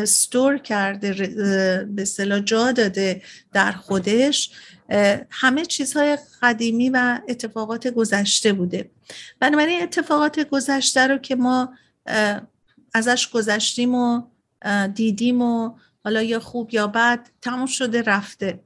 ستور 0.05 0.57
کرده 0.57 1.13
به 1.95 2.05
صلاح 2.05 2.39
جا 2.39 2.71
داده 2.71 3.21
در 3.53 3.71
خودش 3.71 4.51
همه 5.29 5.65
چیزهای 5.65 6.17
قدیمی 6.41 6.89
و 6.89 7.19
اتفاقات 7.27 7.87
گذشته 7.87 8.53
بوده. 8.53 8.91
بنابراین 9.39 9.83
اتفاقات 9.83 10.39
گذشته 10.39 11.07
رو 11.07 11.17
که 11.17 11.35
ما 11.35 11.73
ازش 12.93 13.29
گذشتیم 13.29 13.95
و 13.95 14.21
دیدیم 14.93 15.41
و 15.41 15.73
حالا 16.03 16.21
یا 16.21 16.39
خوب 16.39 16.73
یا 16.73 16.87
بد 16.87 17.29
تموم 17.41 17.65
شده 17.65 18.01
رفته. 18.01 18.59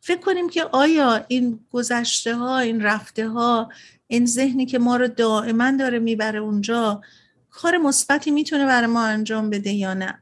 فکر 0.00 0.20
کنیم 0.20 0.48
که 0.48 0.64
آیا 0.64 1.24
این 1.28 1.60
گذشته 1.72 2.34
ها 2.34 2.58
این 2.58 2.82
رفته 2.82 3.28
ها 3.28 3.68
این 4.06 4.26
ذهنی 4.26 4.66
که 4.66 4.78
ما 4.78 4.96
رو 4.96 5.08
دائما 5.08 5.70
داره 5.70 5.98
می‌بره 5.98 6.38
اونجا 6.38 7.00
کار 7.54 7.76
مثبتی 7.76 8.30
می‌تونه 8.30 8.66
برای 8.66 8.86
ما 8.86 9.04
انجام 9.04 9.50
بده 9.50 9.72
یا 9.72 9.94
نه. 9.94 10.18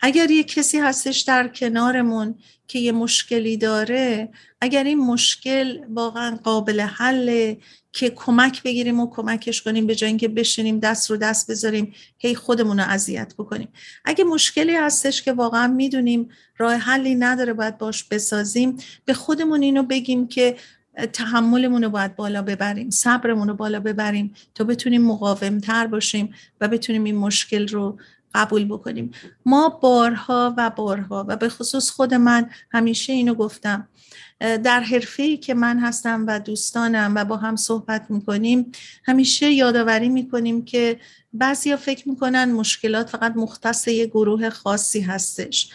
اگر 0.00 0.30
یه 0.30 0.44
کسی 0.44 0.78
هستش 0.78 1.20
در 1.20 1.48
کنارمون 1.48 2.34
که 2.68 2.78
یه 2.78 2.92
مشکلی 2.92 3.56
داره 3.56 4.28
اگر 4.60 4.84
این 4.84 4.98
مشکل 4.98 5.78
واقعا 5.90 6.36
قابل 6.36 6.80
حله 6.80 7.58
که 7.92 8.10
کمک 8.10 8.62
بگیریم 8.62 9.00
و 9.00 9.10
کمکش 9.10 9.62
کنیم 9.62 9.86
به 9.86 9.94
جای 9.94 10.08
اینکه 10.08 10.28
بشینیم 10.28 10.80
دست 10.80 11.10
رو 11.10 11.16
دست 11.16 11.50
بذاریم 11.50 11.94
هی 12.18 12.34
خودمون 12.34 12.80
رو 12.80 12.86
اذیت 12.88 13.34
بکنیم. 13.38 13.68
اگه 14.04 14.24
مشکلی 14.24 14.74
هستش 14.74 15.22
که 15.22 15.32
واقعا 15.32 15.66
می‌دونیم 15.66 16.28
راه 16.58 16.74
حلی 16.74 17.14
نداره 17.14 17.52
باید 17.52 17.78
باش 17.78 18.04
بسازیم 18.04 18.76
به 19.04 19.14
خودمون 19.14 19.62
اینو 19.62 19.82
بگیم 19.82 20.28
که 20.28 20.56
تحملمون 21.12 21.84
رو 21.84 21.90
باید 21.90 22.16
بالا 22.16 22.42
ببریم 22.42 22.90
صبرمون 22.90 23.48
رو 23.48 23.54
بالا 23.54 23.80
ببریم 23.80 24.34
تا 24.54 24.64
بتونیم 24.64 25.02
مقاوم 25.02 25.58
تر 25.58 25.86
باشیم 25.86 26.34
و 26.60 26.68
بتونیم 26.68 27.04
این 27.04 27.16
مشکل 27.16 27.68
رو 27.68 27.98
قبول 28.34 28.64
بکنیم. 28.64 29.10
ما 29.46 29.68
بارها 29.68 30.54
و 30.56 30.70
بارها 30.70 31.24
و 31.28 31.36
به 31.36 31.48
خصوص 31.48 31.90
خود 31.90 32.14
من 32.14 32.50
همیشه 32.70 33.12
اینو 33.12 33.34
گفتم 33.34 33.88
در 34.40 34.80
حرفه 34.80 35.36
که 35.36 35.54
من 35.54 35.78
هستم 35.78 36.24
و 36.28 36.40
دوستانم 36.40 37.12
و 37.16 37.24
با 37.24 37.36
هم 37.36 37.56
صحبت 37.56 38.06
می‌کنیم 38.08 38.72
همیشه 39.04 39.50
یادآوری 39.50 40.08
می‌کنیم 40.08 40.64
که 40.64 41.00
بعضیا 41.32 41.76
فکر 41.76 42.08
می‌کنن 42.08 42.52
مشکلات 42.52 43.08
فقط 43.08 43.32
مختص 43.36 43.88
یه 43.88 44.06
گروه 44.06 44.50
خاصی 44.50 45.00
هستش. 45.00 45.68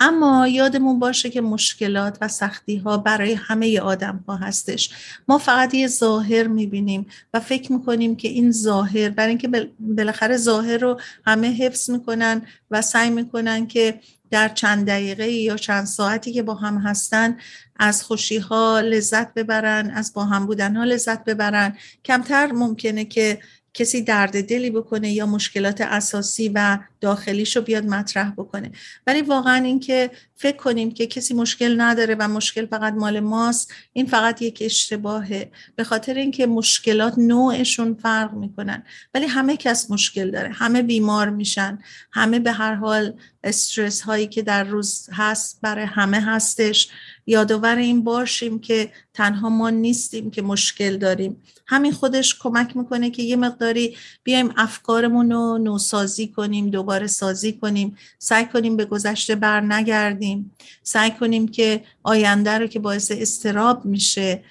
اما 0.00 0.48
یادمون 0.48 0.98
باشه 0.98 1.30
که 1.30 1.40
مشکلات 1.40 2.18
و 2.20 2.28
سختی 2.28 2.76
ها 2.76 2.96
برای 2.96 3.32
همه 3.32 3.80
آدم 3.80 4.24
ها 4.28 4.36
هستش. 4.36 4.90
ما 5.28 5.38
فقط 5.38 5.74
یه 5.74 5.86
ظاهر 5.86 6.46
می‌بینیم 6.46 7.06
و 7.34 7.40
فکر 7.40 7.72
می‌کنیم 7.72 8.16
که 8.16 8.28
این 8.28 8.52
ظاهر 8.52 9.10
برای 9.10 9.28
اینکه 9.28 9.70
بالاخره 9.78 10.36
ظاهر 10.36 10.78
رو 10.78 11.00
همه 11.26 11.52
حفظ 11.52 11.90
می‌کنن 11.90 12.42
و 12.70 12.82
سعی 12.82 13.10
می‌کنن 13.10 13.66
که 13.66 14.00
در 14.30 14.48
چند 14.48 14.86
دقیقه 14.86 15.30
یا 15.30 15.56
چند 15.56 15.84
ساعتی 15.86 16.32
که 16.32 16.42
با 16.42 16.54
هم 16.54 16.78
هستن 16.78 17.36
از 17.76 18.02
خوشی 18.02 18.38
ها 18.38 18.80
لذت 18.80 19.34
ببرن 19.34 19.90
از 19.90 20.12
با 20.14 20.24
هم 20.24 20.46
بودن 20.46 20.76
ها 20.76 20.84
لذت 20.84 21.24
ببرن. 21.24 21.76
کمتر 22.04 22.52
ممکنه 22.52 23.04
که 23.04 23.38
کسی 23.78 24.02
درد 24.02 24.48
دلی 24.48 24.70
بکنه 24.70 25.12
یا 25.12 25.26
مشکلات 25.26 25.80
اساسی 25.80 26.48
و 26.54 26.78
داخلیش 27.00 27.56
رو 27.56 27.62
بیاد 27.62 27.86
مطرح 27.86 28.30
بکنه. 28.30 28.70
ولی 29.06 29.22
واقعا 29.22 29.64
اینکه 29.64 30.10
فکر 30.36 30.56
کنیم 30.56 30.90
که 30.90 31.06
کسی 31.06 31.34
مشکل 31.34 31.80
نداره 31.80 32.16
و 32.18 32.28
مشکل 32.28 32.66
فقط 32.66 32.92
مال 32.92 33.20
ماست 33.20 33.72
این 33.92 34.06
فقط 34.06 34.42
یک 34.42 34.58
اشتباهه. 34.60 35.50
به 35.76 35.84
خاطر 35.84 36.14
اینکه 36.14 36.46
مشکلات 36.46 37.18
نوعشون 37.18 37.94
فرق 37.94 38.32
می‌کنن. 38.32 38.82
ولی 39.14 39.26
همه 39.26 39.56
کس 39.56 39.90
مشکل 39.90 40.30
داره. 40.30 40.48
همه 40.52 40.82
بیمار 40.82 41.30
میشن. 41.30 41.78
همه 42.12 42.38
به 42.38 42.52
هر 42.52 42.74
حال 42.74 43.12
استرس 43.44 44.00
هایی 44.00 44.26
که 44.26 44.42
در 44.42 44.64
روز 44.64 45.08
هست 45.12 45.58
برای 45.62 45.84
همه 45.84 46.20
هستش. 46.20 46.88
یادآور 47.28 47.76
این 47.76 48.04
باشیم 48.04 48.58
که 48.58 48.90
تنها 49.14 49.48
ما 49.48 49.70
نیستیم 49.70 50.30
که 50.30 50.42
مشکل 50.42 50.96
داریم. 50.96 51.42
همین 51.66 51.92
خودش 51.92 52.38
کمک 52.38 52.76
می‌کنه 52.76 53.10
که 53.10 53.22
یه 53.22 53.36
مقداری 53.36 53.96
بیایم 54.24 54.52
افکارمون 54.56 55.32
رو 55.32 55.58
نوسازی 55.58 56.28
کنیم 56.28 56.70
دوباره 56.70 57.06
سازی 57.06 57.52
کنیم. 57.52 57.96
سعی 58.18 58.44
کنیم 58.44 58.76
به 58.76 58.84
گذشته 58.84 59.34
بر 59.34 59.60
نگردیم. 59.60 60.50
سعی 60.82 61.10
کنیم 61.10 61.48
که 61.48 61.84
آینده 62.02 62.58
رو 62.58 62.66
که 62.66 62.78
باعث 62.78 63.12
استراب 63.14 63.84
میشه 63.84 64.42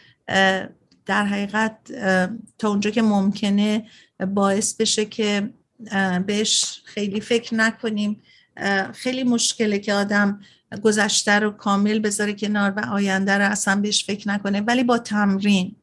در 1.05 1.25
حقیقت 1.25 1.77
تا 2.57 2.69
اونجا 2.69 2.89
که 2.89 3.01
ممکنه 3.01 3.85
باعث 4.33 4.73
بشه 4.73 5.05
که 5.05 5.49
بهش 6.25 6.81
خیلی 6.85 7.21
فکر 7.21 7.55
نکنیم. 7.55 8.21
خیلی 8.93 9.23
مشکله 9.23 9.79
که 9.79 9.93
آدم 9.93 10.39
گذشته 10.83 11.31
رو 11.31 11.51
کامل 11.51 11.99
بذاره 11.99 12.33
کنار 12.33 12.73
و 12.77 12.79
آینده 12.79 13.37
رو 13.37 13.51
اصلا 13.51 13.81
بهش 13.81 14.05
فکر 14.05 14.29
نکنه. 14.29 14.61
ولی 14.61 14.83
با 14.83 14.97
تمرین 14.97 15.75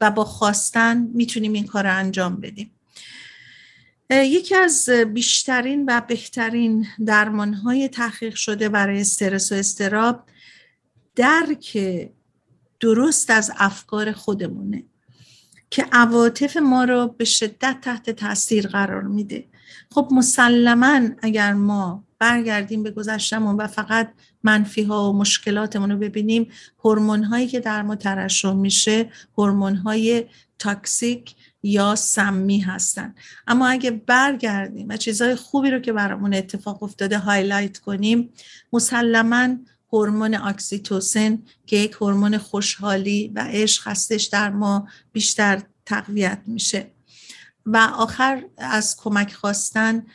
و 0.00 0.10
با 0.10 0.24
خواستن 0.24 1.10
می‌تونیم 1.14 1.52
این 1.52 1.66
کار 1.66 1.84
رو 1.84 1.96
انجام 1.96 2.36
بدیم. 2.36 2.70
یکی 4.10 4.54
از 4.54 4.88
بیشترین 4.88 5.84
و 5.88 6.00
بهترین 6.00 6.86
درمانهای 7.06 7.88
تحقیق 7.88 8.34
شده 8.34 8.68
برای 8.68 9.00
استرس 9.00 9.52
و 9.52 9.54
استراب 9.54 10.24
درک 11.14 11.78
درست 12.80 13.30
از 13.30 13.52
افکار 13.58 14.12
خودمونه 14.12 14.84
که 15.70 15.86
عواطف 15.92 16.56
ما 16.56 16.84
رو 16.84 17.08
به 17.08 17.24
شدت 17.24 17.78
تحت 17.82 18.10
تاثیر 18.10 18.66
قرار 18.66 19.02
میده. 19.02 19.44
خب 19.90 20.08
مسلما 20.10 21.00
اگر 21.22 21.52
ما 21.52 22.04
برگردیم 22.18 22.82
به 22.82 22.90
گذشتمون 22.90 23.56
و 23.56 23.66
فقط 23.66 24.12
منفی 24.42 24.82
ها 24.82 25.10
و 25.10 25.16
مشکلاتمون 25.16 25.90
رو 25.90 25.98
ببینیم 25.98 26.48
هورمون 26.84 27.24
هایی 27.24 27.46
که 27.46 27.60
در 27.60 27.82
ما 27.82 27.96
ترشح 27.96 28.52
میشه 28.52 29.10
هورمون 29.38 29.76
های 29.76 30.24
toxic 30.58 31.34
یا 31.62 31.94
سمی 31.94 32.58
هستن. 32.58 33.14
اما 33.46 33.68
اگه 33.68 33.90
برگردیم 33.90 34.88
و 34.88 34.96
چیزهای 34.96 35.34
خوبی 35.34 35.70
رو 35.70 35.78
که 35.78 35.92
برامون 35.92 36.34
اتفاق 36.34 36.82
افتاده 36.82 37.18
highlight 37.18 37.78
کنیم 37.78 38.32
مسلما 38.72 39.48
هورمون 39.92 40.34
اکسیتوسن 40.34 41.42
که 41.66 41.76
یک 41.76 41.92
هورمون 41.92 42.38
خوشحالی 42.38 43.32
و 43.34 43.46
عشق 43.50 43.88
هستش 43.88 44.24
در 44.24 44.50
ما 44.50 44.88
بیشتر 45.12 45.62
تقویت 45.86 46.38
میشه. 46.46 46.95
و 47.66 47.76
آخر 47.76 48.42
از 48.58 48.96
کمک 48.96 49.32
خواستن 49.32 50.06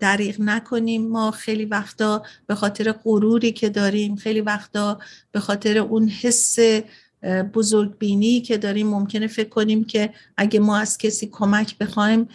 دریغ 0.00 0.40
نکنیم. 0.40 1.08
ما 1.08 1.30
خیلی 1.30 1.64
وقتا 1.64 2.22
به 2.46 2.54
خاطر 2.54 2.92
غروری 2.92 3.52
که 3.52 3.68
داریم 3.68 4.16
خیلی 4.16 4.40
وقتا 4.40 4.98
به 5.32 5.40
خاطر 5.40 5.78
اون 5.78 6.08
حس 6.08 6.58
بزرگ 7.54 7.98
بینی 7.98 8.40
که 8.40 8.58
داریم 8.58 8.86
ممکنه 8.86 9.26
فکر 9.26 9.48
کنیم 9.48 9.84
که 9.84 10.12
اگه 10.36 10.60
ما 10.60 10.76
از 10.76 10.98
کسی 10.98 11.26
کمک 11.32 11.78
بخوایم 11.78 12.28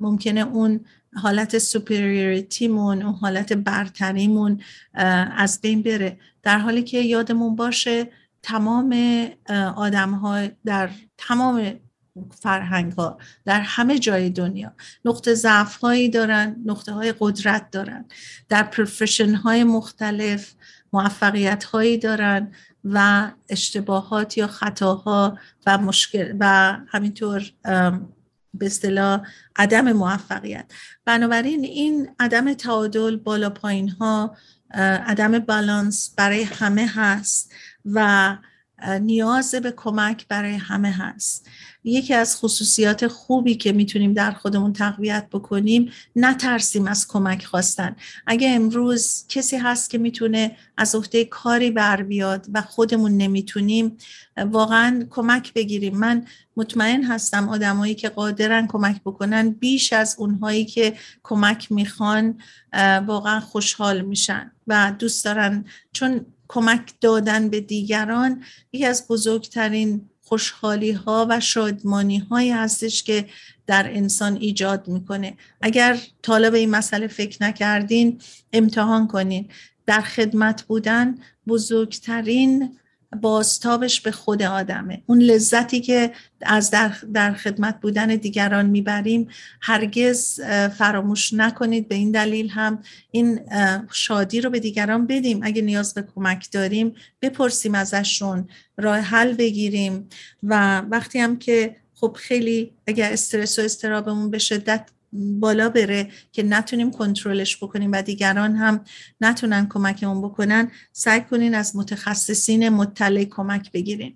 ممکنه 0.00 0.40
اون 0.40 0.80
حالت 1.14 1.58
superiority 1.58 2.71
مون 2.71 3.02
اون 3.02 3.14
حالت 3.14 3.52
برتریمون 3.52 4.60
از 5.36 5.60
بین 5.60 5.82
بره. 5.82 6.18
در 6.42 6.58
حالی 6.58 6.82
که 6.82 7.00
یادمون 7.00 7.56
باشه 7.56 8.08
تمام 8.42 8.96
آدم 9.76 10.10
ها 10.10 10.46
در 10.64 10.90
تمام 11.18 11.72
فرهنگ 12.40 12.92
ها 12.92 13.18
در 13.44 13.60
همه 13.60 13.98
جای 13.98 14.30
دنیا. 14.30 14.72
نقطه 15.04 15.34
ضعف 15.34 15.76
هایی 15.76 16.08
دارن 16.08 16.56
نقطه 16.66 16.92
های 16.92 17.14
قدرت 17.18 17.70
دارن. 17.70 18.04
در 18.48 18.62
profession 18.62 19.34
های 19.34 19.64
مختلف 19.64 20.52
موفقیت 20.92 21.64
هایی 21.64 21.98
دارن 21.98 22.52
و 22.84 23.30
اشتباهات 23.48 24.38
یا 24.38 24.46
خطاها 24.46 25.38
و 25.66 25.78
مشکل 25.78 26.36
و 26.40 26.76
همینطور 26.88 27.50
به 28.54 28.66
اصطلاح 28.66 29.20
عدم 29.56 29.92
موفقیت. 29.92 30.72
بنابراین 31.04 31.64
این 31.64 32.08
عدم 32.18 32.54
تعادل 32.54 33.16
بالا 33.16 33.50
پایین 33.50 33.88
ها 33.88 34.36
عدم 35.06 35.38
بالانس 35.38 36.14
برای 36.16 36.42
همه 36.42 36.86
هست 36.94 37.52
و 37.84 38.36
نیاز 39.00 39.54
به 39.54 39.72
کمک 39.76 40.28
برای 40.28 40.54
همه 40.54 40.90
هست. 40.90 41.46
یکی 41.84 42.14
از 42.14 42.36
خصوصیات 42.36 43.06
خوبی 43.06 43.54
که 43.54 43.72
می‌تونیم 43.72 44.12
در 44.12 44.30
خودمون 44.30 44.72
تقویت 44.72 45.28
بکنیم 45.32 45.92
نترسیم 46.16 46.86
از 46.86 47.08
کمک 47.08 47.44
خواستن. 47.44 47.96
اگه 48.26 48.50
امروز 48.50 49.24
کسی 49.28 49.56
هست 49.56 49.90
که 49.90 49.98
می‌تونه 49.98 50.56
از 50.76 50.94
عهده 50.94 51.24
کاری 51.24 51.70
بر 51.70 52.02
بیاد 52.02 52.46
و 52.52 52.62
خودمون 52.62 53.16
نمی‌تونیم 53.16 53.96
واقعا 54.36 55.06
کمک 55.10 55.52
بگیریم. 55.52 55.96
من 55.96 56.26
مطمئن 56.56 57.04
هستم 57.04 57.48
آدمایی 57.48 57.94
که 57.94 58.08
قادرن 58.08 58.66
کمک 58.66 59.00
بکنن 59.04 59.50
بیش 59.50 59.92
از 59.92 60.16
اونهایی 60.18 60.64
که 60.64 60.94
کمک 61.22 61.72
می‌خوان 61.72 62.40
واقعا 63.06 63.40
خوشحال 63.40 64.00
میشن 64.00 64.52
و 64.66 64.92
دوست 64.98 65.24
دارن. 65.24 65.64
چون 65.92 66.26
کمک 66.48 66.92
دادن 67.00 67.48
به 67.48 67.60
دیگران 67.60 68.42
یکی 68.72 68.84
از 68.84 69.06
بزرگترین 69.08 70.10
خوشحالی 70.22 70.92
ها 70.92 71.26
و 71.30 71.40
شادمانی 71.40 72.18
هایی 72.18 72.50
هستش 72.50 73.02
که 73.02 73.26
در 73.66 73.90
انسان 73.94 74.36
ایجاد 74.36 74.88
می‌کنه. 74.88 75.36
اگر 75.60 75.98
طالب 76.22 76.54
این 76.54 76.70
مسئله 76.70 77.06
فکر 77.06 77.42
نکردین 77.42 78.20
امتحان 78.52 79.06
کنین. 79.08 79.48
در 79.86 80.00
خدمت 80.00 80.62
بودن 80.62 81.18
بزرگترین 81.46 82.78
بازتابش 83.22 84.00
به 84.00 84.10
خود 84.10 84.42
آدمه. 84.42 85.02
اون 85.06 85.20
لذتی 85.20 85.80
که 85.80 86.12
از 86.42 86.70
در, 86.70 86.92
در 87.14 87.32
خدمت 87.32 87.80
بودن 87.80 88.06
دیگران 88.06 88.66
می‌بریم 88.66 89.28
هرگز 89.60 90.40
فراموش 90.78 91.32
نکنید. 91.32 91.88
به 91.88 91.94
این 91.94 92.10
دلیل 92.10 92.48
هم 92.48 92.82
این 93.10 93.40
شادی 93.92 94.40
رو 94.40 94.50
به 94.50 94.60
دیگران 94.60 95.06
بدیم. 95.06 95.40
اگه 95.42 95.62
نیاز 95.62 95.94
به 95.94 96.04
کمک 96.14 96.48
داریم 96.52 96.94
بپرسیم 97.22 97.74
ازشون 97.74 98.48
راه 98.76 98.98
حل 98.98 99.32
بگیریم. 99.32 100.08
و 100.42 100.80
وقتی 100.80 101.18
هم 101.18 101.38
که 101.38 101.76
خب 101.94 102.16
خیلی 102.20 102.72
اگر 102.86 103.12
استرس 103.12 103.58
و 103.58 103.62
استرابمون 103.62 104.30
به 104.30 104.38
شدت 104.38 104.88
بالا 105.40 105.68
بره 105.68 106.08
که 106.32 106.42
نتونیم 106.42 106.90
کنترلش 106.90 107.56
بکنیم 107.56 107.92
و 107.92 108.02
دیگران 108.02 108.56
هم 108.56 108.84
نتونن 109.20 109.68
کمکمون 109.68 110.22
بکنن 110.22 110.70
سعی 110.92 111.20
کنین 111.20 111.54
از 111.54 111.76
متخصصین 111.76 112.68
مطلع 112.68 113.24
کمک 113.24 113.72
بگیرین. 113.72 114.14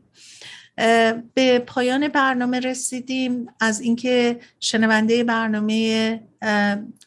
به 1.35 1.59
پایان 1.67 2.09
برنامه 2.09 2.61
رسیدیم. 2.61 3.47
از 3.61 3.81
اینکه 3.81 4.41
شنونده 4.61 5.25
برنامه 5.25 6.21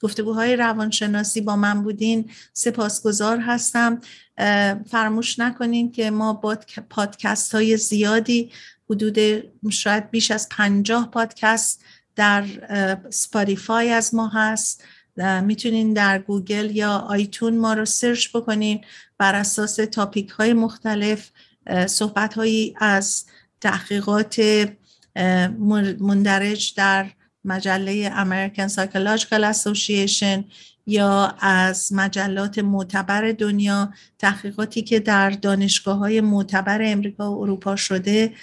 گفتگوهای 0.02 0.56
روانشناسی 0.56 1.41
با 1.41 1.56
من 1.56 1.84
بودین 1.84 2.30
سپاسگزار 2.54 3.39
هستم. 3.39 4.02
فراموش 4.88 5.39
نکنین 5.39 5.91
که 5.91 6.12
ما 6.12 6.34
با 6.34 6.58
پادکست 6.89 7.56
های 7.56 7.78
زیادی 7.78 8.52
حدود 8.89 9.18
شاید 9.72 10.12
بیش 10.12 10.32
از 10.32 10.50
پنجاه 10.50 11.12
پادکست 11.12 11.84
در 12.16 12.45
Spotify 13.10 13.89
از 13.89 14.16
ما 14.16 14.28
هست. 14.28 14.84
می‌تونین 15.43 15.93
در 15.93 16.20
گوگل 16.20 16.76
یا 16.76 16.91
iTunes 16.91 17.58
ما 17.57 17.74
رو 17.74 17.86
search 17.86 18.28
بکنین. 18.36 18.84
بر 19.18 19.36
اساس 19.36 19.76
topic 19.76 20.30
های 20.30 20.53
مختلف 20.53 21.30
صحبت 21.88 22.34
هایی 22.34 22.76
از 22.78 23.26
تحقیقات 23.61 24.41
مندرج 25.99 26.74
در 26.76 27.05
مجله 27.46 28.10
American 28.10 28.70
Psychological 28.70 29.54
Association 29.54 30.44
یا 30.86 31.36
از 31.39 31.94
مجلات 31.94 32.60
معتبر 32.60 33.32
دنیا 33.32 33.94
تحقیقاتی 34.20 34.82
که 34.82 35.00
در 35.00 35.30
دانشگاه 35.30 35.98
های 35.98 36.22
معتبر 36.22 36.82
امریکا 36.82 37.32
و 37.32 37.41
اروپا 37.41 37.76
شده 37.76 38.34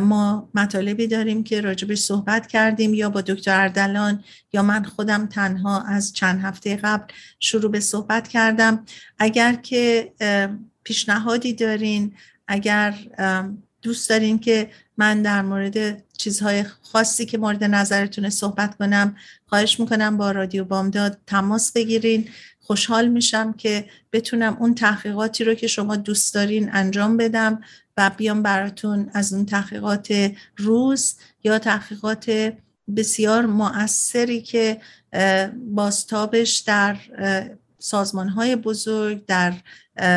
ما 0.00 0.48
مطالبی 0.54 1.06
داریم 1.06 1.44
که 1.44 1.60
راجبش 1.60 1.98
صحبت 1.98 2.46
کردیم. 2.46 2.94
یا 2.94 3.10
با 3.10 3.20
دکتر 3.20 3.60
اردلان 3.60 4.24
یا 4.52 4.62
من 4.62 4.84
خودم 4.84 5.26
تنها 5.26 5.82
از 5.82 6.12
چند 6.12 6.40
هفته 6.40 6.76
قبل 6.76 7.14
شروع 7.40 7.70
به 7.70 7.80
صحبت 7.80 8.28
کردم. 8.28 8.84
اگر 9.18 9.54
که 9.54 10.12
پیشنهادی 10.84 11.52
دارین 11.52 12.14
اگر 12.48 12.94
دوست 13.82 14.10
دارین 14.10 14.38
که 14.38 14.70
من 14.96 15.22
در 15.22 15.42
مورد 15.42 16.02
چیزهای 16.18 16.64
خاصی 16.82 17.26
که 17.26 17.38
مورد 17.38 17.64
نظرتون 17.64 18.30
صحبت 18.30 18.76
کنم 18.76 19.16
خواهش 19.46 19.80
می‌کنم 19.80 20.16
با 20.16 20.30
رادیو 20.30 20.64
بامداد 20.64 21.18
تماس 21.26 21.72
بگیرین. 21.72 22.28
خوشحال 22.60 23.08
میشم 23.08 23.52
که 23.52 23.84
بتونم 24.12 24.56
اون 24.60 24.74
تحقیقاتی 24.74 25.44
رو 25.44 25.54
که 25.54 25.66
شما 25.66 25.96
دوست 25.96 26.34
دارین 26.34 26.70
انجام 26.72 27.16
بدم 27.16 27.60
و 27.96 28.10
بیام 28.16 28.42
براتون 28.42 29.10
از 29.14 29.32
اون 29.32 29.46
تحقیقات 29.46 30.32
روز 30.56 31.14
یا 31.44 31.58
تحقیقات 31.58 32.52
بسیار 32.96 33.46
مؤثری 33.46 34.42
که 34.42 34.80
باستابش 35.56 36.58
در 36.58 36.96
سازمان 37.78 38.28
های 38.28 38.56
بزرگ 38.56 39.24
در 39.26 39.54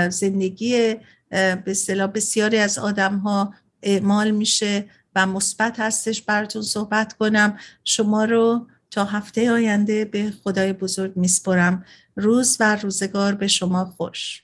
زندگی 0.10 0.96
به 1.34 1.64
اصطلاح 1.68 2.08
بسیاری 2.08 2.58
از 2.58 2.80
آدم 2.80 3.18
ها 3.18 3.54
اعمال 3.82 4.32
میشه 4.32 4.86
و 5.16 5.26
مثبت 5.26 5.80
هستش. 5.80 6.22
براتون 6.22 6.62
صحبت 6.62 7.14
کنم. 7.14 7.58
شما 7.84 8.26
رو 8.26 8.68
تا 8.92 9.06
هفته 9.06 9.52
آینده 9.52 10.06
به 10.06 10.34
خدای 10.44 10.74
بزرگ 10.74 11.18
میسپرم 11.18 11.86
روز 12.16 12.58
و 12.60 12.76
روزگار 12.76 13.36
به 13.36 13.48
شما 13.48 13.86
خوش. 13.86 14.44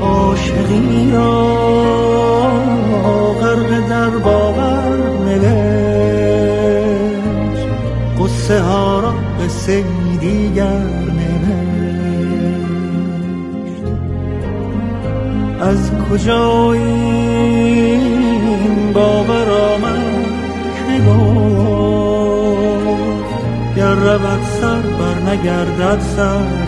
عاشقی 0.00 1.12
را 1.12 1.52
غرق 3.40 3.88
در 3.88 4.10
باور 4.10 4.98
نوشت. 5.26 6.02
قصه 8.18 8.60
ها 8.60 9.00
را 9.00 9.14
قصه 9.40 9.84
دیگر 10.20 11.02
از 15.62 15.90
کجا 16.10 16.72
این 16.72 18.02
باور 18.92 19.48
رود 24.02 24.42
سر 24.60 24.80
بر 24.80 25.30
نگردد 25.30 26.00
سر. 26.00 26.61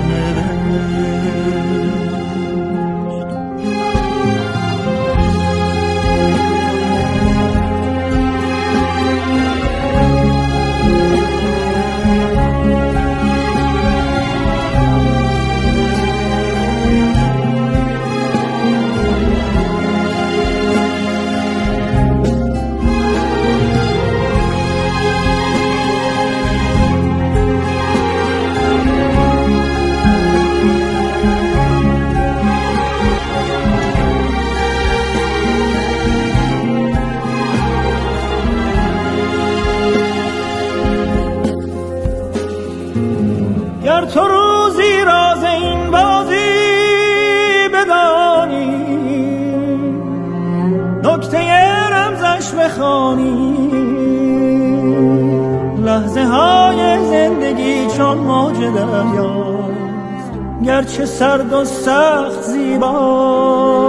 دریاست 58.87 60.33
گرچه 60.65 61.07
سرد 61.07 61.53
و 61.53 61.65
سخت 61.65 62.43
زیباست. 62.43 63.85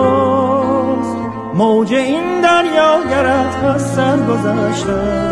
موج 1.55 1.93
این 1.93 2.41
دریا 2.41 3.03
گرد 3.09 3.65
از 3.65 3.81
سر 3.81 4.17
گذشته 4.17 5.31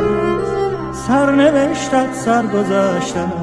سر 1.07 1.31
نوشتت 1.31 2.13
سر 2.13 2.47
گذشته 2.47 3.42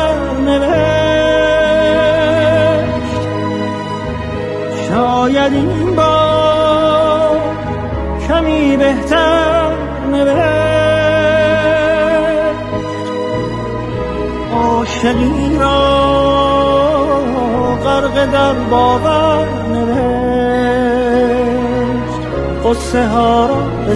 این 5.53 5.95
با 5.95 7.37
کمی 8.27 8.77
بهتر 8.77 9.71
نوشت. 10.11 10.41
عاشقی 14.53 15.57
را 15.59 16.11
غرق 17.83 18.25
در 18.31 18.53
باور 18.53 19.47
نوشت. 19.71 20.11
قصه 22.65 23.07
ها 23.07 23.47
را 23.47 23.55
به 23.87 23.95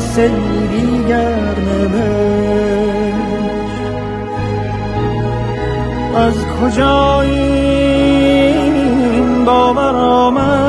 دیگر 0.68 1.56
نوشت. 1.60 2.86
از 6.16 6.34
کجا 6.62 7.22
این 7.22 8.06
باور 9.46 9.96
آمد؟ 9.96 10.65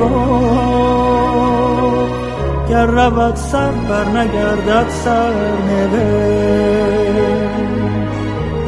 گفت 0.00 1.56
گر 2.70 2.86
رود 2.86 3.36
سر 3.36 3.70
بر 3.70 4.04
نگردد 4.04 4.88
سر 4.88 5.32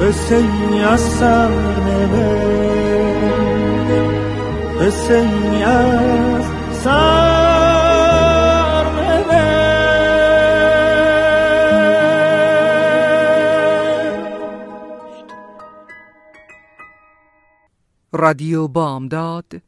قصه 0.00 0.36
ای 0.36 0.82
از 0.82 1.00
سر 1.00 1.50
قصه 4.80 5.14
ای 5.14 5.62
از 5.62 6.44
سر 6.72 7.38
رادیو 18.12 18.68
بامداد 18.68 19.67